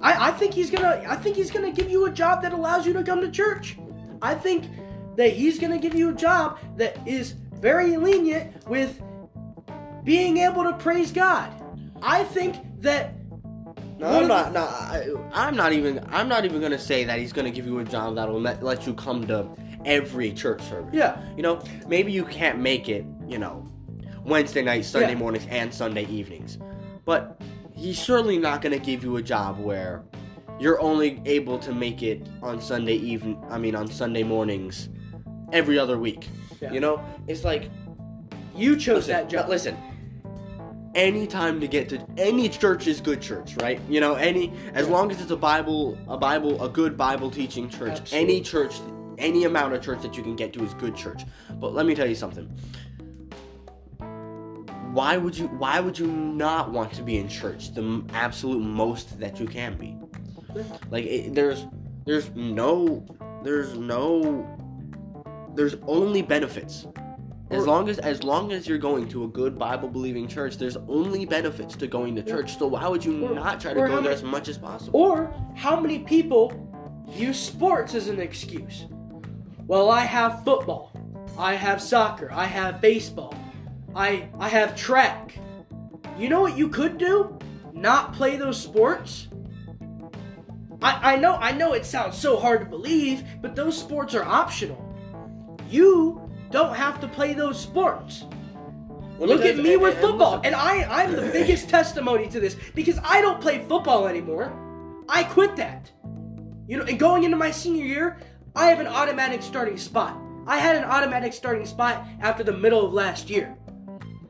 I, 0.00 0.28
I 0.28 0.30
think 0.32 0.54
he's 0.54 0.70
gonna 0.70 1.02
I 1.08 1.16
think 1.16 1.36
he's 1.36 1.50
gonna 1.50 1.72
give 1.72 1.90
you 1.90 2.06
a 2.06 2.10
job 2.10 2.42
that 2.42 2.52
allows 2.52 2.86
you 2.86 2.92
to 2.92 3.02
come 3.02 3.20
to 3.20 3.30
church. 3.30 3.76
I 4.22 4.34
think 4.34 4.64
that 5.16 5.32
he's 5.32 5.58
gonna 5.58 5.78
give 5.78 5.94
you 5.94 6.10
a 6.10 6.14
job 6.14 6.58
that 6.76 6.96
is 7.06 7.32
very 7.54 7.96
lenient 7.96 8.66
with 8.68 9.00
being 10.04 10.38
able 10.38 10.64
to 10.64 10.72
praise 10.74 11.10
God. 11.12 11.52
I 12.02 12.24
think 12.24 12.56
that 12.80 13.14
No, 13.98 14.20
I'm 14.20 14.28
not. 14.28 14.52
No, 14.52 14.60
I, 14.62 15.12
I'm 15.32 15.56
not 15.56 15.72
even. 15.72 16.04
I'm 16.10 16.28
not 16.28 16.44
even 16.44 16.60
gonna 16.60 16.78
say 16.78 17.04
that 17.04 17.18
he's 17.18 17.32
gonna 17.32 17.50
give 17.50 17.66
you 17.66 17.80
a 17.80 17.84
job 17.84 18.14
that'll 18.14 18.40
let, 18.40 18.62
let 18.62 18.86
you 18.86 18.94
come 18.94 19.26
to 19.26 19.48
every 19.84 20.32
church 20.32 20.62
service. 20.62 20.90
yeah, 20.92 21.20
You 21.36 21.42
know, 21.42 21.60
maybe 21.88 22.12
you 22.12 22.24
can't 22.24 22.58
make 22.60 22.88
it. 22.88 23.04
You 23.26 23.38
know, 23.38 23.66
Wednesday 24.24 24.62
nights, 24.62 24.88
Sunday 24.88 25.10
Yeah. 25.12 25.18
mornings, 25.18 25.46
and 25.50 25.74
Sunday 25.74 26.06
evenings, 26.06 26.58
but 27.04 27.40
he's 27.72 27.98
surely 27.98 28.38
not 28.38 28.62
gonna 28.62 28.78
give 28.78 29.02
you 29.02 29.16
a 29.16 29.22
job 29.22 29.58
where 29.58 30.02
you're 30.58 30.80
only 30.80 31.20
able 31.24 31.58
to 31.60 31.72
make 31.72 32.02
it 32.02 32.26
on 32.42 32.60
Sunday 32.60 32.94
even. 32.94 33.38
I 33.48 33.58
mean, 33.58 33.74
on 33.74 33.86
Sunday 33.88 34.22
mornings, 34.22 34.88
every 35.52 35.78
other 35.78 35.98
week. 35.98 36.28
Yeah. 36.60 36.72
You 36.72 36.80
know, 36.80 37.04
it's 37.26 37.44
like 37.44 37.70
you 38.54 38.76
chose 38.76 39.08
listen, 39.08 39.12
that 39.12 39.28
job. 39.28 39.48
Listen, 39.48 39.76
any 40.94 41.26
time 41.26 41.60
to 41.60 41.68
get 41.68 41.88
to 41.90 42.04
any 42.16 42.48
church 42.48 42.86
is 42.86 43.00
good 43.00 43.22
church, 43.22 43.56
right? 43.60 43.80
You 43.88 44.00
know, 44.00 44.14
any 44.14 44.52
as 44.74 44.86
Yeah. 44.86 44.92
long 44.92 45.10
as 45.10 45.20
it's 45.20 45.30
a 45.30 45.36
Bible, 45.36 45.96
a 46.08 46.16
Bible, 46.16 46.62
a 46.62 46.68
good 46.68 46.96
Bible 46.96 47.30
teaching 47.30 47.68
church. 47.68 48.00
Absolutely. 48.00 48.18
Any 48.18 48.40
church, 48.40 48.80
any 49.18 49.44
amount 49.44 49.74
of 49.74 49.82
church 49.82 50.02
that 50.02 50.16
you 50.16 50.22
can 50.22 50.34
get 50.34 50.52
to 50.54 50.64
is 50.64 50.74
good 50.74 50.96
church. 50.96 51.22
But 51.60 51.74
let 51.74 51.86
me 51.86 51.94
tell 51.94 52.08
you 52.08 52.14
something. 52.16 52.48
Why 54.92 55.16
would 55.16 55.36
you? 55.36 55.46
Why 55.48 55.78
would 55.80 55.98
you 55.98 56.08
not 56.08 56.72
want 56.72 56.92
to 56.94 57.02
be 57.02 57.18
in 57.18 57.28
church? 57.28 57.72
The 57.74 58.02
absolute 58.14 58.60
most 58.60 59.20
that 59.20 59.38
you 59.38 59.46
can 59.46 59.76
be. 59.76 59.96
Like 60.90 61.04
it, 61.04 61.34
there's, 61.34 61.66
there's 62.06 62.30
no, 62.34 63.04
there's 63.44 63.74
no, 63.76 64.46
there's 65.54 65.76
only 65.86 66.22
benefits. 66.22 66.86
As 67.50 67.66
long 67.66 67.88
as 67.88 67.98
as 68.00 68.22
long 68.22 68.52
as 68.52 68.68
you're 68.68 68.76
going 68.76 69.08
to 69.08 69.24
a 69.24 69.28
good 69.28 69.58
Bible 69.58 69.88
believing 69.88 70.28
church, 70.28 70.58
there's 70.58 70.76
only 70.86 71.24
benefits 71.24 71.74
to 71.76 71.86
going 71.86 72.14
to 72.16 72.22
church. 72.22 72.58
So 72.58 72.66
why 72.66 72.86
would 72.86 73.02
you 73.02 73.26
Or- 73.26 73.34
not 73.34 73.58
try 73.58 73.72
to 73.72 73.80
go 73.80 73.86
there 73.88 73.96
many- 74.02 74.08
as 74.14 74.22
much 74.22 74.48
as 74.48 74.58
possible? 74.58 75.00
Or 75.00 75.32
how 75.54 75.80
many 75.80 76.00
people 76.00 76.52
use 77.08 77.38
sports 77.40 77.94
as 77.94 78.08
an 78.08 78.20
excuse? 78.20 78.84
Well, 79.66 79.88
I 79.90 80.00
have 80.00 80.44
football. 80.44 80.92
I 81.38 81.54
have 81.54 81.80
soccer. 81.80 82.30
I 82.30 82.44
have 82.44 82.82
baseball. 82.82 83.34
I 83.96 84.28
I 84.38 84.48
have 84.50 84.76
track. 84.76 85.38
You 86.18 86.28
know 86.28 86.42
what 86.42 86.56
you 86.58 86.68
could 86.68 86.98
do? 86.98 87.38
Not 87.72 88.12
play 88.12 88.36
those 88.36 88.60
sports? 88.60 89.27
I, 90.80 91.14
I 91.14 91.16
know 91.16 91.34
I 91.36 91.52
know 91.52 91.72
it 91.72 91.84
sounds 91.84 92.16
so 92.16 92.38
hard 92.38 92.60
to 92.60 92.66
believe, 92.66 93.24
but 93.42 93.56
those 93.56 93.76
sports 93.76 94.14
are 94.14 94.24
optional. 94.24 94.84
You 95.68 96.30
don't 96.50 96.74
have 96.74 97.00
to 97.00 97.08
play 97.08 97.32
those 97.34 97.60
sports. 97.60 98.24
Me 99.18 99.26
Look 99.26 99.44
at 99.44 99.56
me 99.56 99.72
and- 99.74 99.82
with 99.82 99.94
and 99.94 100.00
football, 100.00 100.36
listen, 100.36 100.46
and 100.46 100.54
I 100.54 101.02
I'm 101.02 101.12
the 101.16 101.22
biggest 101.32 101.68
testimony 101.76 102.28
to 102.28 102.38
this 102.40 102.56
because 102.74 102.98
I 103.02 103.20
don't 103.20 103.40
play 103.40 103.64
football 103.68 104.06
anymore. 104.06 104.52
I 105.08 105.24
quit 105.24 105.56
that. 105.56 105.90
You 106.68 106.76
know, 106.76 106.84
and 106.84 106.98
going 106.98 107.24
into 107.24 107.36
my 107.36 107.50
senior 107.50 107.84
year, 107.84 108.18
I 108.54 108.66
have 108.66 108.78
an 108.78 108.86
automatic 108.86 109.42
starting 109.42 109.76
spot. 109.78 110.16
I 110.46 110.58
had 110.58 110.76
an 110.76 110.84
automatic 110.84 111.32
starting 111.32 111.66
spot 111.66 112.06
after 112.20 112.44
the 112.44 112.52
middle 112.52 112.86
of 112.86 112.92
last 112.92 113.28
year. 113.28 113.56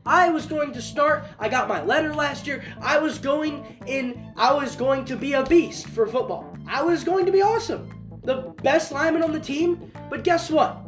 I 0.09 0.29
was 0.31 0.47
going 0.47 0.73
to 0.73 0.81
start. 0.81 1.25
I 1.37 1.47
got 1.49 1.67
my 1.67 1.83
letter 1.83 2.15
last 2.15 2.47
year. 2.47 2.63
I 2.81 2.97
was 2.97 3.19
going 3.19 3.77
in. 3.85 4.33
I 4.35 4.51
was 4.51 4.75
going 4.75 5.05
to 5.05 5.15
be 5.15 5.33
a 5.33 5.45
beast 5.45 5.85
for 5.85 6.07
football. 6.07 6.57
I 6.67 6.81
was 6.81 7.03
going 7.03 7.27
to 7.27 7.31
be 7.31 7.43
awesome. 7.43 8.19
The 8.23 8.55
best 8.63 8.91
lineman 8.91 9.21
on 9.21 9.31
the 9.31 9.39
team. 9.39 9.91
But 10.09 10.23
guess 10.23 10.49
what? 10.49 10.79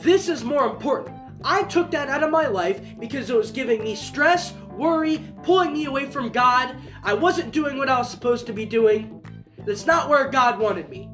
This 0.00 0.30
is 0.30 0.44
more 0.44 0.66
important. 0.66 1.14
I 1.44 1.64
took 1.64 1.90
that 1.90 2.08
out 2.08 2.22
of 2.22 2.30
my 2.30 2.46
life 2.46 2.80
because 2.98 3.28
it 3.28 3.36
was 3.36 3.50
giving 3.50 3.82
me 3.82 3.94
stress, 3.94 4.54
worry, 4.72 5.22
pulling 5.42 5.74
me 5.74 5.84
away 5.84 6.06
from 6.06 6.30
God. 6.30 6.74
I 7.02 7.12
wasn't 7.12 7.52
doing 7.52 7.76
what 7.76 7.90
I 7.90 7.98
was 7.98 8.10
supposed 8.10 8.46
to 8.46 8.54
be 8.54 8.64
doing. 8.64 9.22
That's 9.66 9.84
not 9.84 10.08
where 10.08 10.26
God 10.30 10.58
wanted 10.58 10.88
me. 10.88 11.10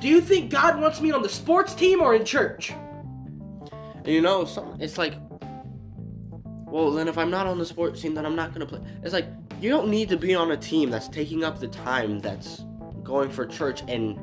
Do 0.00 0.08
you 0.08 0.22
think 0.22 0.50
God 0.50 0.80
wants 0.80 1.02
me 1.02 1.10
on 1.10 1.20
the 1.20 1.28
sports 1.28 1.74
team 1.74 2.00
or 2.00 2.14
in 2.14 2.24
church? 2.24 2.72
You 4.06 4.22
know, 4.22 4.48
it's 4.80 4.96
like, 4.96 5.12
well, 6.70 6.90
then 6.90 7.08
if 7.08 7.16
I'm 7.18 7.30
not 7.30 7.46
on 7.46 7.58
the 7.58 7.66
sports 7.66 8.00
team, 8.00 8.14
then 8.14 8.24
I'm 8.26 8.36
not 8.36 8.52
gonna 8.52 8.66
play. 8.66 8.80
It's 9.02 9.12
like 9.12 9.26
you 9.60 9.70
don't 9.70 9.88
need 9.88 10.08
to 10.10 10.16
be 10.16 10.34
on 10.34 10.50
a 10.52 10.56
team 10.56 10.90
that's 10.90 11.08
taking 11.08 11.44
up 11.44 11.58
the 11.60 11.68
time 11.68 12.20
that's 12.20 12.64
going 13.02 13.30
for 13.30 13.46
church 13.46 13.82
and. 13.88 14.18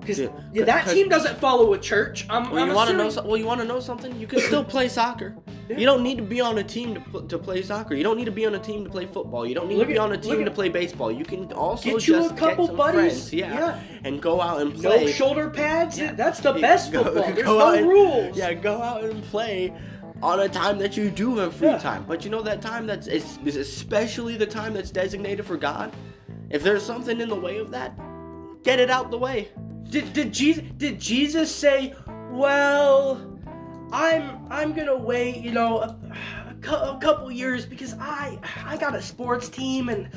Because 0.00 0.18
Yeah, 0.18 0.28
yeah, 0.52 0.64
that 0.66 0.86
team 0.88 1.08
doesn't 1.08 1.38
follow 1.38 1.72
a 1.72 1.78
church. 1.78 2.26
I'm, 2.28 2.50
Well, 2.50 2.62
I'm 2.62 2.68
you 2.68 2.74
want 2.74 2.90
to 2.90 2.96
know? 2.96 3.08
So, 3.08 3.22
well, 3.24 3.38
you 3.38 3.46
want 3.46 3.62
to 3.62 3.66
know 3.66 3.80
something? 3.80 4.14
You 4.20 4.26
can 4.26 4.38
still 4.50 4.62
play 4.62 4.86
soccer. 4.86 5.34
Yeah. 5.66 5.78
You 5.78 5.86
don't 5.86 6.02
need 6.02 6.18
to 6.18 6.22
be 6.22 6.42
on 6.42 6.58
a 6.58 6.62
team 6.62 7.02
to, 7.10 7.26
to 7.26 7.38
play 7.38 7.62
soccer. 7.62 7.94
You 7.94 8.02
don't 8.02 8.18
need 8.18 8.26
to 8.26 8.30
be 8.30 8.44
on 8.44 8.54
a 8.54 8.58
team 8.58 8.84
to 8.84 8.90
play 8.90 9.06
football. 9.06 9.46
You 9.46 9.54
don't 9.54 9.66
need 9.66 9.76
Look 9.78 9.86
to 9.86 9.94
be 9.94 9.98
at- 9.98 10.02
on 10.04 10.12
a 10.12 10.18
team 10.18 10.44
to 10.44 10.50
play 10.50 10.68
baseball. 10.68 11.10
You 11.10 11.24
can 11.24 11.50
also 11.54 11.84
Get 11.92 12.06
you 12.06 12.16
a 12.16 12.20
just 12.20 12.36
couple 12.36 12.66
get 12.66 12.72
some 12.72 12.76
buddies. 12.76 13.28
friends, 13.30 13.32
yeah, 13.32 13.80
and 14.04 14.20
go 14.20 14.42
out 14.42 14.60
and 14.60 14.74
play. 14.74 15.06
No 15.06 15.10
shoulder 15.10 15.48
pads. 15.48 15.96
That's 15.96 16.40
the 16.40 16.52
best 16.52 16.92
go- 16.92 17.04
football. 17.04 17.22
There's 17.32 17.46
go 17.46 17.58
no 17.58 17.64
out 17.64 17.78
and- 17.78 17.88
rules. 17.88 18.36
Yeah, 18.36 18.52
go 18.52 18.82
out 18.82 19.04
and 19.04 19.22
play 19.24 19.72
on 20.22 20.40
a 20.40 20.48
time 20.48 20.78
that 20.78 20.96
you 20.96 21.10
do 21.10 21.36
have 21.38 21.54
free 21.54 21.68
Yeah. 21.68 21.78
time. 21.78 22.04
But 22.06 22.24
you 22.24 22.30
know 22.30 22.42
that 22.42 22.62
time 22.62 22.86
that's 22.86 23.06
especially 23.08 24.36
the 24.36 24.46
time 24.46 24.74
that's 24.74 24.90
designated 24.90 25.44
for 25.46 25.56
God. 25.56 25.92
If 26.50 26.62
there's 26.62 26.82
something 26.84 27.20
in 27.20 27.28
the 27.28 27.34
way 27.34 27.58
of 27.58 27.70
that, 27.72 27.98
get 28.62 28.78
it 28.78 28.90
out 28.90 29.10
the 29.10 29.18
way. 29.18 29.48
Did 29.90 30.12
did 30.12 30.32
Jesus 30.32 30.64
did 30.76 31.00
Jesus 31.00 31.54
say, 31.54 31.94
"Well, 32.30 33.20
I'm 33.92 34.40
I'm 34.50 34.72
gonna 34.72 34.96
wait, 34.96 35.36
you 35.38 35.52
know, 35.52 35.78
a, 35.78 35.96
a, 36.50 36.54
cou- 36.60 36.74
a 36.96 36.98
couple 37.00 37.30
years 37.30 37.66
because 37.66 37.94
I 38.00 38.38
I 38.66 38.76
got 38.76 38.94
a 38.94 39.02
sports 39.02 39.48
team 39.48 39.88
and 39.88 40.08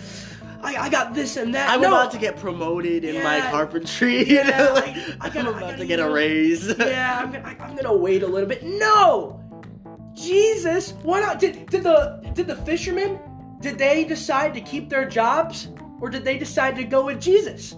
I, 0.62 0.76
I 0.76 0.90
got 0.90 1.14
this 1.14 1.38
and 1.38 1.54
that." 1.56 1.70
I'm 1.70 1.82
no. 1.82 1.88
about 1.90 2.12
to 2.12 2.18
get 2.18 2.38
promoted 2.38 3.04
in 3.04 3.22
my 3.24 3.38
Yeah. 3.38 3.52
carpentry. 3.52 4.20
you 4.30 4.36
Yeah, 4.38 4.50
know? 4.50 4.74
I- 4.76 5.16
I 5.22 5.30
gotta- 5.34 5.50
I'm 5.50 5.56
I 5.56 5.58
about 5.60 5.78
to 5.80 5.86
get 5.86 6.00
a 6.00 6.10
raise. 6.10 6.68
yeah, 6.78 7.20
I'm 7.22 7.32
gonna 7.32 7.46
I, 7.60 7.64
I'm 7.64 7.76
gonna 7.76 7.96
wait 7.96 8.24
a 8.24 8.28
little 8.28 8.48
bit. 8.50 8.64
No, 8.64 9.40
Jesus, 10.18 10.92
why 11.04 11.20
not? 11.22 11.40
Did 11.40 11.70
did 11.70 11.84
the 11.84 12.20
did 12.34 12.48
the 12.48 12.56
fishermen 12.56 13.20
did 13.62 13.78
they 13.78 14.04
decide 14.04 14.54
to 14.56 14.62
keep 14.62 14.90
their 14.90 15.06
jobs 15.08 15.70
or 16.02 16.10
did 16.10 16.24
they 16.26 16.38
decide 16.38 16.76
to 16.76 16.84
go 16.84 17.06
with 17.06 17.22
Jesus? 17.22 17.76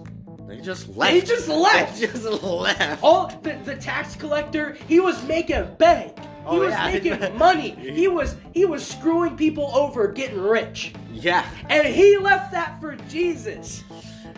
They 0.48 0.60
just 0.60 0.88
left. 0.96 1.12
They 1.12 1.20
just 1.20 1.48
left. 1.48 2.00
They 2.00 2.06
just 2.12 2.24
left. 2.42 3.02
All 3.04 3.28
the, 3.42 3.52
the 3.64 3.76
tax 3.76 4.16
collector, 4.16 4.76
he 4.88 4.98
was 5.00 5.22
making 5.24 5.74
bank. 5.78 6.18
He 6.18 6.26
Oh, 6.46 6.58
was 6.60 6.70
yeah. 6.70 6.86
making 6.90 7.38
money. 7.38 7.70
He 7.70 8.08
was 8.08 8.36
he 8.52 8.64
was 8.64 8.84
screwing 8.86 9.36
people 9.36 9.70
over, 9.76 10.08
getting 10.08 10.40
rich. 10.40 10.92
Yeah. 11.12 11.44
And 11.68 11.86
he 11.86 12.16
left 12.16 12.50
that 12.52 12.80
for 12.80 12.96
Jesus. 13.08 13.84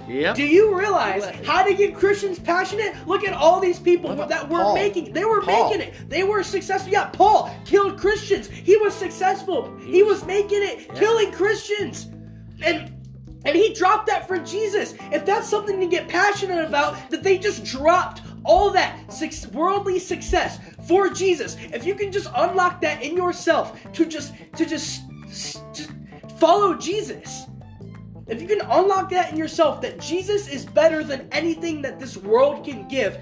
Yep. 0.09 0.35
Do 0.37 0.43
you 0.45 0.77
realize 0.79 1.25
how 1.47 1.63
to 1.65 1.75
get 1.75 1.95
Christians 1.95 2.39
passionate? 2.39 2.95
Look 3.07 3.25
at 3.25 3.33
all 3.35 3.61
these 3.61 3.79
people 3.79 4.15
that 4.17 4.49
were 4.49 4.59
Paul? 4.59 4.75
making 4.75 5.13
they 5.13 5.25
were 5.25 5.41
Paul. 5.43 5.71
making 5.71 5.87
it. 5.89 6.09
They 6.11 6.25
were 6.25 6.43
successful. 6.43 6.93
Yeah, 6.93 7.07
Paul 7.07 7.55
killed 7.65 7.99
Christians. 7.99 8.49
He 8.49 8.77
was 8.77 8.95
successful. 8.95 9.77
He, 9.79 9.93
He 9.93 10.03
was, 10.03 10.21
was- 10.21 10.27
making 10.27 10.63
it, 10.63 10.87
Yeah. 10.89 10.99
killing 10.99 11.33
Christians. 11.33 12.09
And 12.63 12.93
and 13.45 13.57
he 13.57 13.73
dropped 13.75 14.07
that 14.07 14.29
for 14.29 14.39
Jesus. 14.39 14.95
If 15.11 15.25
that's 15.25 15.49
something 15.49 15.81
to 15.81 15.87
get 15.87 16.07
passionate 16.09 16.65
about, 16.65 16.97
that 17.11 17.23
they 17.25 17.39
just 17.39 17.65
dropped 17.65 18.23
all 18.45 18.71
that 18.71 19.13
suc- 19.13 19.53
worldly 19.53 19.99
success 19.99 20.59
for 20.87 21.09
Jesus. 21.09 21.57
If 21.73 21.85
you 21.85 21.95
can 21.95 22.13
just 22.13 22.29
unlock 22.37 22.81
that 22.83 23.03
in 23.03 23.17
yourself 23.17 23.81
to 23.95 24.05
just 24.07 24.33
to 24.57 24.65
just 24.67 25.03
just 25.29 25.91
follow 26.39 26.75
Jesus. 26.75 27.47
If 28.33 28.41
you 28.41 28.49
can 28.49 28.63
unlock 28.63 29.11
that 29.11 29.31
in 29.31 29.37
yourself 29.37 29.83
that 29.83 30.01
Jesus 30.01 30.49
is 30.49 30.65
better 30.65 31.05
than 31.05 31.29
anything 31.33 31.83
that 31.83 32.01
this 32.01 32.17
world 32.17 32.65
can 32.65 32.89
give, 32.89 33.19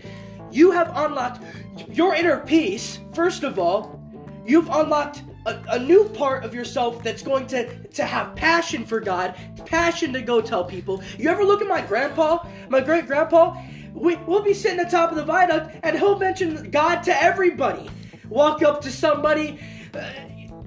you 0.52 0.70
have 0.70 0.92
unlocked 0.94 1.42
your 1.90 2.14
inner 2.14 2.38
peace, 2.38 3.00
first 3.12 3.42
of 3.42 3.58
all. 3.58 4.00
You've 4.46 4.68
unlocked 4.68 5.24
a, 5.46 5.60
a 5.70 5.78
new 5.80 6.08
part 6.10 6.44
of 6.44 6.54
yourself 6.54 7.02
that's 7.02 7.22
going 7.22 7.48
to, 7.48 7.88
to 7.88 8.04
have 8.04 8.36
passion 8.36 8.86
for 8.86 9.00
God, 9.00 9.34
passion 9.66 10.12
to 10.12 10.22
go 10.22 10.40
tell 10.40 10.64
people. 10.64 11.02
You 11.18 11.28
ever 11.28 11.42
look 11.42 11.60
at 11.60 11.66
my 11.66 11.80
grandpa, 11.80 12.46
my 12.68 12.80
great 12.80 13.08
grandpa? 13.08 13.60
We, 13.92 14.14
we'll 14.14 14.44
be 14.44 14.54
sitting 14.54 14.78
at 14.78 14.92
the 14.92 14.96
top 14.96 15.10
of 15.10 15.16
the 15.16 15.24
viaduct 15.24 15.76
and 15.82 15.98
he'll 15.98 16.20
mention 16.20 16.70
God 16.70 17.02
to 17.02 17.22
everybody. 17.22 17.90
Walk 18.28 18.62
up 18.62 18.80
to 18.82 18.92
somebody, 18.92 19.58
uh, 19.92 20.08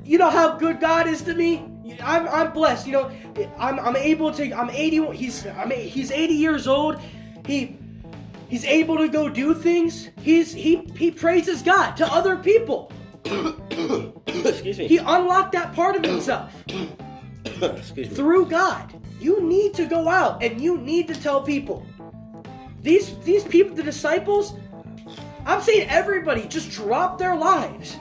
you 0.03 0.17
know 0.17 0.29
how 0.29 0.57
good 0.57 0.81
God 0.81 1.07
is 1.07 1.21
to 1.21 1.33
me. 1.33 1.72
I'm, 2.01 2.27
I'm 2.27 2.51
blessed. 2.53 2.87
You 2.87 2.93
know, 2.93 3.11
I'm, 3.57 3.79
I'm 3.79 3.95
able 3.95 4.31
to. 4.33 4.51
I'm 4.53 4.69
80. 4.69 5.15
He's 5.15 5.45
I'm, 5.45 5.71
he's 5.71 6.11
80 6.11 6.33
years 6.33 6.67
old. 6.67 6.99
He 7.45 7.77
he's 8.49 8.65
able 8.65 8.97
to 8.97 9.07
go 9.07 9.29
do 9.29 9.53
things. 9.53 10.09
He's 10.21 10.53
he 10.53 10.77
he 10.97 11.11
praises 11.11 11.61
God 11.61 11.95
to 11.97 12.05
other 12.11 12.37
people. 12.37 12.91
Excuse 13.25 14.77
me. 14.77 14.87
He 14.87 14.97
unlocked 14.97 15.53
that 15.53 15.73
part 15.73 15.95
of 15.95 16.03
himself 16.03 16.51
Excuse 17.61 17.95
me. 17.95 18.05
through 18.15 18.47
God. 18.47 18.93
You 19.19 19.41
need 19.41 19.73
to 19.75 19.85
go 19.85 20.09
out 20.09 20.43
and 20.43 20.59
you 20.59 20.77
need 20.77 21.07
to 21.07 21.15
tell 21.15 21.41
people. 21.41 21.85
These 22.81 23.17
these 23.19 23.43
people, 23.45 23.75
the 23.75 23.83
disciples, 23.83 24.53
I'm 25.45 25.61
saying 25.61 25.89
everybody 25.89 26.47
just 26.47 26.71
drop 26.71 27.17
their 27.17 27.35
lives. 27.35 27.97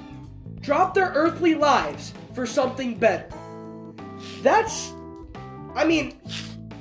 Drop 0.61 0.95
their 0.95 1.11
earthly 1.15 1.55
lives 1.55 2.13
for 2.35 2.47
something 2.47 2.97
better. 2.97 3.27
That's 4.43 4.93
I 5.75 5.85
mean 5.85 6.19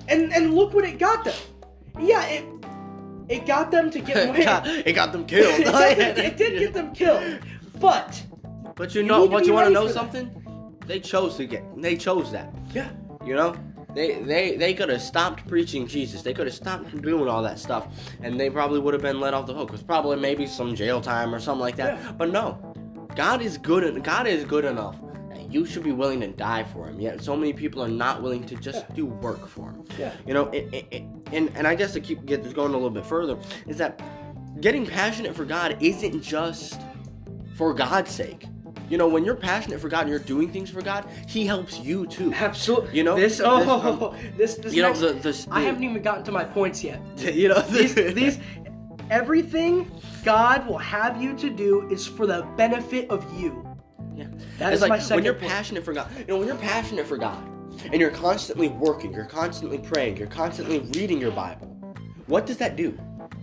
and 0.07 0.33
and 0.33 0.53
look 0.53 0.73
what 0.73 0.85
it 0.85 0.97
got 0.99 1.23
them. 1.25 1.35
Yeah, 1.99 2.25
it 2.25 2.45
it 3.29 3.45
got 3.45 3.71
them 3.71 3.89
to 3.91 3.99
get 3.99 4.29
away. 4.29 4.43
got, 4.43 4.67
it 4.87 4.93
got 4.93 5.11
them 5.11 5.25
killed. 5.25 5.59
it, 5.65 5.95
did, 5.95 6.17
it 6.17 6.37
did 6.37 6.59
get 6.59 6.73
them 6.73 6.93
killed. 6.93 7.39
But 7.79 8.21
But 8.75 8.93
you 8.95 9.03
know, 9.03 9.27
but 9.27 9.45
you 9.45 9.53
want 9.53 9.67
to 9.67 9.73
know 9.73 9.87
for 9.87 9.93
that. 9.93 9.93
something? 9.93 10.77
They 10.87 10.99
chose 10.99 11.37
to 11.37 11.45
get. 11.45 11.63
They 11.81 11.95
chose 11.95 12.31
that. 12.31 12.53
yeah, 12.73 12.89
You 13.25 13.35
know, 13.35 13.55
they 13.93 14.21
they 14.23 14.57
they 14.57 14.73
could 14.73 14.89
have 14.89 15.01
stopped 15.01 15.47
preaching 15.47 15.87
Jesus. 15.87 16.21
They 16.23 16.33
could 16.33 16.47
have 16.47 16.55
stopped 16.55 16.99
doing 17.01 17.29
all 17.29 17.41
that 17.43 17.59
stuff, 17.59 17.87
and 18.23 18.39
they 18.39 18.49
probably 18.49 18.79
would 18.79 18.93
have 18.93 19.03
been 19.03 19.19
let 19.19 19.33
off 19.33 19.45
the 19.47 19.53
hook. 19.53 19.71
With 19.71 19.85
probably 19.87 20.17
maybe 20.17 20.45
some 20.47 20.75
jail 20.75 20.99
time 20.99 21.33
or 21.33 21.39
something 21.39 21.61
like 21.61 21.75
that. 21.77 21.97
Yeah. 21.97 22.11
But 22.13 22.31
no, 22.31 22.57
God 23.15 23.41
is 23.41 23.57
good. 23.57 24.03
God 24.03 24.27
is 24.27 24.43
good 24.43 24.65
enough. 24.65 24.97
You 25.51 25.65
should 25.65 25.83
be 25.83 25.91
willing 25.91 26.21
to 26.21 26.27
die 26.27 26.63
for 26.63 26.87
him. 26.87 26.99
Yet 26.99 27.21
so 27.21 27.35
many 27.35 27.53
people 27.53 27.83
are 27.83 27.87
not 27.87 28.21
willing 28.21 28.43
to 28.45 28.55
just 28.55 28.85
Yeah. 28.89 28.95
do 28.95 29.05
work 29.05 29.47
for 29.47 29.69
him. 29.71 29.83
yeah. 29.99 30.13
You 30.25 30.33
know, 30.33 30.45
it, 30.49 30.69
it, 30.73 30.85
it, 30.91 31.03
and 31.33 31.51
and 31.55 31.67
I 31.67 31.75
guess 31.75 31.93
to 31.93 31.99
keep 31.99 32.25
get 32.25 32.43
this 32.43 32.53
going 32.53 32.69
a 32.71 32.73
little 32.73 32.89
bit 32.89 33.05
further 33.05 33.37
is 33.67 33.77
that 33.77 34.01
getting 34.61 34.85
passionate 34.85 35.35
for 35.35 35.45
God 35.45 35.77
isn't 35.81 36.21
just 36.21 36.79
for 37.55 37.73
God's 37.73 38.11
sake. 38.11 38.45
You 38.89 38.97
know, 38.97 39.07
when 39.07 39.23
you're 39.23 39.35
passionate 39.35 39.79
for 39.79 39.87
God 39.87 40.01
and 40.01 40.09
you're 40.09 40.19
doing 40.19 40.49
things 40.51 40.69
for 40.69 40.81
God, 40.81 41.07
He 41.27 41.45
helps 41.45 41.79
you 41.79 42.05
too. 42.07 42.33
Absolutely. 42.33 42.97
You 42.97 43.03
know, 43.05 43.15
this. 43.15 43.37
this, 43.37 43.47
Oh, 43.47 44.11
um, 44.11 44.17
this. 44.37 44.55
This. 44.55 44.73
You 44.73 44.81
know, 44.81 44.89
next, 44.89 44.99
the, 44.99 45.13
the, 45.13 45.47
I 45.49 45.61
haven't 45.61 45.83
even 45.83 46.01
gotten 46.01 46.23
to 46.25 46.31
my 46.33 46.43
points 46.43 46.83
yet. 46.83 47.01
you 47.17 47.47
know, 47.47 47.61
These, 47.61 47.95
these, 48.13 48.39
everything 49.09 49.89
God 50.23 50.67
will 50.67 50.77
have 50.77 51.21
you 51.21 51.35
to 51.37 51.49
do 51.49 51.87
is 51.89 52.05
for 52.07 52.25
the 52.27 52.43
benefit 52.57 53.09
of 53.09 53.25
you. 53.39 53.65
That 54.61 54.73
it's 54.73 54.75
is 54.75 54.81
like 54.81 54.89
my 54.89 54.99
second 54.99 55.15
when 55.15 55.25
you're 55.25 55.33
point. 55.33 55.51
passionate 55.51 55.83
for 55.83 55.91
God. 55.91 56.07
You 56.19 56.25
know, 56.25 56.37
when 56.37 56.47
you're 56.47 56.55
passionate 56.55 57.07
for 57.07 57.17
God 57.17 57.43
and 57.85 57.95
you're 57.99 58.11
constantly 58.11 58.67
working, 58.67 59.11
you're 59.11 59.25
constantly 59.25 59.79
praying, 59.79 60.17
you're 60.17 60.27
constantly 60.27 60.81
reading 60.99 61.19
your 61.19 61.31
Bible. 61.31 61.65
What 62.27 62.45
does 62.45 62.57
that 62.57 62.75
do? 62.75 62.95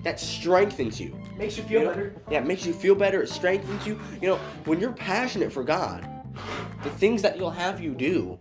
That 0.05 0.21
strengthens 0.21 1.01
you. 1.01 1.19
Makes 1.37 1.57
you 1.57 1.65
feel 1.65 1.81
You 1.81 1.87
know? 1.87 1.91
better. 1.91 2.15
Yeah, 2.31 2.39
it 2.39 2.47
makes 2.47 2.65
you 2.65 2.73
feel 2.73 2.95
better. 2.95 3.21
It 3.21 3.29
strengthens 3.29 3.85
you. 3.85 3.99
You 4.23 4.29
know, 4.29 4.37
when 4.65 4.79
you're 4.79 4.93
passionate 4.93 5.51
for 5.51 5.65
God, 5.65 6.09
the 6.85 6.91
things 6.91 7.21
that 7.23 7.35
He'll 7.35 7.51
have 7.51 7.81
you 7.81 7.95
do, 7.95 8.39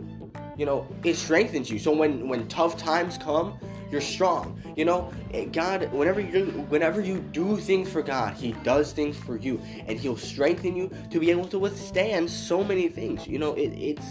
you 0.55 0.67
know, 0.67 0.88
it 1.03 1.15
strengthens 1.15 1.71
you. 1.71 1.80
So 1.80 1.91
when 1.91 2.28
when 2.30 2.47
tough 2.47 2.78
times 2.78 3.17
come, 3.17 3.57
you're 3.92 4.02
strong. 4.02 4.62
You 4.76 4.86
know, 4.86 5.12
Eh, 5.34 5.46
God, 5.46 5.92
whenever 5.92 6.20
you 6.22 6.46
whenever 6.70 7.02
you 7.02 7.20
do 7.32 7.58
things 7.58 7.90
for 7.90 8.02
God, 8.02 8.34
He 8.36 8.54
does 8.64 8.92
things 8.94 9.18
for 9.18 9.38
you, 9.38 9.60
and 9.88 10.00
He'll 10.00 10.18
strengthen 10.18 10.76
you 10.76 10.90
to 11.12 11.20
be 11.20 11.32
able 11.32 11.48
to 11.50 11.60
withstand 11.60 12.30
so 12.30 12.64
many 12.64 12.88
things. 12.90 13.28
You 13.28 13.40
know, 13.40 13.54
it, 13.54 13.70
it's 13.74 14.06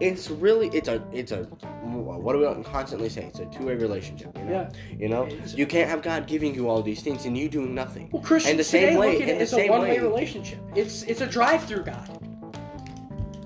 it's 0.00 0.30
really 0.30 0.68
it's 0.68 0.88
a 0.88 1.02
it's 1.12 1.32
a 1.32 1.44
what 1.84 2.32
do 2.34 2.38
we 2.56 2.64
constantly 2.64 3.08
say? 3.08 3.24
It's 3.24 3.38
a 3.40 3.46
two 3.46 3.66
way 3.66 3.74
relationship. 3.74 4.36
You 4.38 4.44
know? 4.44 4.50
Yeah. 4.52 4.70
You 4.98 5.08
know, 5.08 5.26
It's- 5.26 5.54
you 5.54 5.66
can't 5.66 5.88
have 5.88 6.02
God 6.02 6.26
giving 6.26 6.54
you 6.54 6.68
all 6.68 6.82
these 6.82 7.02
things 7.02 7.24
and 7.26 7.36
you 7.36 7.48
doing 7.48 7.74
nothing. 7.74 8.08
Well, 8.12 8.22
Christians 8.22 8.50
And 8.52 8.58
the 8.60 8.64
same 8.64 8.88
today 8.88 8.96
way- 8.98 9.12
look 9.14 9.22
at 9.22 9.28
in 9.28 9.34
it 9.36 9.38
the 9.38 9.42
as 9.44 9.52
a 9.54 9.68
one-way 9.68 9.90
way- 9.90 9.98
relationship. 9.98 10.58
It's 10.74 11.02
it's 11.04 11.20
a 11.20 11.26
drive-through 11.26 11.84
God. 11.84 12.08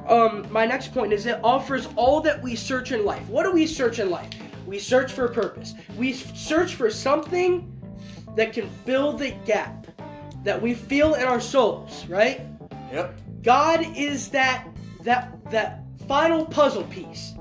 Um, 0.08 0.46
my 0.50 0.66
next 0.66 0.92
point 0.92 1.12
is 1.14 1.24
it 1.26 1.40
offers 1.42 1.88
all 1.96 2.20
that 2.22 2.42
we 2.42 2.54
search 2.56 2.92
in 2.92 3.04
life. 3.06 3.26
What 3.28 3.44
do 3.44 3.52
we 3.52 3.66
search 3.66 3.98
in 4.00 4.10
life? 4.10 4.28
We 4.66 4.78
search 4.78 5.12
for 5.12 5.26
a 5.26 5.32
purpose. 5.32 5.74
We 5.96 6.12
search 6.12 6.74
for 6.74 6.90
something 6.90 7.70
that 8.36 8.52
can 8.52 8.68
fill 8.84 9.12
the 9.12 9.30
gap 9.44 9.86
that 10.42 10.60
we 10.60 10.74
feel 10.74 11.14
in 11.14 11.24
our 11.24 11.40
souls, 11.40 12.06
right? 12.06 12.42
Yep. 12.92 13.18
God 13.42 13.86
is 13.96 14.28
that 14.30 14.66
that 15.02 15.50
that 15.50 15.82
final 16.06 16.44
puzzle 16.46 16.84
piece. 16.84 17.34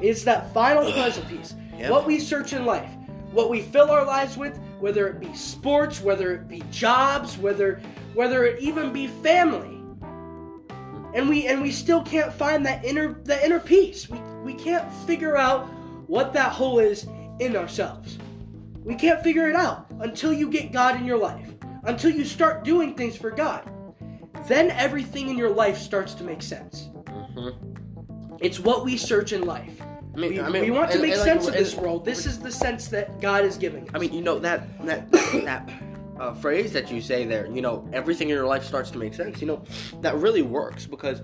It's 0.00 0.24
that 0.24 0.52
final 0.52 0.90
puzzle 0.92 1.24
piece. 1.24 1.54
Yep. 1.78 1.90
What 1.90 2.06
we 2.06 2.18
search 2.18 2.52
in 2.52 2.64
life, 2.64 2.90
what 3.32 3.50
we 3.50 3.62
fill 3.62 3.90
our 3.90 4.04
lives 4.04 4.36
with, 4.36 4.58
whether 4.80 5.08
it 5.08 5.20
be 5.20 5.34
sports, 5.34 6.00
whether 6.00 6.32
it 6.34 6.48
be 6.48 6.62
jobs, 6.70 7.38
whether 7.38 7.80
whether 8.14 8.44
it 8.44 8.60
even 8.60 8.92
be 8.92 9.06
family. 9.06 9.72
And 11.14 11.28
we 11.28 11.46
and 11.46 11.62
we 11.62 11.70
still 11.70 12.02
can't 12.02 12.32
find 12.32 12.64
that 12.66 12.84
inner 12.84 13.14
that 13.24 13.44
inner 13.44 13.60
peace. 13.60 14.08
We 14.08 14.18
we 14.42 14.54
can't 14.54 14.90
figure 15.06 15.36
out 15.36 15.68
what 16.06 16.32
that 16.32 16.52
hole 16.52 16.78
is 16.78 17.06
in 17.40 17.56
ourselves. 17.56 18.18
We 18.84 18.94
can't 18.94 19.22
figure 19.22 19.48
it 19.48 19.56
out 19.56 19.86
until 20.00 20.32
you 20.32 20.48
get 20.50 20.72
God 20.72 20.96
in 20.96 21.04
your 21.04 21.18
life. 21.18 21.48
Until 21.84 22.10
you 22.10 22.24
start 22.24 22.64
doing 22.64 22.94
things 22.94 23.16
for 23.16 23.30
God. 23.30 23.68
Then 24.48 24.70
everything 24.72 25.28
in 25.28 25.36
your 25.38 25.50
life 25.50 25.78
starts 25.78 26.14
to 26.14 26.24
make 26.24 26.42
sense. 26.42 26.88
Mm-hmm. 27.06 28.36
It's 28.40 28.58
what 28.60 28.84
we 28.84 28.96
search 28.96 29.32
in 29.32 29.42
life. 29.42 29.80
I 30.14 30.18
mean, 30.18 30.30
We, 30.32 30.40
I 30.40 30.48
mean, 30.48 30.62
we 30.62 30.70
want 30.70 30.90
to 30.92 30.98
make 30.98 31.12
and 31.12 31.20
like- 31.20 31.28
sense 31.28 31.46
of 31.46 31.54
and- 31.54 31.64
this 31.64 31.74
world. 31.74 32.04
This 32.04 32.26
is 32.26 32.38
the 32.38 32.50
sense 32.52 32.88
that 32.88 33.20
God 33.20 33.44
is 33.44 33.56
giving 33.56 33.84
us. 33.84 33.90
I 33.94 33.98
mean, 33.98 34.12
you 34.12 34.20
know 34.22 34.38
that 34.38 34.66
that 34.86 35.10
that 35.44 35.68
uh, 36.18 36.34
phrase 36.34 36.72
that 36.72 36.90
you 36.90 37.00
say 37.00 37.24
there. 37.24 37.46
You 37.46 37.60
know, 37.60 37.88
everything 37.92 38.28
in 38.30 38.34
your 38.36 38.46
life 38.46 38.64
starts 38.64 38.90
to 38.92 38.98
make 38.98 39.14
sense. 39.14 39.40
You 39.40 39.46
know, 39.48 39.64
that 40.00 40.16
really 40.16 40.42
works 40.42 40.86
because 40.86 41.20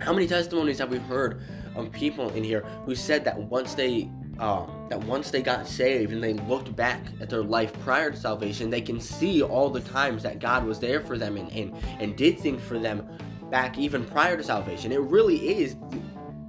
how 0.00 0.12
many 0.12 0.26
testimonies 0.26 0.78
have 0.78 0.90
we 0.90 0.98
heard 0.98 1.42
of 1.76 1.92
people 1.92 2.30
in 2.30 2.42
here 2.42 2.62
who 2.84 2.94
said 2.94 3.24
that 3.24 3.38
once 3.38 3.74
they 3.74 4.10
um, 4.38 4.86
that 4.90 5.02
once 5.04 5.30
they 5.30 5.40
got 5.40 5.66
saved 5.66 6.12
and 6.12 6.22
they 6.22 6.34
looked 6.34 6.74
back 6.76 7.00
at 7.20 7.30
their 7.30 7.42
life 7.42 7.72
prior 7.80 8.10
to 8.10 8.16
salvation, 8.16 8.68
they 8.68 8.82
can 8.82 9.00
see 9.00 9.42
all 9.42 9.70
the 9.70 9.80
times 9.80 10.22
that 10.24 10.40
God 10.40 10.64
was 10.64 10.78
there 10.78 11.00
for 11.00 11.16
them 11.16 11.36
and 11.36 11.50
and, 11.52 11.74
and 12.00 12.16
did 12.16 12.38
things 12.38 12.62
for 12.62 12.78
them 12.78 13.06
back 13.50 13.78
even 13.78 14.04
prior 14.04 14.36
to 14.36 14.42
salvation. 14.42 14.92
It 14.92 15.00
really 15.00 15.60
is. 15.60 15.76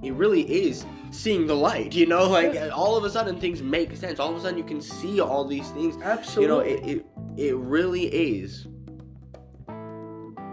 It 0.02 0.12
really 0.12 0.42
is 0.42 0.86
seeing 1.10 1.46
the 1.46 1.56
light, 1.56 1.92
you 1.92 2.06
know, 2.06 2.28
like 2.28 2.56
all 2.72 2.96
of 2.96 3.04
a 3.04 3.10
sudden 3.10 3.40
things 3.40 3.62
make 3.62 3.96
sense. 3.96 4.20
All 4.20 4.30
of 4.30 4.36
a 4.36 4.40
sudden 4.40 4.58
you 4.58 4.64
can 4.64 4.80
see 4.80 5.20
all 5.20 5.44
these 5.44 5.70
things. 5.70 6.00
absolutely. 6.02 6.42
You 6.42 6.48
know, 6.48 6.60
it, 6.60 6.96
it 6.96 7.06
it 7.36 7.56
really 7.56 8.06
is 8.06 8.66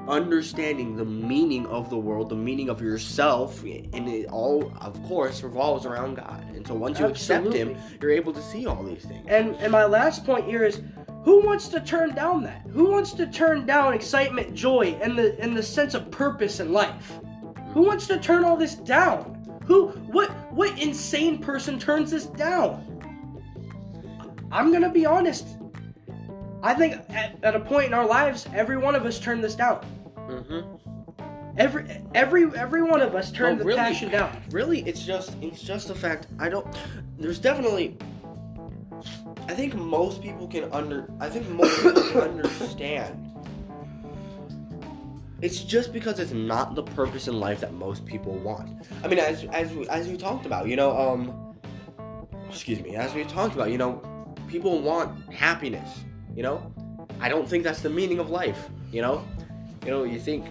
understanding 0.07 0.95
the 0.95 1.05
meaning 1.05 1.65
of 1.67 1.89
the 1.89 1.97
world, 1.97 2.29
the 2.29 2.35
meaning 2.35 2.69
of 2.69 2.81
yourself, 2.81 3.63
and 3.63 4.07
it 4.07 4.27
all, 4.27 4.71
of 4.81 5.01
course, 5.03 5.43
revolves 5.43 5.85
around 5.85 6.15
God. 6.15 6.45
And 6.55 6.65
so 6.65 6.73
once 6.73 6.99
you 6.99 7.05
accept 7.05 7.53
Him, 7.53 7.75
you're 8.01 8.11
able 8.11 8.33
to 8.33 8.41
see 8.41 8.65
all 8.67 8.83
these 8.83 9.03
things. 9.03 9.25
And 9.27 9.55
and 9.55 9.71
my 9.71 9.85
last 9.85 10.25
point 10.25 10.45
here 10.45 10.63
is 10.63 10.81
who 11.23 11.43
wants 11.43 11.67
to 11.69 11.79
turn 11.79 12.13
down 12.13 12.43
that? 12.43 12.61
Who 12.71 12.91
wants 12.91 13.13
to 13.13 13.25
turn 13.25 13.65
down 13.65 13.93
excitement, 13.93 14.53
joy, 14.53 14.97
and 15.01 15.17
the 15.17 15.39
and 15.39 15.57
the 15.57 15.63
sense 15.63 15.93
of 15.93 16.11
purpose 16.11 16.59
in 16.59 16.71
life? 16.71 17.19
Who 17.73 17.81
mm-hmm. 17.81 17.81
wants 17.81 18.07
to 18.07 18.19
turn 18.19 18.43
all 18.43 18.55
this 18.55 18.75
down? 18.75 19.59
Who 19.65 19.87
what 20.11 20.29
what 20.51 20.77
insane 20.79 21.39
person 21.39 21.79
turns 21.79 22.11
this 22.11 22.27
down? 22.27 22.81
I'm 24.51 24.71
gonna 24.71 24.91
be 24.91 25.05
honest. 25.05 25.47
I 26.61 26.73
think 26.73 26.95
at, 27.09 27.43
at 27.43 27.55
a 27.55 27.59
point 27.59 27.87
in 27.87 27.93
our 27.93 28.07
lives, 28.07 28.47
every 28.53 28.77
one 28.77 28.95
of 28.95 29.05
us 29.05 29.19
turned 29.19 29.43
this 29.43 29.55
down. 29.55 29.85
Mm-hmm. 30.27 31.21
Every 31.57 31.85
every 32.13 32.43
every 32.57 32.81
one 32.81 33.01
of 33.01 33.15
us 33.15 33.31
turned 33.31 33.57
No, 33.57 33.63
the 33.63 33.67
really. 33.69 33.79
passion 33.79 34.11
down. 34.11 34.41
Really, 34.51 34.81
it's 34.81 35.05
just 35.05 35.35
it's 35.41 35.61
just 35.61 35.87
the 35.87 35.95
fact. 35.95 36.27
I 36.39 36.49
don't. 36.49 36.67
There's 37.17 37.39
definitely. 37.39 37.97
I 39.47 39.53
think 39.53 39.75
most 39.75 40.21
people 40.21 40.47
can 40.47 40.71
under. 40.73 41.09
I 41.19 41.29
think 41.29 41.47
most 41.49 41.81
people 41.81 42.01
can 42.01 42.21
understand. 42.31 43.31
It's 45.41 45.59
just 45.63 45.93
because 45.93 46.19
it's 46.19 46.31
not 46.31 46.75
the 46.75 46.83
purpose 46.83 47.27
in 47.27 47.39
life 47.39 47.59
that 47.61 47.73
most 47.73 48.05
people 48.05 48.33
want. 48.39 48.87
I 49.03 49.07
mean, 49.07 49.19
as 49.19 49.43
as 49.45 49.71
we, 49.71 49.87
as 49.89 50.07
we 50.07 50.17
talked 50.17 50.45
about, 50.45 50.67
you 50.67 50.75
know, 50.75 50.97
um, 50.97 51.55
excuse 52.49 52.81
me, 52.81 52.95
as 52.95 53.13
we 53.13 53.23
talked 53.23 53.55
about, 53.55 53.69
you 53.69 53.77
know, 53.77 54.01
people 54.47 54.81
want 54.81 55.31
happiness. 55.33 56.03
You 56.35 56.43
know, 56.43 56.73
I 57.21 57.29
don't 57.29 57.47
think 57.47 57.63
that's 57.63 57.81
the 57.81 57.89
meaning 57.89 58.19
of 58.19 58.29
life. 58.29 58.69
You 58.91 59.01
know, 59.01 59.25
you 59.85 59.91
know, 59.91 60.03
you 60.03 60.19
think 60.19 60.45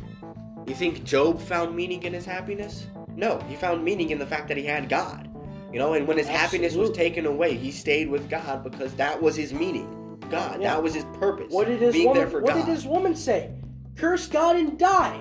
you 0.66 0.74
think 0.74 1.04
Job 1.04 1.40
found 1.40 1.74
meaning 1.76 2.02
in 2.04 2.12
his 2.12 2.24
happiness? 2.24 2.86
No, 3.16 3.38
he 3.48 3.54
found 3.56 3.84
meaning 3.84 4.10
in 4.10 4.18
the 4.18 4.26
fact 4.26 4.48
that 4.48 4.56
he 4.56 4.64
had 4.64 4.88
God. 4.88 5.28
You 5.72 5.78
know, 5.78 5.94
and 5.94 6.06
when 6.06 6.16
his 6.16 6.28
happiness 6.28 6.74
was 6.74 6.90
taken 6.92 7.26
away, 7.26 7.56
he 7.56 7.70
stayed 7.72 8.08
with 8.08 8.30
God 8.30 8.62
because 8.62 8.94
that 8.94 9.20
was 9.20 9.34
his 9.34 9.52
meaning. 9.52 10.18
God, 10.30 10.60
Yeah. 10.62 10.74
that 10.74 10.82
was 10.82 10.94
his 10.94 11.04
purpose. 11.18 11.52
What 11.52 11.66
did 11.66 11.80
his 11.80 11.96
woman? 11.96 12.14
there 12.14 12.30
for 12.30 12.40
what 12.40 12.54
God. 12.54 12.64
did 12.64 12.72
his 12.72 12.86
woman 12.86 13.14
say? 13.16 13.50
Curse 13.96 14.26
God 14.28 14.56
and 14.56 14.78
die. 14.78 15.18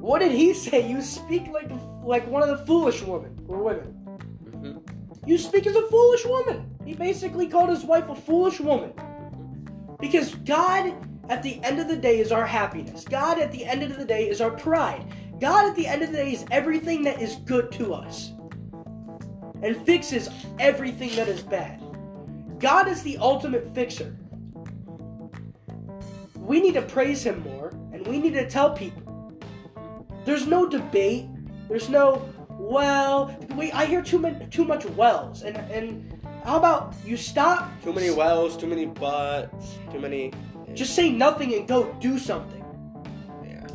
What 0.00 0.20
did 0.20 0.32
he 0.32 0.54
say? 0.54 0.88
You 0.88 1.02
speak 1.02 1.48
like 1.48 1.70
like 2.04 2.26
one 2.28 2.42
of 2.42 2.48
the 2.48 2.64
foolish 2.66 3.02
women 3.02 3.38
or 3.48 3.58
women. 3.58 3.94
Mhm. 4.44 4.80
You 5.26 5.36
speak 5.36 5.66
as 5.66 5.76
a 5.76 5.82
foolish 5.88 6.24
woman. 6.24 6.64
He 6.84 6.94
basically 6.94 7.48
called 7.48 7.68
his 7.70 7.84
wife 7.84 8.08
a 8.08 8.14
foolish 8.14 8.60
woman. 8.60 8.92
Because 9.98 10.34
God, 10.36 10.94
at 11.28 11.42
the 11.42 11.62
end 11.62 11.78
of 11.78 11.88
the 11.88 11.96
day, 11.96 12.20
is 12.20 12.32
our 12.32 12.46
happiness. 12.46 13.04
God, 13.04 13.38
at 13.38 13.52
the 13.52 13.64
end 13.64 13.82
of 13.82 13.96
the 13.96 14.04
day, 14.04 14.28
is 14.28 14.40
our 14.40 14.50
pride. 14.50 15.04
God, 15.40 15.68
at 15.68 15.76
the 15.76 15.86
end 15.86 16.02
of 16.02 16.10
the 16.10 16.16
day, 16.16 16.32
is 16.32 16.44
everything 16.50 17.02
that 17.02 17.20
is 17.20 17.36
good 17.36 17.70
to 17.72 17.94
us 17.94 18.32
and 19.62 19.76
fixes 19.84 20.30
everything 20.58 21.14
that 21.16 21.28
is 21.28 21.42
bad. 21.42 21.82
God 22.58 22.88
is 22.88 23.02
the 23.02 23.18
ultimate 23.18 23.72
fixer. 23.74 24.16
We 26.36 26.60
need 26.60 26.74
to 26.74 26.82
praise 26.82 27.22
Him 27.22 27.42
more, 27.42 27.68
and 27.92 28.06
we 28.06 28.18
need 28.18 28.34
to 28.34 28.48
tell 28.48 28.70
people. 28.70 29.32
There's 30.24 30.46
no 30.46 30.68
debate. 30.68 31.26
There's 31.68 31.88
no 31.88 32.28
well. 32.48 33.36
Wait, 33.54 33.74
I 33.74 33.84
hear 33.84 34.02
too 34.02 34.18
much 34.18 34.50
too 34.50 34.64
much 34.64 34.84
wells, 34.86 35.42
and 35.42 35.56
and 35.70 36.18
how 36.44 36.56
about 36.56 36.94
you 37.04 37.16
stop? 37.16 37.70
Too 37.82 37.92
many 37.92 38.10
wells, 38.10 38.56
too 38.56 38.66
many 38.66 38.86
butts, 38.86 39.78
too 39.92 40.00
many. 40.00 40.32
Just 40.74 40.94
say 40.94 41.10
nothing 41.10 41.54
and 41.54 41.66
go 41.66 41.92
do 42.00 42.18
something. 42.18 42.64
yeah. 43.44 43.66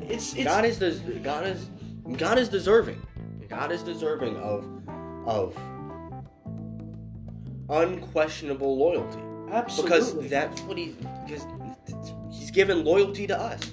It's 0.00 0.34
it's 0.34 0.44
God 0.44 0.64
is 0.64 0.78
des- 0.78 1.18
God 1.20 1.46
is 1.46 1.68
God 2.16 2.38
is 2.38 2.48
deserving. 2.48 3.00
God 3.48 3.72
is 3.72 3.82
deserving 3.82 4.36
of 4.36 4.66
of 5.26 5.56
unquestionable 7.68 8.78
loyalty 8.78 9.20
absolutely 9.50 9.98
because 9.98 10.30
that's 10.30 10.60
what 10.62 10.78
he 10.78 10.96
because 11.26 11.44
he's 12.30 12.50
given 12.50 12.84
loyalty 12.84 13.26
to 13.26 13.38
us. 13.38 13.72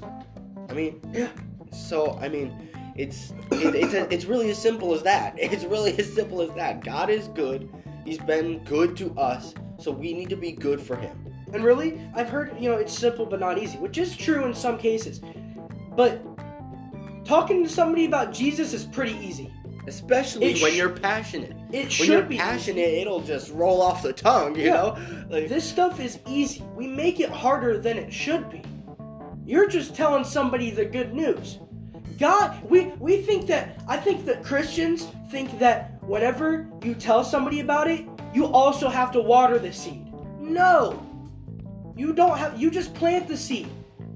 I 0.70 0.74
mean, 0.74 1.02
yeah. 1.12 1.30
So 1.72 2.18
I 2.22 2.30
mean, 2.30 2.70
it's 2.96 3.32
it, 3.52 3.76
it's 3.76 3.94
a, 3.94 4.12
it's 4.14 4.26
really 4.26 4.50
as 4.50 4.62
simple 4.62 4.94
as 4.94 5.04
that. 5.04 5.36
It's 5.38 5.64
really 5.64 5.98
as 5.98 6.12
simple 6.12 6.42
as 6.42 6.52
that. 6.56 6.84
God 6.84 7.10
is 7.10 7.28
good. 7.30 7.70
He's 8.06 8.20
been 8.20 8.64
good 8.66 8.98
to 8.98 9.14
us, 9.18 9.54
so 9.80 9.92
we 9.92 10.14
need 10.14 10.30
to 10.30 10.36
be 10.38 10.52
good 10.52 10.82
for 10.82 10.96
Him. 10.96 11.33
And 11.54 11.64
really, 11.64 12.02
I've 12.16 12.30
heard, 12.30 12.56
you 12.60 12.70
know, 12.70 12.78
it's 12.78 12.98
simple 12.98 13.26
but 13.26 13.40
not 13.40 13.58
easy, 13.58 13.78
which 13.78 13.98
is 13.98 14.18
true 14.18 14.46
in 14.46 14.54
some 14.54 14.78
cases. 14.78 15.22
But 15.96 16.22
talking 17.26 17.64
to 17.64 17.70
somebody 17.70 18.06
about 18.06 18.34
Jesus 18.34 18.74
is 18.74 18.86
pretty 18.86 19.16
easy. 19.18 19.52
Especially 19.86 20.46
It 20.48 20.62
when 20.62 20.72
sh- 20.72 20.78
you're 20.78 20.90
passionate. 20.90 21.52
It 21.72 21.82
When 21.84 21.90
should 21.90 22.08
you're 22.08 22.22
be. 22.24 22.38
passionate, 22.38 22.80
it'll 22.80 23.20
just 23.20 23.52
roll 23.52 23.82
off 23.82 24.02
the 24.02 24.14
tongue. 24.14 24.56
You 24.56 24.64
Yeah. 24.68 24.74
know, 24.74 24.98
like 25.30 25.50
This 25.50 25.66
stuff 25.66 26.00
is 26.00 26.20
easy. 26.28 26.64
We 26.76 26.88
make 26.88 27.20
it 27.20 27.30
harder 27.30 27.78
than 27.78 27.98
it 27.98 28.12
should 28.14 28.50
be. 28.50 28.62
You're 29.46 29.68
just 29.68 29.94
telling 29.94 30.24
somebody 30.24 30.72
the 30.72 30.86
good 30.86 31.14
news. 31.14 31.60
God, 32.18 32.58
we 32.70 32.94
we 33.00 33.18
think 33.18 33.46
that 33.48 33.82
I 33.88 33.98
think 33.98 34.26
that 34.26 34.42
Christians 34.44 35.08
think 35.30 35.60
that 35.60 36.02
whenever 36.04 36.68
you 36.84 36.94
tell 36.96 37.24
somebody 37.24 37.60
about 37.60 37.90
it, 37.92 38.06
you 38.34 38.46
also 38.46 38.88
have 38.88 39.12
to 39.12 39.20
water 39.20 39.60
the 39.60 39.74
seed. 39.74 40.08
No. 40.40 40.98
You 41.96 42.14
don't 42.14 42.38
have 42.38 42.60
you 42.60 42.72
just 42.72 42.94
plant 42.94 43.28
the 43.28 43.38
seed. 43.38 43.70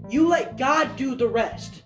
You 0.09 0.28
let 0.28 0.57
God 0.57 0.95
do 0.95 1.15
the 1.15 1.28
rest. 1.28 1.84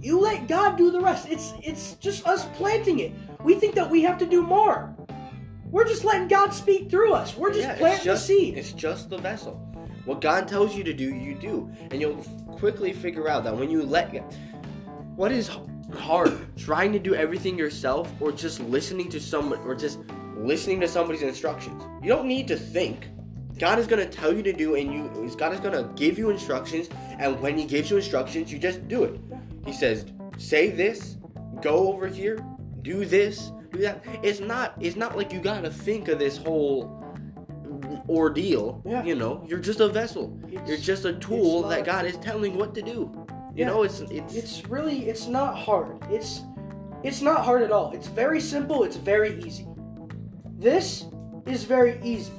You 0.00 0.18
let 0.18 0.48
God 0.48 0.76
do 0.78 0.90
the 0.90 1.00
rest. 1.00 1.28
It's 1.28 1.52
it's 1.62 1.94
just 1.94 2.26
us 2.26 2.46
planting 2.54 3.00
it. 3.00 3.12
We 3.42 3.54
think 3.54 3.74
that 3.74 3.90
we 3.90 4.02
have 4.02 4.18
to 4.18 4.26
do 4.26 4.42
more. 4.42 4.94
We're 5.70 5.86
just 5.86 6.04
letting 6.04 6.28
God 6.28 6.52
speak 6.52 6.90
through 6.90 7.12
us. 7.12 7.36
We're 7.36 7.52
just 7.52 7.68
yeah, 7.68 7.76
planting 7.76 8.04
just 8.04 8.26
the 8.26 8.34
seed. 8.34 8.58
it's 8.58 8.72
just 8.72 9.10
the 9.10 9.18
vessel. 9.18 9.54
What 10.04 10.20
God 10.20 10.48
tells 10.48 10.74
you 10.74 10.82
to 10.84 10.94
do, 10.94 11.14
you 11.14 11.34
do, 11.34 11.70
and 11.90 12.00
you'll 12.00 12.16
quickly 12.58 12.92
figure 12.92 13.28
out 13.28 13.44
that 13.44 13.56
when 13.56 13.70
you 13.70 13.82
let 13.82 14.10
what 15.14 15.30
is 15.30 15.50
hard, 15.94 16.38
trying 16.56 16.92
to 16.92 16.98
do 16.98 17.14
everything 17.14 17.58
yourself, 17.58 18.10
or 18.20 18.32
just 18.32 18.60
listening 18.60 19.08
to 19.10 19.20
someone, 19.20 19.60
or 19.60 19.74
just 19.74 20.00
listening 20.36 20.80
to 20.80 20.88
somebody's 20.88 21.22
instructions. 21.22 21.82
You 22.02 22.08
don't 22.08 22.26
need 22.26 22.48
to 22.48 22.56
think. 22.56 23.08
God 23.60 23.78
is 23.78 23.86
gonna 23.86 24.06
tell 24.06 24.34
you 24.34 24.42
to 24.42 24.52
do, 24.54 24.74
and 24.74 24.92
you 24.92 25.36
God 25.36 25.52
is 25.52 25.60
gonna 25.60 25.92
give 25.94 26.18
you 26.18 26.30
instructions, 26.30 26.88
and 27.18 27.38
when 27.40 27.58
He 27.58 27.64
gives 27.66 27.90
you 27.90 27.98
instructions, 27.98 28.50
you 28.50 28.58
just 28.58 28.88
do 28.88 29.04
it. 29.04 29.20
He 29.66 29.72
says, 29.72 30.06
"Say 30.38 30.70
this, 30.70 31.18
go 31.60 31.88
over 31.92 32.06
here, 32.08 32.42
do 32.80 33.04
this, 33.04 33.52
do 33.70 33.80
that." 33.80 34.02
It's 34.22 34.40
not. 34.40 34.74
It's 34.80 34.96
not 34.96 35.14
like 35.16 35.30
you 35.32 35.40
gotta 35.40 35.70
think 35.70 36.08
of 36.08 36.18
this 36.18 36.38
whole 36.38 37.04
ordeal. 38.08 38.82
Yeah. 38.86 39.04
You 39.04 39.14
know, 39.14 39.44
you're 39.46 39.58
just 39.58 39.80
a 39.80 39.88
vessel. 39.88 40.36
It's- 40.48 40.66
you're 40.66 40.78
just 40.78 41.04
a 41.04 41.12
tool 41.12 41.62
that 41.68 41.84
God 41.84 42.06
is 42.06 42.16
telling 42.16 42.56
what 42.56 42.74
to 42.76 42.82
do. 42.82 43.10
You 43.54 43.64
Yeah. 43.64 43.66
know, 43.66 43.82
it's 43.82 44.00
it's 44.10 44.34
It's 44.34 44.66
really 44.68 45.08
it's 45.10 45.26
not 45.28 45.54
hard. 45.56 45.98
It's 46.10 46.42
it's 47.02 47.20
not 47.20 47.44
hard 47.44 47.62
at 47.62 47.70
all. 47.72 47.92
It's 47.92 48.08
very 48.08 48.40
simple, 48.40 48.84
it's 48.84 48.96
very 48.96 49.38
easy. 49.44 49.66
This 50.58 51.06
is 51.46 51.64
very 51.64 51.98
easy. 52.02 52.32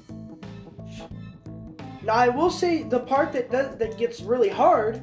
Now 2.03 2.13
I 2.13 2.29
will 2.29 2.49
say 2.49 2.83
the 2.83 2.99
part 2.99 3.31
that 3.33 3.51
does, 3.51 3.77
that 3.77 3.97
gets 3.97 4.21
really 4.21 4.49
hard 4.49 5.01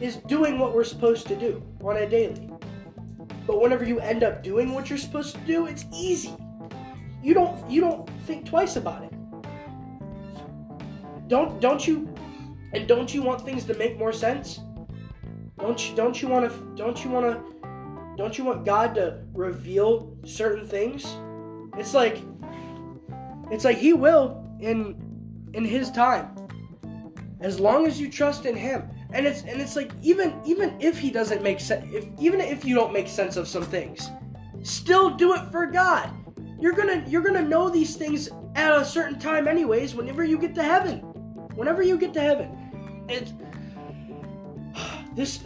is 0.00 0.16
doing 0.16 0.58
what 0.58 0.74
we're 0.74 0.84
supposed 0.84 1.28
to 1.28 1.36
do 1.36 1.62
on 1.82 1.96
a 1.96 2.08
daily. 2.08 2.50
But 3.46 3.60
whenever 3.60 3.84
you 3.84 4.00
end 4.00 4.24
up 4.24 4.42
doing 4.42 4.72
what 4.72 4.88
you're 4.88 4.98
supposed 4.98 5.34
to 5.34 5.40
do, 5.42 5.66
it's 5.66 5.84
easy. 5.92 6.34
You 7.22 7.34
don't 7.34 7.70
you 7.70 7.80
don't 7.80 8.08
think 8.26 8.46
twice 8.46 8.76
about 8.76 9.04
it. 9.04 9.12
Don't 11.28 11.60
don't 11.60 11.86
you 11.86 12.12
and 12.72 12.88
don't 12.88 13.14
you 13.14 13.22
want 13.22 13.42
things 13.42 13.64
to 13.64 13.74
make 13.74 13.98
more 13.98 14.12
sense? 14.12 14.60
Don't 15.58 15.88
you 15.88 15.94
don't 15.94 16.20
you 16.20 16.28
want 16.28 16.50
to 16.50 16.74
don't 16.76 17.04
you 17.04 17.10
want 17.10 17.26
to 17.26 18.16
don't 18.16 18.36
you 18.36 18.44
want 18.44 18.64
God 18.64 18.94
to 18.96 19.22
reveal 19.32 20.16
certain 20.24 20.66
things? 20.66 21.06
It's 21.78 21.94
like 21.94 22.18
it's 23.52 23.64
like 23.64 23.76
he 23.76 23.92
will 23.92 24.44
in 24.60 25.11
in 25.54 25.64
his 25.64 25.90
time. 25.90 26.34
As 27.40 27.58
long 27.58 27.86
as 27.86 28.00
you 28.00 28.10
trust 28.10 28.46
in 28.46 28.56
him. 28.56 28.88
And 29.12 29.26
it's 29.26 29.42
and 29.42 29.60
it's 29.60 29.76
like 29.76 29.92
even 30.00 30.40
even 30.44 30.74
if 30.80 30.98
he 30.98 31.10
doesn't 31.10 31.42
make 31.42 31.60
sense 31.60 31.84
if 31.92 32.06
even 32.18 32.40
if 32.40 32.64
you 32.64 32.74
don't 32.74 32.92
make 32.92 33.08
sense 33.08 33.36
of 33.36 33.46
some 33.46 33.64
things, 33.64 34.08
still 34.62 35.10
do 35.10 35.34
it 35.34 35.50
for 35.50 35.66
God. 35.66 36.10
You're 36.58 36.72
gonna 36.72 37.04
you're 37.06 37.22
gonna 37.22 37.42
know 37.42 37.68
these 37.68 37.96
things 37.96 38.30
at 38.54 38.74
a 38.74 38.84
certain 38.84 39.18
time 39.18 39.48
anyways, 39.48 39.94
whenever 39.94 40.24
you 40.24 40.38
get 40.38 40.54
to 40.54 40.62
heaven. 40.62 41.00
Whenever 41.54 41.82
you 41.82 41.98
get 41.98 42.14
to 42.14 42.20
heaven. 42.20 43.04
It's 43.08 43.32
this 45.14 45.40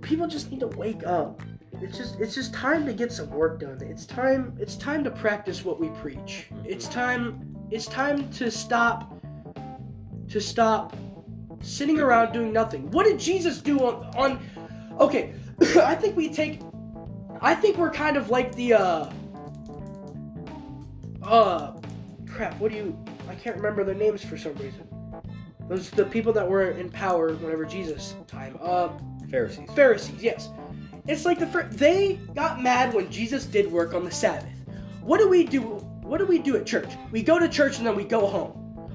people 0.00 0.26
just 0.26 0.50
need 0.50 0.60
to 0.60 0.68
wake 0.68 1.06
up. 1.06 1.42
It's 1.82 1.98
just 1.98 2.18
it's 2.18 2.34
just 2.34 2.54
time 2.54 2.86
to 2.86 2.92
get 2.92 3.12
some 3.12 3.28
work 3.30 3.60
done. 3.60 3.78
It's 3.82 4.06
time 4.06 4.56
it's 4.58 4.76
time 4.76 5.04
to 5.04 5.10
practice 5.10 5.64
what 5.64 5.78
we 5.78 5.88
preach. 6.00 6.46
It's 6.64 6.88
time 6.88 7.54
it's 7.70 7.86
time 7.86 8.30
to 8.32 8.50
stop 8.50 9.17
to 10.30 10.40
stop 10.40 10.96
sitting 11.60 11.98
around 11.98 12.32
doing 12.32 12.52
nothing. 12.52 12.90
What 12.90 13.04
did 13.06 13.18
Jesus 13.18 13.60
do 13.60 13.80
on 13.80 14.04
on 14.16 14.40
Okay, 15.00 15.34
I 15.76 15.94
think 15.94 16.16
we 16.16 16.32
take 16.32 16.60
I 17.40 17.54
think 17.54 17.76
we're 17.76 17.90
kind 17.90 18.16
of 18.16 18.30
like 18.30 18.54
the 18.54 18.74
uh 18.74 19.10
uh 21.22 21.72
crap, 22.26 22.58
what 22.60 22.70
do 22.70 22.76
you 22.78 23.04
I 23.28 23.34
can't 23.34 23.56
remember 23.56 23.84
their 23.84 23.94
names 23.94 24.24
for 24.24 24.38
some 24.38 24.54
reason. 24.54 24.86
Those 25.68 25.90
the 25.90 26.04
people 26.04 26.32
that 26.32 26.48
were 26.48 26.70
in 26.70 26.90
power 26.90 27.34
whenever 27.34 27.64
Jesus 27.64 28.14
time. 28.26 28.58
Uh 28.60 28.90
Pharisees. 29.30 29.68
Pharisees, 29.74 30.22
yes. 30.22 30.48
It's 31.06 31.24
like 31.24 31.38
the 31.38 31.46
fir- 31.46 31.68
they 31.70 32.14
got 32.34 32.62
mad 32.62 32.94
when 32.94 33.10
Jesus 33.10 33.44
did 33.44 33.70
work 33.70 33.94
on 33.94 34.04
the 34.04 34.10
Sabbath. 34.10 34.48
What 35.02 35.18
do 35.18 35.28
we 35.28 35.44
do? 35.44 35.62
What 36.02 36.18
do 36.18 36.26
we 36.26 36.38
do 36.38 36.56
at 36.56 36.66
church? 36.66 36.88
We 37.10 37.22
go 37.22 37.38
to 37.38 37.48
church 37.48 37.78
and 37.78 37.86
then 37.86 37.94
we 37.94 38.04
go 38.04 38.26
home. 38.26 38.50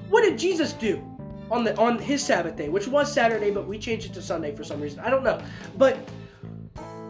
What 0.08 0.22
did 0.22 0.38
Jesus 0.38 0.72
do 0.72 1.13
on 1.54 1.62
the 1.62 1.76
on 1.78 1.98
his 1.98 2.22
Sabbath 2.22 2.56
day, 2.56 2.68
which 2.68 2.88
was 2.88 3.12
Saturday, 3.12 3.50
but 3.50 3.66
we 3.66 3.78
changed 3.78 4.06
it 4.06 4.14
to 4.14 4.22
Sunday 4.22 4.54
for 4.54 4.64
some 4.64 4.80
reason. 4.80 4.98
I 5.00 5.08
don't 5.08 5.22
know. 5.22 5.40
But 5.78 5.96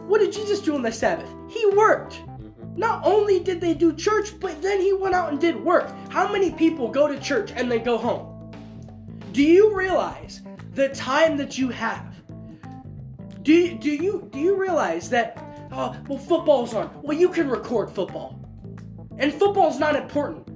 what 0.07 0.19
did 0.19 0.31
Jesus 0.31 0.61
do 0.61 0.75
on 0.75 0.83
the 0.83 0.91
Sabbath? 0.91 1.29
He 1.49 1.65
worked. 1.67 2.21
Not 2.75 3.01
only 3.05 3.39
did 3.39 3.59
they 3.59 3.73
do 3.73 3.93
church, 3.93 4.39
but 4.39 4.61
then 4.61 4.79
he 4.79 4.93
went 4.93 5.15
out 5.15 5.29
and 5.29 5.39
did 5.39 5.55
work. 5.55 5.89
How 6.09 6.31
many 6.31 6.51
people 6.51 6.89
go 6.89 7.07
to 7.07 7.19
church 7.19 7.51
and 7.55 7.71
then 7.71 7.83
go 7.83 7.97
home? 7.97 8.51
Do 9.31 9.41
you 9.41 9.75
realize 9.75 10.41
the 10.73 10.89
time 10.89 11.37
that 11.37 11.57
you 11.57 11.69
have? 11.69 12.13
Do 13.41 13.53
you, 13.53 13.77
do 13.77 13.89
you 13.89 14.29
do 14.31 14.39
you 14.39 14.55
realize 14.55 15.09
that? 15.09 15.41
Oh, 15.71 15.95
well, 16.07 16.19
football's 16.19 16.73
on. 16.73 16.89
Well, 17.01 17.17
you 17.17 17.29
can 17.29 17.49
record 17.49 17.89
football, 17.89 18.39
and 19.17 19.33
football's 19.33 19.79
not 19.79 19.95
important. 19.95 20.47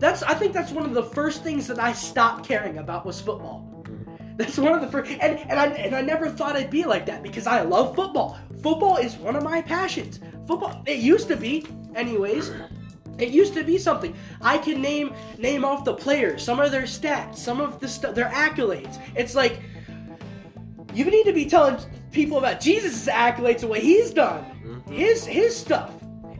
That's 0.00 0.22
I 0.22 0.34
think 0.34 0.54
that's 0.54 0.72
one 0.72 0.86
of 0.86 0.94
the 0.94 1.02
first 1.02 1.44
things 1.44 1.66
that 1.68 1.78
I 1.78 1.92
stopped 1.92 2.48
caring 2.48 2.78
about 2.78 3.04
was 3.04 3.20
football. 3.20 3.84
Mm-hmm. 3.84 4.36
That's 4.38 4.56
one 4.56 4.72
of 4.72 4.80
the 4.80 4.88
first, 4.88 5.10
and 5.10 5.38
and 5.38 5.60
I 5.60 5.66
and 5.66 5.94
I 5.94 6.00
never 6.00 6.30
thought 6.30 6.56
I'd 6.56 6.70
be 6.70 6.84
like 6.84 7.04
that 7.06 7.22
because 7.22 7.46
I 7.46 7.60
love 7.60 7.94
football. 7.94 8.38
Football 8.62 8.96
is 8.96 9.16
one 9.16 9.36
of 9.36 9.44
my 9.44 9.60
passions. 9.60 10.18
Football. 10.46 10.82
It 10.86 10.98
used 10.98 11.28
to 11.28 11.36
be, 11.36 11.66
anyways. 11.94 12.50
It 13.18 13.28
used 13.28 13.52
to 13.52 13.62
be 13.62 13.76
something 13.76 14.16
I 14.40 14.56
can 14.56 14.80
name 14.80 15.12
name 15.36 15.66
off 15.66 15.84
the 15.84 15.92
players, 15.92 16.42
some 16.42 16.60
of 16.60 16.70
their 16.72 16.84
stats, 16.84 17.36
some 17.36 17.60
of 17.60 17.78
the 17.78 17.86
stuff, 17.86 18.14
their 18.14 18.30
accolades. 18.30 18.98
It's 19.14 19.34
like 19.34 19.60
you 20.94 21.04
need 21.04 21.24
to 21.24 21.34
be 21.34 21.44
telling 21.44 21.76
people 22.10 22.38
about 22.38 22.60
Jesus' 22.60 23.06
accolades 23.06 23.60
and 23.60 23.68
what 23.68 23.80
he's 23.80 24.10
done, 24.12 24.44
mm-hmm. 24.64 24.92
his 24.92 25.26
his 25.26 25.54
stuff. 25.54 25.92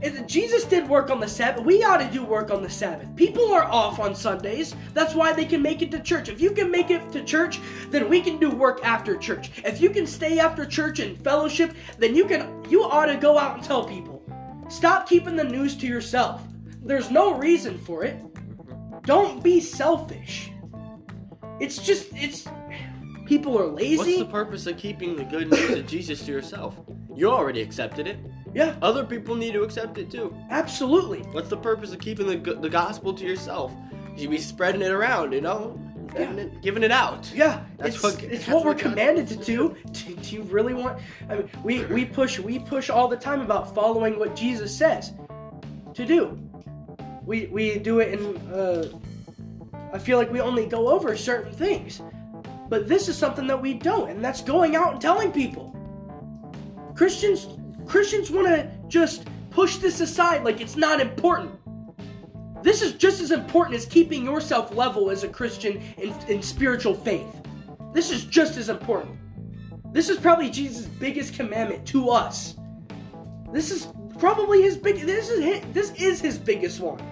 If 0.03 0.27
Jesus 0.27 0.65
did 0.65 0.89
work 0.89 1.11
on 1.11 1.21
the 1.21 1.29
Sabbath, 1.29 1.65
we 1.65 1.85
ought 1.85 1.99
to 1.99 2.11
do 2.11 2.25
work 2.25 2.51
on 2.51 2.63
the 2.63 2.71
Sabbath. 2.71 3.15
People 3.17 3.53
are 3.53 3.65
off 3.65 3.99
on 3.99 4.15
Sundays. 4.15 4.75
That's 4.95 5.15
why 5.15 5.33
they 5.33 5.45
can 5.45 5.61
make 5.61 5.83
it 5.83 5.91
to 5.91 6.01
church. 6.01 6.31
If 6.31 6.41
you 6.41 6.53
can 6.53 6.71
make 6.71 6.91
it 6.91 7.13
to 7.13 7.23
church, 7.23 7.61
then 7.91 8.09
we 8.09 8.23
can 8.23 8.39
do 8.39 8.51
work 8.51 8.81
after 8.83 9.17
church. 9.17 9.51
If 9.63 9.81
you 9.81 9.91
can 9.91 10.07
stay 10.07 10.39
after 10.39 10.65
church 10.65 11.01
and 11.01 11.23
fellowship, 11.23 11.75
then 11.99 12.15
you 12.15 12.25
can 12.25 12.65
you 12.71 12.83
ought 12.83 13.07
to 13.07 13.17
go 13.17 13.39
out 13.39 13.57
and 13.57 13.65
tell 13.65 13.85
people. 13.85 14.23
Stop 14.71 15.07
keeping 15.07 15.37
the 15.37 15.45
news 15.45 15.77
to 15.77 15.87
yourself. 15.87 16.43
There's 16.83 17.11
no 17.11 17.35
reason 17.35 17.77
for 17.77 18.05
it. 18.05 18.17
Don't 19.03 19.43
be 19.43 19.61
selfish. 19.61 20.51
It's 21.61 21.77
just 21.77 22.09
it's 22.15 22.49
people 23.27 23.59
are 23.59 23.67
lazy. 23.67 23.97
What's 23.99 24.19
the 24.19 24.25
purpose 24.25 24.67
of 24.67 24.79
keeping 24.79 25.15
the 25.15 25.25
good 25.25 25.51
news 25.51 25.71
of 25.77 25.87
Jesus 25.87 26.25
to 26.25 26.33
yourself? 26.33 26.77
You 27.15 27.31
already 27.31 27.61
accepted 27.61 28.07
it. 28.07 28.19
Yeah, 28.55 28.75
Other 28.83 29.05
people 29.05 29.35
need 29.37 29.53
to 29.53 29.63
accept 29.63 29.99
it 29.99 30.11
too. 30.11 30.35
absolutely. 30.51 31.21
What's 31.33 31.49
the 31.49 31.57
purpose 31.57 31.93
of 31.93 32.01
keeping 32.01 32.27
the, 32.27 32.55
the 32.55 32.69
gospel 32.71 33.13
to 33.15 33.25
yourself? 33.25 33.73
You 34.17 34.29
be 34.29 34.39
spreading 34.39 34.83
it 34.83 34.91
around, 34.91 35.33
you 35.33 35.41
know, 35.41 35.81
giving 36.17 36.39
it 36.39 36.61
giving 36.63 36.83
it 36.83 36.91
out. 36.91 37.31
Yeah, 37.33 37.63
That's 37.79 37.95
it's, 37.95 38.03
what- 38.05 38.23
it's 38.25 38.49
what 38.49 38.65
we're 38.65 38.73
God 38.75 38.83
commanded 38.83 39.29
to 39.29 39.37
do. 39.37 39.77
Do, 39.93 40.17
do 40.17 40.35
you 40.35 40.43
really 40.43 40.75
want? 40.75 41.01
I 41.29 41.37
mean, 41.37 41.51
we 41.63 41.85
we 41.87 42.05
push 42.05 42.39
we 42.41 42.59
push 42.59 42.91
all 42.91 43.07
the 43.09 43.17
time 43.17 43.41
about 43.41 43.75
following 43.75 44.19
what 44.19 44.35
Jesus 44.35 44.77
says 44.77 45.13
to 45.95 46.05
do. 46.05 46.37
We 47.25 47.47
we 47.47 47.79
do 47.79 48.01
it 48.01 48.19
in. 48.19 48.37
Uh, 48.53 48.89
I 49.93 49.99
feel 49.99 50.19
like 50.19 50.31
we 50.33 50.41
only 50.41 50.67
go 50.67 50.89
over 50.89 51.17
certain 51.17 51.53
things, 51.53 52.03
but 52.69 52.89
this 52.89 53.09
is 53.09 53.17
something 53.17 53.47
that 53.47 53.61
we 53.63 53.75
don't, 53.75 54.11
and 54.11 54.25
that's 54.25 54.43
going 54.43 54.75
out 54.77 54.93
and 54.93 55.01
telling 55.01 55.31
people. 55.33 55.69
Christians 56.95 57.47
Christians 57.91 58.31
want 58.31 58.47
to 58.47 58.71
just 58.87 59.27
push 59.51 59.79
this 59.79 60.01
aside 60.01 60.45
like 60.45 60.61
it's 60.61 60.77
not 60.77 61.01
important. 61.01 61.51
This 62.63 62.83
is 62.83 62.93
just 62.93 63.21
as 63.21 63.33
important 63.33 63.75
as 63.75 63.85
keeping 63.85 64.25
yourself 64.25 64.73
level 64.73 65.11
as 65.11 65.25
a 65.25 65.29
Christian 65.29 65.83
in, 65.99 66.15
in 66.29 66.41
spiritual 66.41 66.95
faith. 66.95 67.27
This 67.93 68.13
is 68.13 68.25
just 68.25 68.57
as 68.57 68.69
important. 68.69 69.19
This 69.93 70.09
is 70.09 70.19
probably 70.19 70.51
Jesus' 70.51 70.87
biggest 70.87 71.35
commandment 71.35 71.85
to 71.89 72.11
us. 72.11 72.55
This 73.53 73.73
is 73.73 73.89
probably 74.21 74.63
his 74.63 74.77
big. 74.77 75.01
This 75.01 75.29
is 75.29 75.43
his, 75.43 75.65
this 75.73 75.91
is 76.01 76.21
his 76.21 76.39
biggest 76.39 76.79
one, 76.79 77.03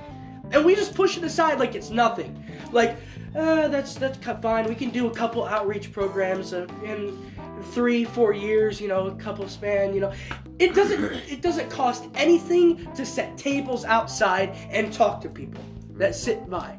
and 0.52 0.64
we 0.64 0.76
just 0.76 0.94
push 0.94 1.16
it 1.16 1.24
aside 1.24 1.58
like 1.58 1.74
it's 1.74 1.90
nothing. 1.90 2.40
Like, 2.70 2.96
uh, 3.34 3.66
that's 3.66 3.96
that's 3.96 4.16
fine. 4.40 4.68
We 4.68 4.76
can 4.76 4.90
do 4.90 5.08
a 5.08 5.10
couple 5.10 5.44
outreach 5.44 5.90
programs 5.90 6.52
uh, 6.52 6.68
in 6.84 7.18
three, 7.62 8.04
four 8.04 8.32
years. 8.32 8.80
You 8.80 8.88
know, 8.88 9.06
a 9.08 9.14
couple 9.16 9.48
span. 9.48 9.94
You 9.94 10.00
know, 10.00 10.12
it 10.58 10.74
doesn't 10.74 11.02
it 11.28 11.42
doesn't 11.42 11.70
cost 11.70 12.04
anything 12.14 12.92
to 12.94 13.04
set 13.06 13.36
tables 13.38 13.84
outside 13.84 14.50
and 14.70 14.92
talk 14.92 15.20
to 15.22 15.28
people 15.28 15.62
that 15.92 16.14
sit 16.14 16.48
by. 16.50 16.78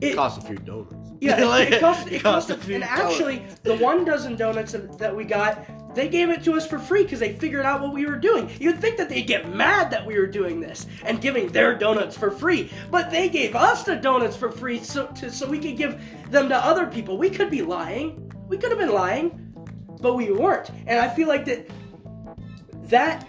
It 0.00 0.12
It, 0.12 0.14
costs 0.14 0.38
a 0.38 0.46
few 0.46 0.56
donuts. 0.56 1.12
yeah, 1.20 1.36
Like, 1.44 1.68
it, 1.72 1.74
it 1.74 1.80
cost. 1.80 2.06
It 2.08 2.14
it 2.14 2.22
cost. 2.22 2.48
costs 2.48 2.50
a 2.50 2.58
few 2.58 2.74
and 2.74 2.84
actually, 2.84 3.46
the 3.62 3.76
one 3.76 4.04
dozen 4.04 4.36
donuts 4.36 4.72
that 4.98 5.14
we 5.16 5.24
got, 5.24 5.66
they 5.94 6.08
gave 6.08 6.28
it 6.30 6.44
to 6.44 6.52
us 6.54 6.66
for 6.66 6.78
free 6.78 7.04
because 7.04 7.20
they 7.20 7.32
figured 7.34 7.64
out 7.64 7.80
what 7.80 7.92
we 7.94 8.04
were 8.06 8.16
doing. 8.16 8.50
You'd 8.60 8.80
think 8.80 8.98
that 8.98 9.08
they'd 9.08 9.26
get 9.26 9.54
mad 9.54 9.90
that 9.90 10.04
we 10.06 10.18
were 10.18 10.26
doing 10.26 10.60
this 10.60 10.86
and 11.04 11.20
giving 11.20 11.48
their 11.48 11.76
donuts 11.78 12.16
for 12.16 12.30
free, 12.30 12.70
but 12.90 13.10
they 13.10 13.28
gave 13.30 13.56
us 13.56 13.84
the 13.84 13.96
donuts 13.96 14.36
for 14.36 14.50
free 14.50 14.78
so 14.84 15.06
to, 15.08 15.30
so 15.30 15.48
we 15.48 15.58
could 15.58 15.76
give 15.78 16.00
them 16.30 16.48
to 16.50 16.56
other 16.56 16.86
people. 16.86 17.16
We 17.16 17.30
could 17.30 17.50
be 17.50 17.62
lying. 17.62 18.30
We 18.48 18.58
could 18.58 18.70
have 18.70 18.78
been 18.78 18.92
lying, 18.92 19.45
but 20.00 20.14
we 20.14 20.30
weren't. 20.30 20.70
And 20.86 20.98
I 21.00 21.08
feel 21.08 21.28
like 21.28 21.44
that 21.46 21.66
that 22.84 23.26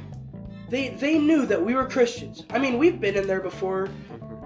they 0.69 0.89
they 0.89 1.17
knew 1.17 1.45
that 1.45 1.63
we 1.63 1.73
were 1.75 1.85
Christians. 1.87 2.43
I 2.49 2.59
mean, 2.59 2.77
we've 2.77 2.99
been 2.99 3.15
in 3.15 3.27
there 3.27 3.41
before, 3.41 3.89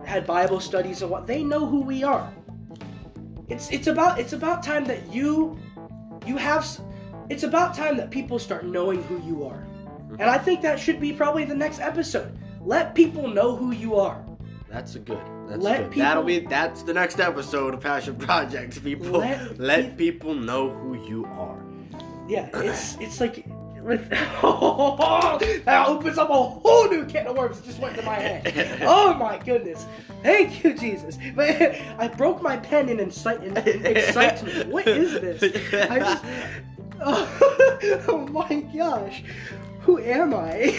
had 0.06 0.26
Bible 0.26 0.60
studies 0.60 1.02
and 1.02 1.12
what. 1.12 1.28
They 1.28 1.44
know 1.44 1.66
who 1.66 1.82
we 1.82 2.04
are. 2.04 2.32
It's 3.50 3.70
it's 3.72 3.88
about 3.88 4.20
it's 4.20 4.34
about 4.34 4.64
time 4.64 4.86
that 4.86 5.12
you 5.12 5.60
you 6.26 6.38
have 6.38 6.66
it's 7.30 7.44
about 7.44 7.74
time 7.76 7.98
that 7.98 8.12
people 8.12 8.40
start 8.40 8.66
knowing 8.66 9.04
who 9.04 9.22
you 9.24 9.46
are. 9.46 9.66
And 10.20 10.30
I 10.30 10.38
think 10.38 10.62
that 10.62 10.80
should 10.80 11.00
be 11.00 11.14
probably 11.14 11.46
the 11.46 11.56
next 11.56 11.80
episode. 11.80 12.38
Let 12.62 12.94
people 12.94 13.28
know 13.28 13.56
who 13.56 13.72
you 13.72 13.96
are. 13.96 14.24
That's 14.70 14.96
a 14.96 15.00
good. 15.00 15.20
That's 15.48 15.62
Let 15.64 15.78
good. 15.80 15.92
people- 15.92 16.04
That'll 16.08 16.24
be 16.24 16.40
that's 16.40 16.84
the 16.84 16.94
next 16.94 17.20
episode 17.20 17.74
of 17.74 17.80
Passion 17.82 18.16
Project. 18.16 18.82
People 18.84 19.20
Let 19.20 19.60
let, 19.60 19.82
peop- 19.86 19.98
people 19.98 20.34
know 20.36 20.70
who 20.70 20.94
you 21.06 21.26
are. 21.26 21.62
Yeah, 22.28 22.50
it's 22.54 22.98
it's 23.00 23.20
like 23.20 23.46
with 23.82 24.10
that 24.10 25.86
opens 25.88 26.18
up 26.18 26.30
a 26.30 26.34
whole 26.34 26.90
new 26.90 27.06
can 27.06 27.28
of 27.28 27.36
worms 27.36 27.60
that 27.60 27.66
just 27.66 27.80
went 27.80 27.96
to 27.96 28.04
my 28.04 28.16
head. 28.16 28.80
Oh 28.84 29.14
my 29.16 29.38
goodness. 29.40 29.86
Thank 30.24 30.64
you, 30.64 30.74
Jesus. 30.74 31.18
But 31.36 31.62
I 31.98 32.08
broke 32.08 32.42
my 32.42 32.58
pen 32.58 32.90
in, 32.90 33.00
incite, 33.00 33.44
in 33.44 33.58
excitement. 33.58 34.70
What 34.70 34.88
is 34.88 35.14
this? 35.14 35.44
I 35.74 36.00
just. 36.00 36.26
Oh, 37.04 38.04
oh 38.08 38.28
my 38.28 38.62
gosh. 38.76 39.24
Who 39.82 39.98
am 40.00 40.36
I? 40.36 40.78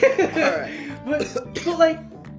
But, 1.05 1.35
but 1.35 1.79
like, 1.79 1.99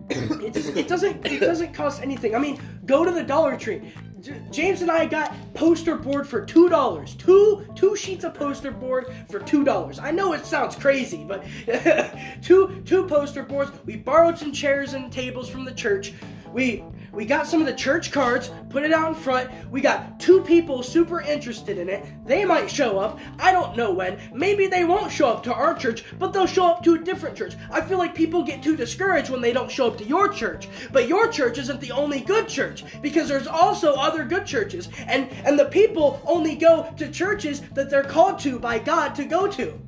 it, 0.10 0.54
just, 0.54 0.76
it 0.76 0.88
doesn't 0.88 1.26
it 1.26 1.40
doesn't 1.40 1.74
cost 1.74 2.02
anything. 2.02 2.36
I 2.36 2.40
mean, 2.40 2.60
go 2.86 3.06
to 3.06 3.12
the 3.12 3.24
Dollar 3.24 3.58
Tree. 3.58 3.94
J- 4.20 4.42
James 4.52 4.82
and 4.82 4.90
I 4.90 5.06
got 5.06 5.34
poster 5.54 5.96
board 5.96 6.28
for 6.28 6.46
two 6.46 6.70
dollars. 6.70 7.16
Two 7.16 7.66
two 7.76 7.96
sheets 7.96 8.24
of 8.24 8.34
poster 8.34 8.72
board 8.72 9.14
for 9.30 9.40
two 9.40 9.64
dollars. 9.64 10.00
I 10.00 10.12
know 10.12 10.34
it 10.34 10.46
sounds 10.46 10.76
crazy, 10.76 11.26
but 11.28 11.44
two 12.42 12.82
two 12.86 13.06
poster 13.08 13.44
boards. 13.44 13.72
We 13.86 13.98
borrowed 13.98 14.38
some 14.38 14.52
chairs 14.52 14.94
and 14.94 15.12
tables 15.12 15.50
from 15.50 15.66
the 15.66 15.74
church. 15.74 16.14
We 16.54 16.84
we 17.14 17.26
got 17.26 17.46
some 17.46 17.62
of 17.62 17.68
the 17.68 17.74
church 17.74 18.12
cards, 18.12 18.50
put 18.70 18.84
it 18.84 18.92
out 18.92 19.10
in 19.10 19.16
front. 19.16 19.52
We 19.70 19.82
got 19.82 20.20
two 20.20 20.42
people 20.42 20.82
super 20.82 21.22
interested 21.22 21.78
in 21.78 21.88
it. 21.88 22.04
They 22.26 22.44
might 22.44 22.72
show 22.72 22.98
up. 22.98 23.20
I 23.40 23.52
don't 23.52 23.78
know 23.78 23.92
when. 23.92 24.20
Maybe 24.34 24.66
they 24.66 24.84
won't 24.84 25.12
show 25.12 25.30
up 25.30 25.44
to 25.44 25.54
our 25.54 25.76
church, 25.76 26.04
but 26.18 26.34
they'll 26.34 26.48
show 26.48 26.66
up 26.66 26.84
to 26.84 26.96
a 26.96 27.00
different 27.00 27.38
church. 27.38 27.54
I 27.72 27.82
feel 27.82 28.00
like 28.00 28.16
people 28.16 28.44
get 28.44 28.64
too 28.64 28.76
discouraged 28.76 29.30
when 29.30 29.42
they 29.42 29.54
don't 29.54 29.70
show 29.70 29.88
up 29.88 29.98
to 30.00 30.06
your 30.06 30.28
church. 30.28 30.68
But 30.92 31.08
your 31.08 31.28
church 31.28 31.60
isn't 31.60 31.80
the 31.82 31.92
only 31.92 32.20
good 32.20 32.48
church 32.48 32.84
because 33.02 33.30
there's 33.30 33.48
also 33.48 33.94
other 33.94 34.26
good 34.26 34.48
churches. 34.48 34.90
And 35.08 35.30
and 35.46 35.58
the 35.58 35.66
people 35.66 36.20
only 36.26 36.56
go 36.56 36.92
to 36.98 37.12
churches 37.12 37.62
that 37.74 37.92
they're 37.92 38.04
called 38.04 38.40
to 38.40 38.58
by 38.58 38.80
God 38.80 39.14
to 39.16 39.26
go 39.26 39.48
to. 39.52 39.80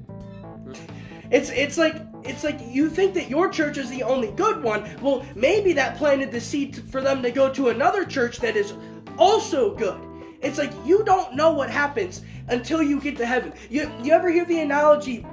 It's 1.36 1.49
it's 1.49 1.77
like 1.77 1.97
it's 2.23 2.45
like 2.45 2.61
you 2.65 2.89
think 2.89 3.13
that 3.15 3.29
your 3.29 3.49
church 3.49 3.77
is 3.77 3.89
the 3.89 4.03
only 4.03 4.31
good 4.31 4.63
one. 4.63 4.89
Well, 5.01 5.25
maybe 5.36 5.73
that 5.73 5.97
planted 5.97 6.31
the 6.31 6.39
seed 6.39 6.81
for 6.89 7.01
them 7.01 7.21
to 7.23 7.29
go 7.29 7.51
to 7.51 7.67
another 7.69 8.05
church 8.05 8.38
that 8.38 8.55
is 8.55 8.73
also 9.17 9.75
good. 9.75 9.99
It's 10.41 10.57
like 10.57 10.71
you 10.86 11.03
don't 11.03 11.36
know 11.36 11.51
what 11.51 11.69
happens 11.69 12.21
until 12.47 12.81
you 12.81 13.01
get 13.01 13.17
to 13.17 13.25
heaven. 13.25 13.51
You 13.69 13.91
you 14.01 14.13
ever 14.13 14.29
hear 14.29 14.45
the 14.45 14.61
analogy 14.61 15.27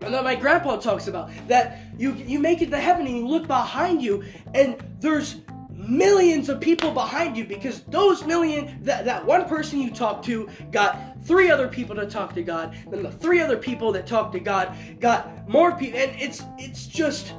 that 0.00 0.22
my 0.22 0.34
grandpa 0.34 0.76
talks 0.76 1.08
about 1.08 1.30
that 1.48 1.78
you 1.96 2.12
you 2.12 2.38
make 2.40 2.60
it 2.60 2.70
to 2.70 2.78
heaven 2.78 3.06
and 3.06 3.16
you 3.16 3.26
look 3.26 3.46
behind 3.46 4.02
you 4.02 4.24
and 4.52 4.76
there's 5.00 5.36
millions 5.70 6.50
of 6.50 6.60
people 6.60 6.90
behind 6.90 7.36
you 7.36 7.44
because 7.46 7.82
those 7.84 8.24
million 8.24 8.78
that, 8.82 9.06
that 9.06 9.24
one 9.24 9.46
person 9.46 9.80
you 9.80 9.90
talked 9.90 10.24
to 10.26 10.46
got 10.70 11.17
three 11.22 11.50
other 11.50 11.68
people 11.68 11.94
to 11.96 12.06
talk 12.06 12.34
to 12.34 12.42
God, 12.42 12.76
then 12.90 13.02
the 13.02 13.10
three 13.10 13.40
other 13.40 13.56
people 13.56 13.92
that 13.92 14.06
talk 14.06 14.32
to 14.32 14.40
God 14.40 14.76
got 15.00 15.48
more 15.48 15.72
people 15.72 15.98
and 15.98 16.12
it's 16.20 16.42
it's 16.58 16.86
just 16.86 17.34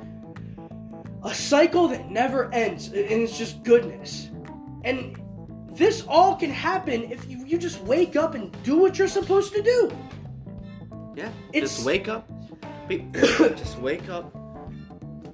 a 1.23 1.33
cycle 1.33 1.87
that 1.89 2.09
never 2.09 2.51
ends 2.53 2.87
and 2.87 2.95
it's 2.97 3.37
just 3.37 3.63
goodness. 3.63 4.29
And 4.83 5.19
this 5.71 6.03
all 6.07 6.35
can 6.35 6.49
happen 6.49 7.03
if 7.11 7.29
you, 7.29 7.45
you 7.45 7.57
just 7.57 7.81
wake 7.83 8.15
up 8.15 8.35
and 8.35 8.51
do 8.63 8.77
what 8.77 8.97
you're 8.97 9.07
supposed 9.07 9.53
to 9.53 9.61
do. 9.61 9.91
Yeah. 11.15 11.29
It's- 11.53 11.75
just 11.75 11.85
wake 11.85 12.07
up. 12.07 12.29
Just 12.89 13.77
wake 13.77 14.09
up 14.09 14.35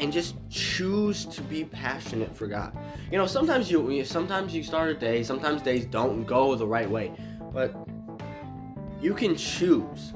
and 0.01 0.11
just 0.11 0.35
choose 0.49 1.23
to 1.27 1.41
be 1.41 1.63
passionate 1.63 2.35
for 2.35 2.47
God. 2.47 2.77
You 3.09 3.17
know, 3.17 3.25
sometimes 3.25 3.71
you- 3.71 4.03
sometimes 4.03 4.53
you 4.53 4.61
start 4.61 4.89
a 4.89 4.93
day, 4.93 5.23
sometimes 5.23 5.61
days 5.61 5.85
don't 5.85 6.25
go 6.25 6.55
the 6.55 6.67
right 6.67 6.89
way, 6.89 7.13
but 7.53 7.73
you 9.01 9.13
can 9.13 9.35
choose. 9.35 10.13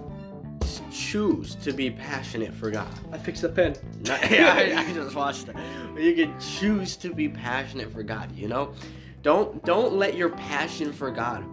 Just 0.62 0.84
choose 0.92 1.56
to 1.56 1.72
be 1.72 1.90
passionate 1.90 2.54
for 2.54 2.70
God. 2.72 2.88
I 3.12 3.18
fixed 3.18 3.42
the 3.42 3.50
pen. 3.50 3.76
Not- 4.06 4.30
yeah, 4.32 4.54
I, 4.54 4.90
I 4.90 4.94
just 4.94 5.16
watched 5.16 5.48
that. 5.48 5.56
But 5.94 6.04
you 6.04 6.14
can 6.14 6.40
choose 6.40 6.96
to 6.98 7.14
be 7.14 7.30
passionate 7.30 7.92
for 7.92 8.04
God. 8.04 8.32
You 8.36 8.48
know, 8.48 8.74
don't 9.22 9.64
don't 9.66 9.94
let 9.94 10.16
your 10.16 10.30
passion 10.30 10.94
for 10.94 11.12
God 11.12 11.46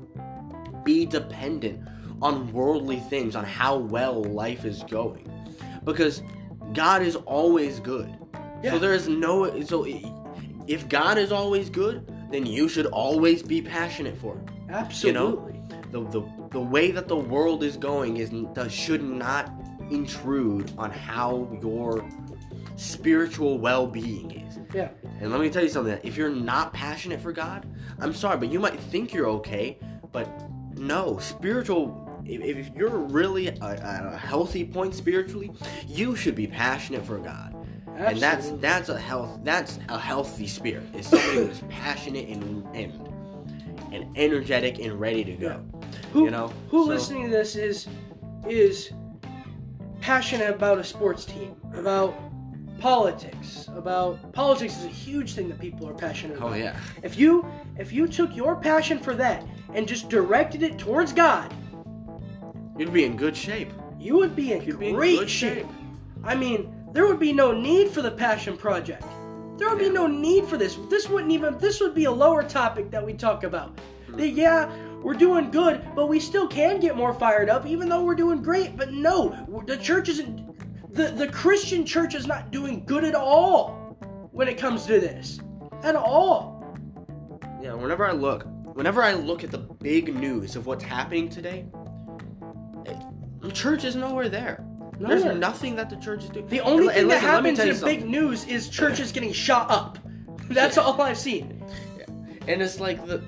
be 0.85 1.07
dependent 1.07 1.87
on 2.23 2.53
worldly 2.53 3.01
things, 3.01 3.37
on 3.37 3.45
how 3.45 3.77
well 3.77 4.25
life 4.25 4.65
is 4.65 4.83
going, 4.85 5.31
because 5.85 6.23
God 6.73 7.03
is 7.03 7.17
always 7.17 7.81
good. 7.81 8.13
Yeah. 8.63 8.73
So 8.73 8.79
there 8.79 8.95
is 8.95 9.09
no 9.09 9.63
so 9.63 9.87
if 10.67 10.89
God 10.89 11.19
is 11.19 11.33
always 11.33 11.71
good, 11.71 12.07
then 12.31 12.47
you 12.47 12.69
should 12.69 12.87
always 12.87 13.43
be 13.43 13.63
passionate 13.63 14.17
for 14.17 14.35
Him 14.35 14.47
Absolutely. 14.69 15.56
The, 16.05 16.21
the 16.21 16.49
the 16.51 16.61
way 16.61 16.91
that 16.91 17.09
the 17.09 17.17
world 17.17 17.63
is 17.63 17.77
going 17.77 18.17
is 18.19 18.31
does 18.55 18.73
should 18.73 19.03
not 19.03 19.53
intrude 19.91 20.73
on 20.79 20.91
how 20.91 21.49
your 21.63 22.09
spiritual 22.77 23.59
well-being 23.59 24.31
is. 24.31 24.59
Yeah. 24.75 24.91
And 25.21 25.31
let 25.31 25.41
me 25.41 25.49
tell 25.51 25.63
you 25.63 25.69
something. 25.69 25.99
If 26.03 26.17
you're 26.17 26.29
not 26.31 26.73
passionate 26.73 27.21
for 27.21 27.33
God, 27.33 27.67
I'm 27.99 28.13
sorry, 28.13 28.37
but 28.37 28.51
you 28.51 28.61
might 28.61 28.79
think 28.79 29.15
you're 29.15 29.29
okay, 29.29 29.79
but 30.13 30.29
no, 30.77 31.19
spiritual. 31.19 32.03
If, 32.25 32.43
if 32.43 32.75
you're 32.75 32.91
really 32.91 33.49
at 33.49 33.61
a 33.61 34.17
healthy 34.17 34.65
point 34.65 34.95
spiritually, 34.95 35.53
you 35.87 36.17
should 36.17 36.35
be 36.35 36.47
passionate 36.47 37.07
for 37.07 37.19
God, 37.19 37.55
Absolutely. 37.87 38.07
and 38.07 38.21
that's 38.21 38.51
that's 38.61 38.89
a 38.89 38.99
health. 38.99 39.39
That's 39.45 39.79
a 39.89 39.99
healthy 39.99 40.49
spirit. 40.49 40.85
It's 40.93 41.09
somebody 41.09 41.47
who's 41.47 41.63
passionate 41.69 42.29
and 42.29 42.67
and 42.75 43.09
and 43.93 44.17
energetic 44.17 44.81
and 44.81 44.99
ready 44.99 45.25
to 45.25 45.33
go. 45.37 45.63
Who, 46.13 46.25
you 46.25 46.31
know, 46.31 46.53
who 46.71 46.85
so- 46.85 46.89
listening 46.91 47.25
to 47.25 47.31
this 47.31 47.57
is 47.57 47.87
is 48.49 48.91
passionate 50.01 50.51
about 50.51 50.79
a 50.79 50.85
sports 50.85 51.25
team, 51.25 51.57
about 51.75 52.15
politics, 52.79 53.69
about 53.75 54.33
politics 54.33 54.77
is 54.79 54.85
a 54.85 54.89
huge 54.89 55.35
thing 55.35 55.49
that 55.49 55.59
people 55.59 55.89
are 55.89 55.95
passionate 55.95 56.37
about. 56.37 56.53
Oh 56.53 56.55
yeah. 56.55 56.77
If 57.03 57.19
you 57.19 57.45
if 57.79 57.93
you 57.93 58.07
took 58.07 58.35
your 58.37 58.57
passion 58.57 58.99
for 58.99 59.15
that 59.15 59.45
and 59.75 59.89
just 59.89 60.09
directed 60.09 60.63
it 60.63 60.79
towards 60.79 61.13
God, 61.13 61.53
You'd 62.79 62.93
be 62.93 63.05
in 63.05 63.17
good 63.17 63.35
shape. 63.37 63.73
you 63.99 64.17
would 64.17 64.37
be 64.37 64.53
in 64.53 64.63
You'd 64.63 64.79
be 64.79 64.89
in 64.91 64.95
great 64.95 65.31
shape. 65.31 65.55
shape. 65.61 65.67
I 66.23 66.35
mean, 66.35 66.75
there 66.93 67.07
would 67.07 67.19
be 67.19 67.33
no 67.33 67.53
need 67.53 67.89
for 67.89 68.03
the 68.03 68.11
passion 68.11 68.57
project. 68.57 69.05
There 69.57 69.69
would 69.71 69.79
be 69.79 69.89
no 69.89 70.07
need 70.07 70.45
for 70.47 70.59
this. 70.59 70.77
This 70.91 71.09
wouldn't 71.09 71.33
even 71.33 71.57
this 71.59 71.81
would 71.81 71.95
be 71.95 72.05
a 72.05 72.11
lower 72.11 72.43
topic 72.43 72.91
that 72.91 73.05
we 73.05 73.15
talk 73.15 73.45
about. 73.45 73.79
Hmm. 74.07 74.17
That, 74.19 74.29
yeah, 74.29 74.71
we're 75.07 75.15
doing 75.15 75.53
good, 75.53 75.89
but 75.95 76.09
we 76.09 76.19
still 76.19 76.49
can 76.49 76.81
get 76.81 76.97
more 76.97 77.15
fired 77.15 77.49
up 77.49 77.65
even 77.65 77.89
though 77.89 78.03
we're 78.03 78.17
doing 78.17 78.43
great. 78.43 78.77
But 78.77 78.93
no, 78.93 79.63
the 79.65 79.77
church 79.77 80.09
isn't 80.09 80.45
the 80.93 81.13
the 81.13 81.29
Christian 81.29 81.87
church 81.87 82.17
is 82.17 82.27
not 82.27 82.51
doing 82.51 82.85
good 82.85 83.05
at 83.05 83.15
all 83.15 83.97
when 84.33 84.49
it 84.49 84.59
comes 84.59 84.85
to 84.87 84.99
this. 84.99 85.39
At 85.85 85.95
all. 85.95 86.77
Yeah, 87.63 87.75
whenever 87.75 88.05
I 88.05 88.11
look, 88.11 88.47
whenever 88.75 89.01
I 89.01 89.13
look 89.15 89.45
at 89.45 89.53
the 89.53 89.59
big 89.59 90.13
news 90.13 90.57
of 90.57 90.67
what's 90.67 90.83
happening 90.83 91.29
today, 91.29 91.67
eh, 92.87 93.01
the 93.39 93.53
church 93.53 93.85
is 93.85 93.95
nowhere 93.95 94.29
there. 94.29 94.67
There's 94.99 95.25
nothing 95.25 95.77
that 95.77 95.89
the 95.89 95.97
church 95.99 96.25
is 96.25 96.31
doing. 96.31 96.49
The 96.49 96.63
only 96.63 96.87
And- 96.87 96.95
thing 96.95 97.03
and 97.03 97.11
that 97.13 97.23
listen, 97.23 97.45
me 97.45 97.51
happens 97.57 97.81
in 97.81 97.87
big 97.87 98.11
news 98.11 98.45
is 98.49 98.69
churches 98.69 99.13
getting 99.13 99.33
shot 99.33 99.71
up. 99.71 100.01
That's 100.51 100.77
all 100.79 101.01
I've 101.01 101.17
seen. 101.19 101.65
Yeah. 101.97 102.05
and 102.49 102.61
it's 102.63 102.81
like 102.81 103.07
the 103.07 103.23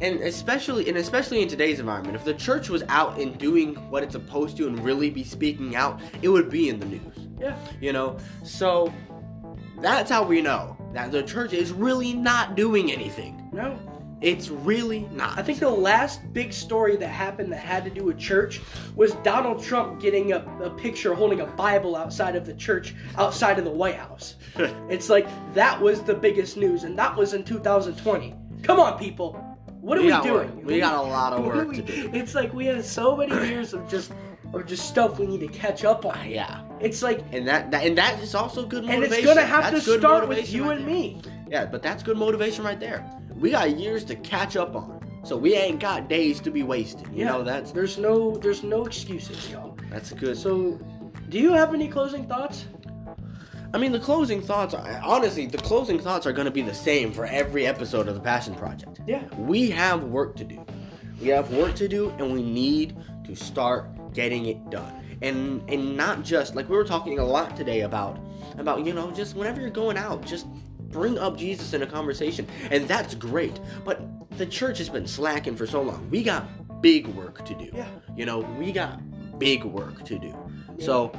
and 0.00 0.20
especially 0.20 0.88
and 0.88 0.96
especially 0.98 1.42
in 1.42 1.48
today's 1.48 1.78
environment 1.80 2.16
if 2.16 2.24
the 2.24 2.34
church 2.34 2.68
was 2.68 2.82
out 2.88 3.18
and 3.20 3.36
doing 3.38 3.74
what 3.90 4.02
it's 4.02 4.12
supposed 4.12 4.56
to 4.56 4.66
and 4.66 4.82
really 4.84 5.10
be 5.10 5.24
speaking 5.24 5.76
out 5.76 6.00
it 6.22 6.28
would 6.28 6.50
be 6.50 6.68
in 6.68 6.80
the 6.80 6.86
news 6.86 7.28
Yeah. 7.38 7.56
you 7.80 7.92
know 7.92 8.16
so 8.42 8.92
that's 9.80 10.10
how 10.10 10.22
we 10.22 10.40
know 10.42 10.76
that 10.92 11.10
the 11.12 11.22
church 11.22 11.52
is 11.52 11.72
really 11.72 12.12
not 12.12 12.54
doing 12.56 12.90
anything 12.92 13.48
No. 13.52 13.78
it's 14.20 14.48
really 14.50 15.08
not 15.12 15.38
I 15.38 15.42
think 15.42 15.58
the 15.60 15.70
last 15.70 16.20
big 16.32 16.52
story 16.52 16.96
that 16.96 17.08
happened 17.08 17.52
that 17.52 17.58
had 17.60 17.84
to 17.84 17.90
do 17.90 18.04
with 18.04 18.18
church 18.18 18.60
was 18.96 19.12
Donald 19.22 19.62
Trump 19.62 20.00
getting 20.00 20.32
a, 20.32 20.38
a 20.62 20.70
picture 20.70 21.14
holding 21.14 21.40
a 21.40 21.46
Bible 21.46 21.96
outside 21.96 22.36
of 22.36 22.44
the 22.44 22.54
church, 22.54 22.94
outside 23.16 23.58
of 23.58 23.64
the 23.64 23.70
White 23.70 23.96
House. 23.96 24.34
it's 24.90 25.08
like 25.08 25.26
that 25.54 25.80
was 25.80 26.02
the 26.02 26.14
biggest 26.14 26.56
news, 26.58 26.84
and 26.84 26.98
that 26.98 27.16
was 27.16 27.32
in 27.34 27.44
2020. 27.44 28.34
Come 28.62 28.78
on, 28.80 28.98
people. 28.98 29.42
What 29.80 29.98
are 29.98 30.02
We 30.02 30.12
we, 30.12 30.20
doing? 30.22 30.32
work. 30.56 30.64
We 30.64 30.78
got 30.80 30.94
a 30.94 31.08
lot 31.08 31.32
of 31.32 31.44
work 31.44 31.72
to 31.74 31.82
do. 31.82 32.10
It's 32.12 32.34
like 32.34 32.52
we 32.52 32.66
had 32.66 32.84
so 32.84 33.16
many 33.16 33.34
years 33.48 33.72
of 33.74 33.88
just 33.88 34.12
of 34.52 34.66
just 34.66 34.88
stuff 34.88 35.18
we 35.18 35.26
need 35.26 35.40
to 35.40 35.48
catch 35.48 35.84
up 35.84 36.04
on. 36.04 36.28
yeah 36.28 36.62
It's 36.80 37.02
like 37.02 37.20
and 37.32 37.46
that, 37.46 37.70
that 37.70 37.84
and 37.86 37.96
that 37.96 38.20
is 38.20 38.34
also 38.34 38.66
good 38.66 38.82
and 38.84 38.88
motivation 39.00 39.24
it's 39.24 39.26
gonna 39.26 39.46
have 39.46 39.72
That's 39.72 39.84
to 39.84 39.98
start 39.98 40.28
with 40.28 40.52
you 40.52 40.64
right 40.64 40.78
and 40.78 40.86
there. 40.88 40.94
me. 40.94 41.22
yeah 41.48 41.66
but 41.66 41.82
that's 41.82 42.02
good 42.02 42.16
motivation 42.16 42.64
right 42.64 42.80
there 42.80 43.08
we 43.36 43.52
got 43.52 43.78
years 43.78 44.02
to 44.06 44.16
catch 44.16 44.56
up 44.56 44.74
on 44.74 44.98
so 45.22 45.36
we 45.36 45.54
ain't 45.54 45.78
got 45.78 46.08
days 46.08 46.40
to 46.40 46.50
be 46.50 46.62
wasted 46.64 47.06
you 47.14 47.24
know 47.24 47.44
that's 47.44 47.70
there's 47.70 47.96
no 47.96 48.36
there's 48.38 48.62
no 48.64 48.84
excuses, 48.84 49.48
y'all. 49.50 49.76
that's 49.88 50.10
good 50.12 50.36
So, 50.36 50.80
do 51.28 51.38
you 51.38 51.52
have 51.52 51.72
any 51.72 51.86
closing 51.86 52.26
thoughts? 52.26 52.64
I 53.72 53.78
mean, 53.78 53.92
the 53.92 54.00
closing 54.00 54.42
thoughts. 54.42 54.74
Are, 54.74 55.00
honestly, 55.04 55.46
the 55.46 55.58
closing 55.58 55.98
thoughts 55.98 56.26
are 56.26 56.32
going 56.32 56.46
to 56.46 56.50
be 56.50 56.62
the 56.62 56.74
same 56.74 57.12
for 57.12 57.26
every 57.26 57.66
episode 57.66 58.08
of 58.08 58.14
the 58.14 58.20
Passion 58.20 58.54
Project. 58.54 59.00
Yeah. 59.06 59.22
We 59.36 59.70
have 59.70 60.04
work 60.04 60.36
to 60.36 60.44
do. 60.44 60.64
We 61.20 61.28
have 61.28 61.52
work 61.52 61.74
to 61.76 61.88
do, 61.88 62.10
and 62.18 62.32
we 62.32 62.42
need 62.42 62.96
to 63.24 63.36
start 63.36 64.12
getting 64.12 64.46
it 64.46 64.70
done. 64.70 65.18
And 65.22 65.62
and 65.68 65.96
not 65.96 66.24
just 66.24 66.56
like 66.56 66.68
we 66.68 66.76
were 66.76 66.84
talking 66.84 67.18
a 67.18 67.24
lot 67.24 67.56
today 67.56 67.82
about 67.82 68.18
about 68.58 68.84
you 68.84 68.92
know 68.92 69.10
just 69.10 69.36
whenever 69.36 69.60
you're 69.60 69.70
going 69.70 69.98
out, 69.98 70.24
just 70.24 70.46
bring 70.90 71.18
up 71.18 71.36
Jesus 71.36 71.72
in 71.72 71.82
a 71.82 71.86
conversation. 71.86 72.46
And 72.70 72.88
that's 72.88 73.14
great. 73.14 73.60
But 73.84 74.00
the 74.38 74.46
church 74.46 74.78
has 74.78 74.88
been 74.88 75.06
slacking 75.06 75.54
for 75.54 75.66
so 75.66 75.82
long. 75.82 76.08
We 76.10 76.22
got 76.22 76.48
big 76.80 77.06
work 77.08 77.44
to 77.44 77.54
do. 77.54 77.70
Yeah. 77.72 77.88
You 78.16 78.26
know, 78.26 78.40
we 78.58 78.72
got 78.72 79.00
big 79.38 79.64
work 79.64 80.04
to 80.06 80.18
do. 80.18 80.34
So 80.78 81.12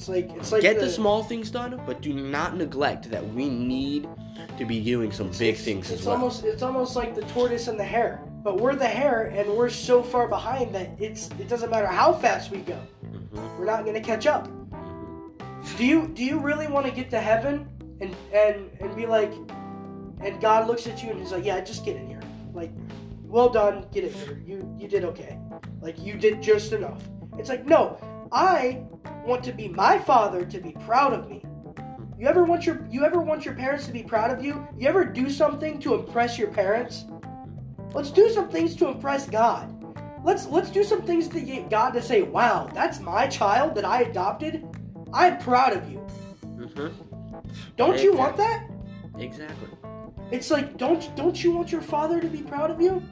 It's 0.00 0.08
like 0.08 0.30
it's 0.34 0.50
like 0.50 0.62
get 0.62 0.80
the, 0.80 0.88
small 0.88 1.22
things 1.22 1.50
done, 1.50 1.78
but 1.84 2.00
do 2.00 2.14
not 2.14 2.56
neglect 2.56 3.10
that 3.10 3.22
we 3.34 3.50
need 3.50 4.08
to 4.56 4.64
be 4.64 4.82
doing 4.82 5.12
some 5.12 5.30
big 5.32 5.56
things 5.56 5.90
it's 5.90 6.00
as 6.00 6.06
well. 6.06 6.16
almost 6.16 6.42
it's 6.42 6.62
almost 6.62 6.96
like 6.96 7.14
the 7.14 7.20
tortoise 7.34 7.68
and 7.68 7.78
the 7.78 7.84
hare. 7.84 8.22
But 8.42 8.58
we're 8.58 8.74
the 8.74 8.86
hare, 8.86 9.26
and 9.26 9.46
we're 9.54 9.68
so 9.68 10.02
far 10.02 10.26
behind 10.26 10.74
that 10.74 10.88
it's 10.98 11.28
it 11.38 11.48
doesn't 11.50 11.68
matter 11.68 11.86
how 11.86 12.14
fast 12.14 12.50
we 12.50 12.60
go, 12.60 12.78
Mhm. 13.04 13.58
we're 13.58 13.66
not 13.66 13.84
gonna 13.84 14.00
catch 14.00 14.26
up. 14.26 14.48
Do 15.76 15.84
you 15.84 16.08
do 16.08 16.24
you 16.24 16.38
really 16.38 16.66
want 16.66 16.86
to 16.86 16.92
get 16.92 17.10
to 17.10 17.20
heaven 17.20 17.68
and 18.00 18.16
and 18.32 18.70
and 18.80 18.96
be 18.96 19.04
like, 19.04 19.34
and 20.22 20.40
God 20.40 20.66
looks 20.66 20.86
at 20.86 21.02
you 21.02 21.10
and 21.10 21.20
he's 21.20 21.30
like, 21.30 21.44
yeah, 21.44 21.60
just 21.60 21.84
get 21.84 21.96
in 21.96 22.06
here, 22.06 22.22
like, 22.54 22.72
well 23.26 23.50
done, 23.50 23.84
get 23.92 24.04
in 24.04 24.14
here. 24.14 24.42
You 24.46 24.74
you 24.78 24.88
did 24.88 25.04
okay, 25.04 25.38
like 25.82 25.98
you 26.00 26.14
did 26.14 26.40
just 26.42 26.72
enough. 26.72 27.02
It's 27.36 27.50
like 27.50 27.66
no, 27.66 27.98
I 28.32 28.82
want 29.24 29.42
to 29.44 29.52
be 29.52 29.68
my 29.68 29.98
father 29.98 30.44
to 30.44 30.60
be 30.60 30.72
proud 30.72 31.12
of 31.12 31.28
me. 31.28 31.42
You 32.18 32.28
ever 32.28 32.44
want 32.44 32.66
your 32.66 32.86
you 32.90 33.04
ever 33.04 33.20
want 33.20 33.44
your 33.44 33.54
parents 33.54 33.86
to 33.86 33.92
be 33.92 34.02
proud 34.02 34.30
of 34.30 34.44
you? 34.44 34.66
You 34.76 34.88
ever 34.88 35.04
do 35.04 35.30
something 35.30 35.78
to 35.80 35.94
impress 35.94 36.38
your 36.38 36.48
parents? 36.48 37.06
Let's 37.94 38.10
do 38.10 38.28
some 38.30 38.48
things 38.48 38.76
to 38.76 38.88
impress 38.88 39.28
God. 39.28 39.74
Let's 40.22 40.46
let's 40.46 40.70
do 40.70 40.84
some 40.84 41.02
things 41.02 41.28
to 41.28 41.40
get 41.40 41.70
God 41.70 41.90
to 41.94 42.02
say, 42.02 42.22
"Wow, 42.22 42.68
that's 42.74 43.00
my 43.00 43.26
child 43.26 43.74
that 43.74 43.84
I 43.84 44.02
adopted. 44.02 44.66
I'm 45.12 45.38
proud 45.38 45.72
of 45.72 45.90
you." 45.90 46.06
Mhm. 46.44 46.92
Don't 47.76 48.02
you 48.02 48.12
want 48.14 48.36
that? 48.36 48.68
Exactly. 49.18 49.68
It's 50.30 50.50
like 50.50 50.76
don't 50.76 51.10
don't 51.16 51.42
you 51.42 51.52
want 51.52 51.72
your 51.72 51.80
father 51.80 52.20
to 52.20 52.28
be 52.28 52.42
proud 52.42 52.70
of 52.70 52.80
you? 52.80 53.02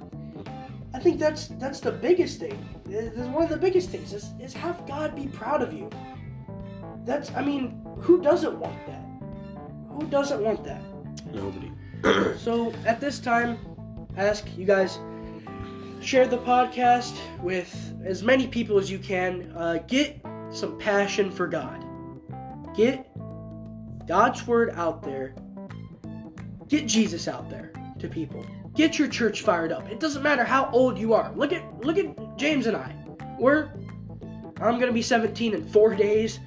I 0.95 0.99
think 0.99 1.19
that's 1.19 1.49
that's 1.59 1.81
the 1.81 1.93
biggest 1.93 2.41
thing. 2.41 2.59
This 2.89 3.13
is 3.15 3.29
one 3.29 3.43
of 3.45 3.51
the 3.51 3.57
biggest 3.57 3.91
things 3.91 4.13
is, 4.13 4.31
is 4.41 4.55
have 4.55 4.87
God 4.87 5.15
be 5.15 5.27
proud 5.27 5.63
of 5.63 5.73
you. 5.73 5.91
That's 7.05 7.31
I 7.33 7.43
mean, 7.43 7.85
who 8.01 8.23
doesn't 8.23 8.59
want 8.59 8.87
that? 8.87 9.05
Who 9.91 10.07
doesn't 10.07 10.43
want 10.43 10.65
that? 10.65 10.83
Nobody. 11.33 11.73
So 12.39 12.73
at 12.87 13.01
this 13.01 13.19
time, 13.19 13.59
ask 14.17 14.47
you 14.57 14.65
guys 14.65 14.99
share 16.01 16.27
the 16.27 16.39
podcast 16.39 17.17
with 17.41 17.95
as 18.05 18.23
many 18.23 18.47
people 18.47 18.79
as 18.79 18.91
you 18.91 18.99
can. 18.99 19.53
Uh, 19.57 19.79
get 19.89 20.25
some 20.51 20.79
passion 20.79 21.31
for 21.31 21.47
God. 21.47 21.85
Get 22.77 23.11
God's 24.07 24.47
word 24.47 24.71
out 24.75 25.03
there. 25.03 25.35
Get 26.69 26.87
Jesus 26.87 27.29
out 27.29 27.51
there 27.51 27.73
to 27.99 28.09
people. 28.09 28.47
Get 28.79 28.97
your 28.97 29.09
church 29.09 29.43
fired 29.43 29.73
up. 29.73 29.91
It 29.91 29.99
doesn't 29.99 30.23
matter 30.23 30.45
how 30.45 30.71
old 30.71 30.99
you 30.99 31.13
are. 31.13 31.33
Look 31.35 31.53
at 31.53 31.65
look 31.81 31.99
at 31.99 32.39
James 32.39 32.69
and 32.69 32.77
I. 32.77 32.95
We're 33.37 33.73
I'm 34.61 34.79
gonna 34.79 34.93
be 34.93 35.03
17 35.03 35.53
in 35.53 35.67
four 35.67 35.97
days. 35.97 36.39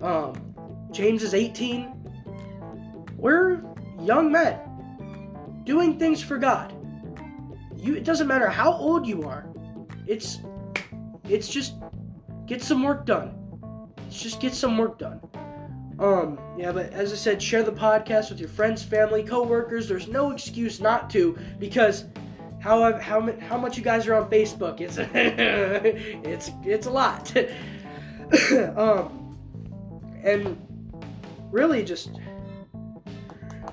Um, 0.00 0.54
James 0.92 1.22
is 1.22 1.34
18. 1.34 1.92
We're 3.18 3.60
young 4.00 4.32
men 4.32 4.58
doing 5.64 5.98
things 5.98 6.22
for 6.22 6.38
God. 6.38 6.72
You 7.76 7.96
it 7.96 8.04
doesn't 8.04 8.28
matter 8.28 8.48
how 8.48 8.72
old 8.72 9.06
you 9.06 9.24
are. 9.24 9.46
It's 10.06 10.40
it's 11.28 11.48
just 11.48 11.74
get 12.46 12.62
some 12.62 12.82
work 12.82 13.04
done. 13.04 13.36
It's 14.06 14.22
just 14.22 14.40
get 14.40 14.54
some 14.54 14.78
work 14.78 14.98
done. 14.98 15.20
Um, 15.98 16.38
yeah, 16.58 16.72
but 16.72 16.92
as 16.92 17.12
I 17.12 17.16
said, 17.16 17.42
share 17.42 17.62
the 17.62 17.72
podcast 17.72 18.30
with 18.30 18.40
your 18.40 18.48
friends, 18.48 18.82
family, 18.82 19.22
co-workers. 19.22 19.88
There's 19.88 20.08
no 20.08 20.32
excuse 20.32 20.80
not 20.80 21.08
to 21.10 21.38
because 21.58 22.06
how 22.60 22.98
how 22.98 23.32
how 23.40 23.58
much 23.58 23.76
you 23.76 23.84
guys 23.84 24.06
are 24.08 24.14
on 24.14 24.30
Facebook? 24.30 24.80
It's 24.80 24.98
it's 24.98 26.50
it's 26.64 26.86
a 26.86 26.90
lot. 26.90 27.32
um, 28.76 29.38
and 30.24 30.56
really 31.50 31.84
just 31.84 32.18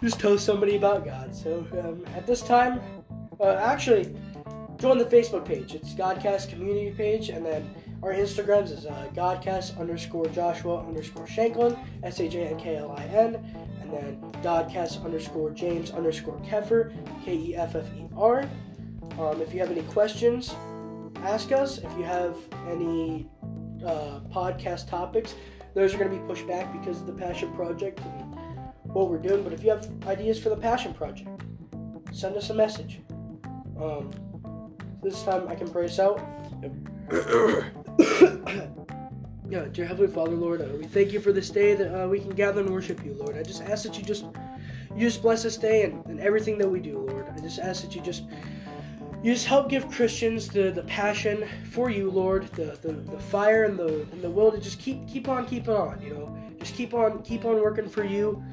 just 0.04 0.20
tell 0.20 0.38
somebody 0.38 0.76
about 0.76 1.06
God. 1.06 1.36
So 1.36 1.66
um, 1.84 2.06
at 2.16 2.28
this 2.28 2.42
time, 2.42 2.82
uh, 3.40 3.54
actually, 3.56 4.16
join 4.78 4.98
the 4.98 5.06
Facebook 5.06 5.46
page. 5.46 5.74
It's 5.74 5.94
Godcast 5.94 6.50
community 6.50 6.92
page, 6.92 7.30
and 7.30 7.46
then 7.46 7.74
our 8.04 8.14
Instagrams 8.14 8.72
is 8.72 8.86
uh, 8.86 9.08
Godcast 9.14 9.80
underscore 9.80 10.26
Joshua 10.28 10.86
underscore 10.86 11.28
Shanklin 11.28 11.78
S 12.04 12.20
H 12.20 12.36
A 12.36 12.42
N 12.42 12.60
K 12.60 12.78
L 12.78 12.96
I 12.98 13.04
N, 13.04 13.36
and 13.82 13.94
then 13.94 14.20
Godcast 14.44 15.04
underscore 15.06 15.52
James 15.52 15.92
underscore 15.92 16.40
Keffer 16.40 16.94
K 17.24 17.36
E 17.36 17.56
F 17.56 17.76
F 17.76 17.86
E 17.96 18.08
R. 18.18 18.50
Um, 19.20 19.42
if 19.42 19.54
you 19.54 19.60
have 19.60 19.70
any 19.70 19.84
questions, 19.84 20.56
ask 21.18 21.52
us. 21.52 21.78
If 21.78 21.96
you 21.98 22.04
have 22.04 22.36
any 22.68 23.30
uh, 23.86 24.22
podcast 24.34 24.90
topics, 24.90 25.36
those 25.76 25.94
are 25.94 25.98
going 25.98 26.10
to 26.10 26.18
be 26.18 26.26
pushed 26.26 26.48
back 26.48 26.72
because 26.74 27.02
of 27.02 27.08
the 27.08 27.14
Passion 27.14 27.54
Project 27.54 28.00
and 28.00 28.36
what 28.84 29.10
we're 29.10 29.20
doing. 29.20 29.44
But 29.44 29.54
if 29.54 29.64
you 29.64 29.70
have 29.70 29.88
ideas 30.08 30.40
for 30.40 30.50
the 30.50 30.58
Passion 30.58 30.94
Project, 30.94 31.30
send 32.12 32.36
us 32.36 32.50
a 32.50 32.54
message. 32.54 33.02
Um, 33.80 34.10
this 35.04 35.22
time 35.24 35.48
I 35.48 35.56
can 35.56 35.76
us 35.76 36.00
out. 36.00 36.20
yeah, 39.50 39.66
dear 39.72 39.86
Heavenly 39.86 40.12
Father, 40.12 40.32
Lord, 40.32 40.62
uh, 40.62 40.66
we 40.78 40.86
thank 40.86 41.12
you 41.12 41.20
for 41.20 41.32
this 41.32 41.50
day 41.50 41.76
that 41.76 42.04
uh, 42.04 42.08
we 42.08 42.20
can 42.20 42.30
gather 42.30 42.62
and 42.62 42.70
worship 42.70 43.04
you, 43.04 43.14
Lord. 43.14 43.38
I 43.38 43.44
just 43.44 43.62
ask 43.64 43.84
that 43.84 43.98
you 43.98 44.04
just 44.04 44.26
you 44.96 45.08
just 45.08 45.22
bless 45.22 45.44
this 45.44 45.58
day 45.58 45.84
and, 45.84 46.06
and 46.06 46.20
everything 46.20 46.58
that 46.58 46.70
we 46.70 46.80
do, 46.80 47.00
Lord. 47.00 47.28
I 47.36 47.40
just 47.40 47.60
ask 47.60 47.82
that 47.84 47.96
you 47.96 48.02
just 48.02 48.24
you 49.24 49.34
just 49.34 49.46
help 49.46 49.70
give 49.70 49.90
Christians 49.92 50.48
the, 50.48 50.72
the 50.72 50.84
passion 50.84 51.48
for 51.70 51.90
you, 51.90 52.10
Lord, 52.10 52.48
the, 52.54 52.78
the, 52.82 52.94
the 52.94 53.20
fire 53.20 53.66
and 53.66 53.78
the 53.78 54.02
and 54.12 54.22
the 54.22 54.30
will 54.30 54.52
to 54.52 54.60
just 54.60 54.80
keep 54.80 55.08
keep 55.08 55.28
on 55.28 55.46
keeping 55.46 55.76
on, 55.76 56.02
you 56.02 56.14
know. 56.14 56.38
Just 56.60 56.76
keep 56.76 56.94
on 56.94 57.22
keep 57.24 57.46
on 57.46 57.62
working 57.62 57.88
for 57.88 58.04
you 58.04 58.44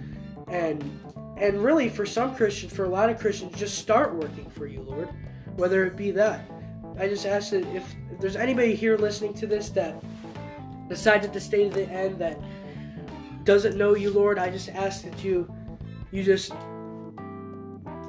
and 0.48 0.82
and 1.36 1.62
really 1.62 1.88
for 1.88 2.04
some 2.04 2.34
Christians, 2.34 2.72
for 2.72 2.84
a 2.84 2.88
lot 2.88 3.10
of 3.10 3.18
Christians, 3.18 3.56
just 3.56 3.78
start 3.78 4.14
working 4.14 4.50
for 4.50 4.66
you, 4.66 4.80
Lord. 4.82 5.08
Whether 5.56 5.84
it 5.84 5.96
be 5.96 6.10
that. 6.12 6.48
I 6.98 7.06
just 7.06 7.26
ask 7.26 7.50
that 7.50 7.64
if, 7.74 7.94
if 8.18 8.22
there's 8.22 8.34
anybody 8.34 8.74
here 8.74 8.96
listening 8.96 9.32
to 9.34 9.46
this 9.46 9.68
that 9.70 9.94
decided 10.88 11.32
to 11.32 11.40
stay 11.40 11.68
to 11.68 11.70
the 11.72 11.88
end 11.88 12.18
that 12.18 12.36
doesn't 13.44 13.76
know 13.76 13.94
you, 13.94 14.10
Lord, 14.10 14.40
I 14.40 14.50
just 14.50 14.70
ask 14.70 15.04
that 15.04 15.22
you 15.22 15.48
you 16.10 16.24
just 16.24 16.52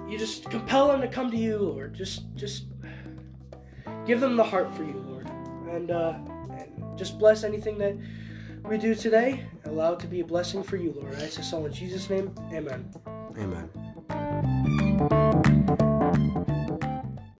you 0.07 0.17
just 0.17 0.49
compel 0.49 0.87
them 0.87 1.01
to 1.01 1.07
come 1.07 1.29
to 1.29 1.37
you, 1.37 1.59
Lord. 1.59 1.93
Just 1.93 2.23
just 2.35 2.65
give 4.07 4.19
them 4.19 4.35
the 4.35 4.43
heart 4.43 4.73
for 4.75 4.83
you, 4.83 4.95
Lord. 5.07 5.29
And 5.69 5.91
uh 5.91 6.17
and 6.57 6.97
just 6.97 7.19
bless 7.19 7.43
anything 7.43 7.77
that 7.77 7.95
we 8.63 8.79
do 8.79 8.95
today. 8.95 9.45
Allow 9.65 9.93
it 9.93 9.99
to 9.99 10.07
be 10.07 10.21
a 10.21 10.25
blessing 10.25 10.63
for 10.63 10.77
you, 10.77 10.91
Lord. 10.93 11.13
I 11.13 11.25
ask 11.25 11.37
this 11.37 11.53
all 11.53 11.67
in 11.67 11.73
Jesus' 11.73 12.09
name. 12.09 12.33
Amen. 12.51 12.91
Amen. 13.37 13.69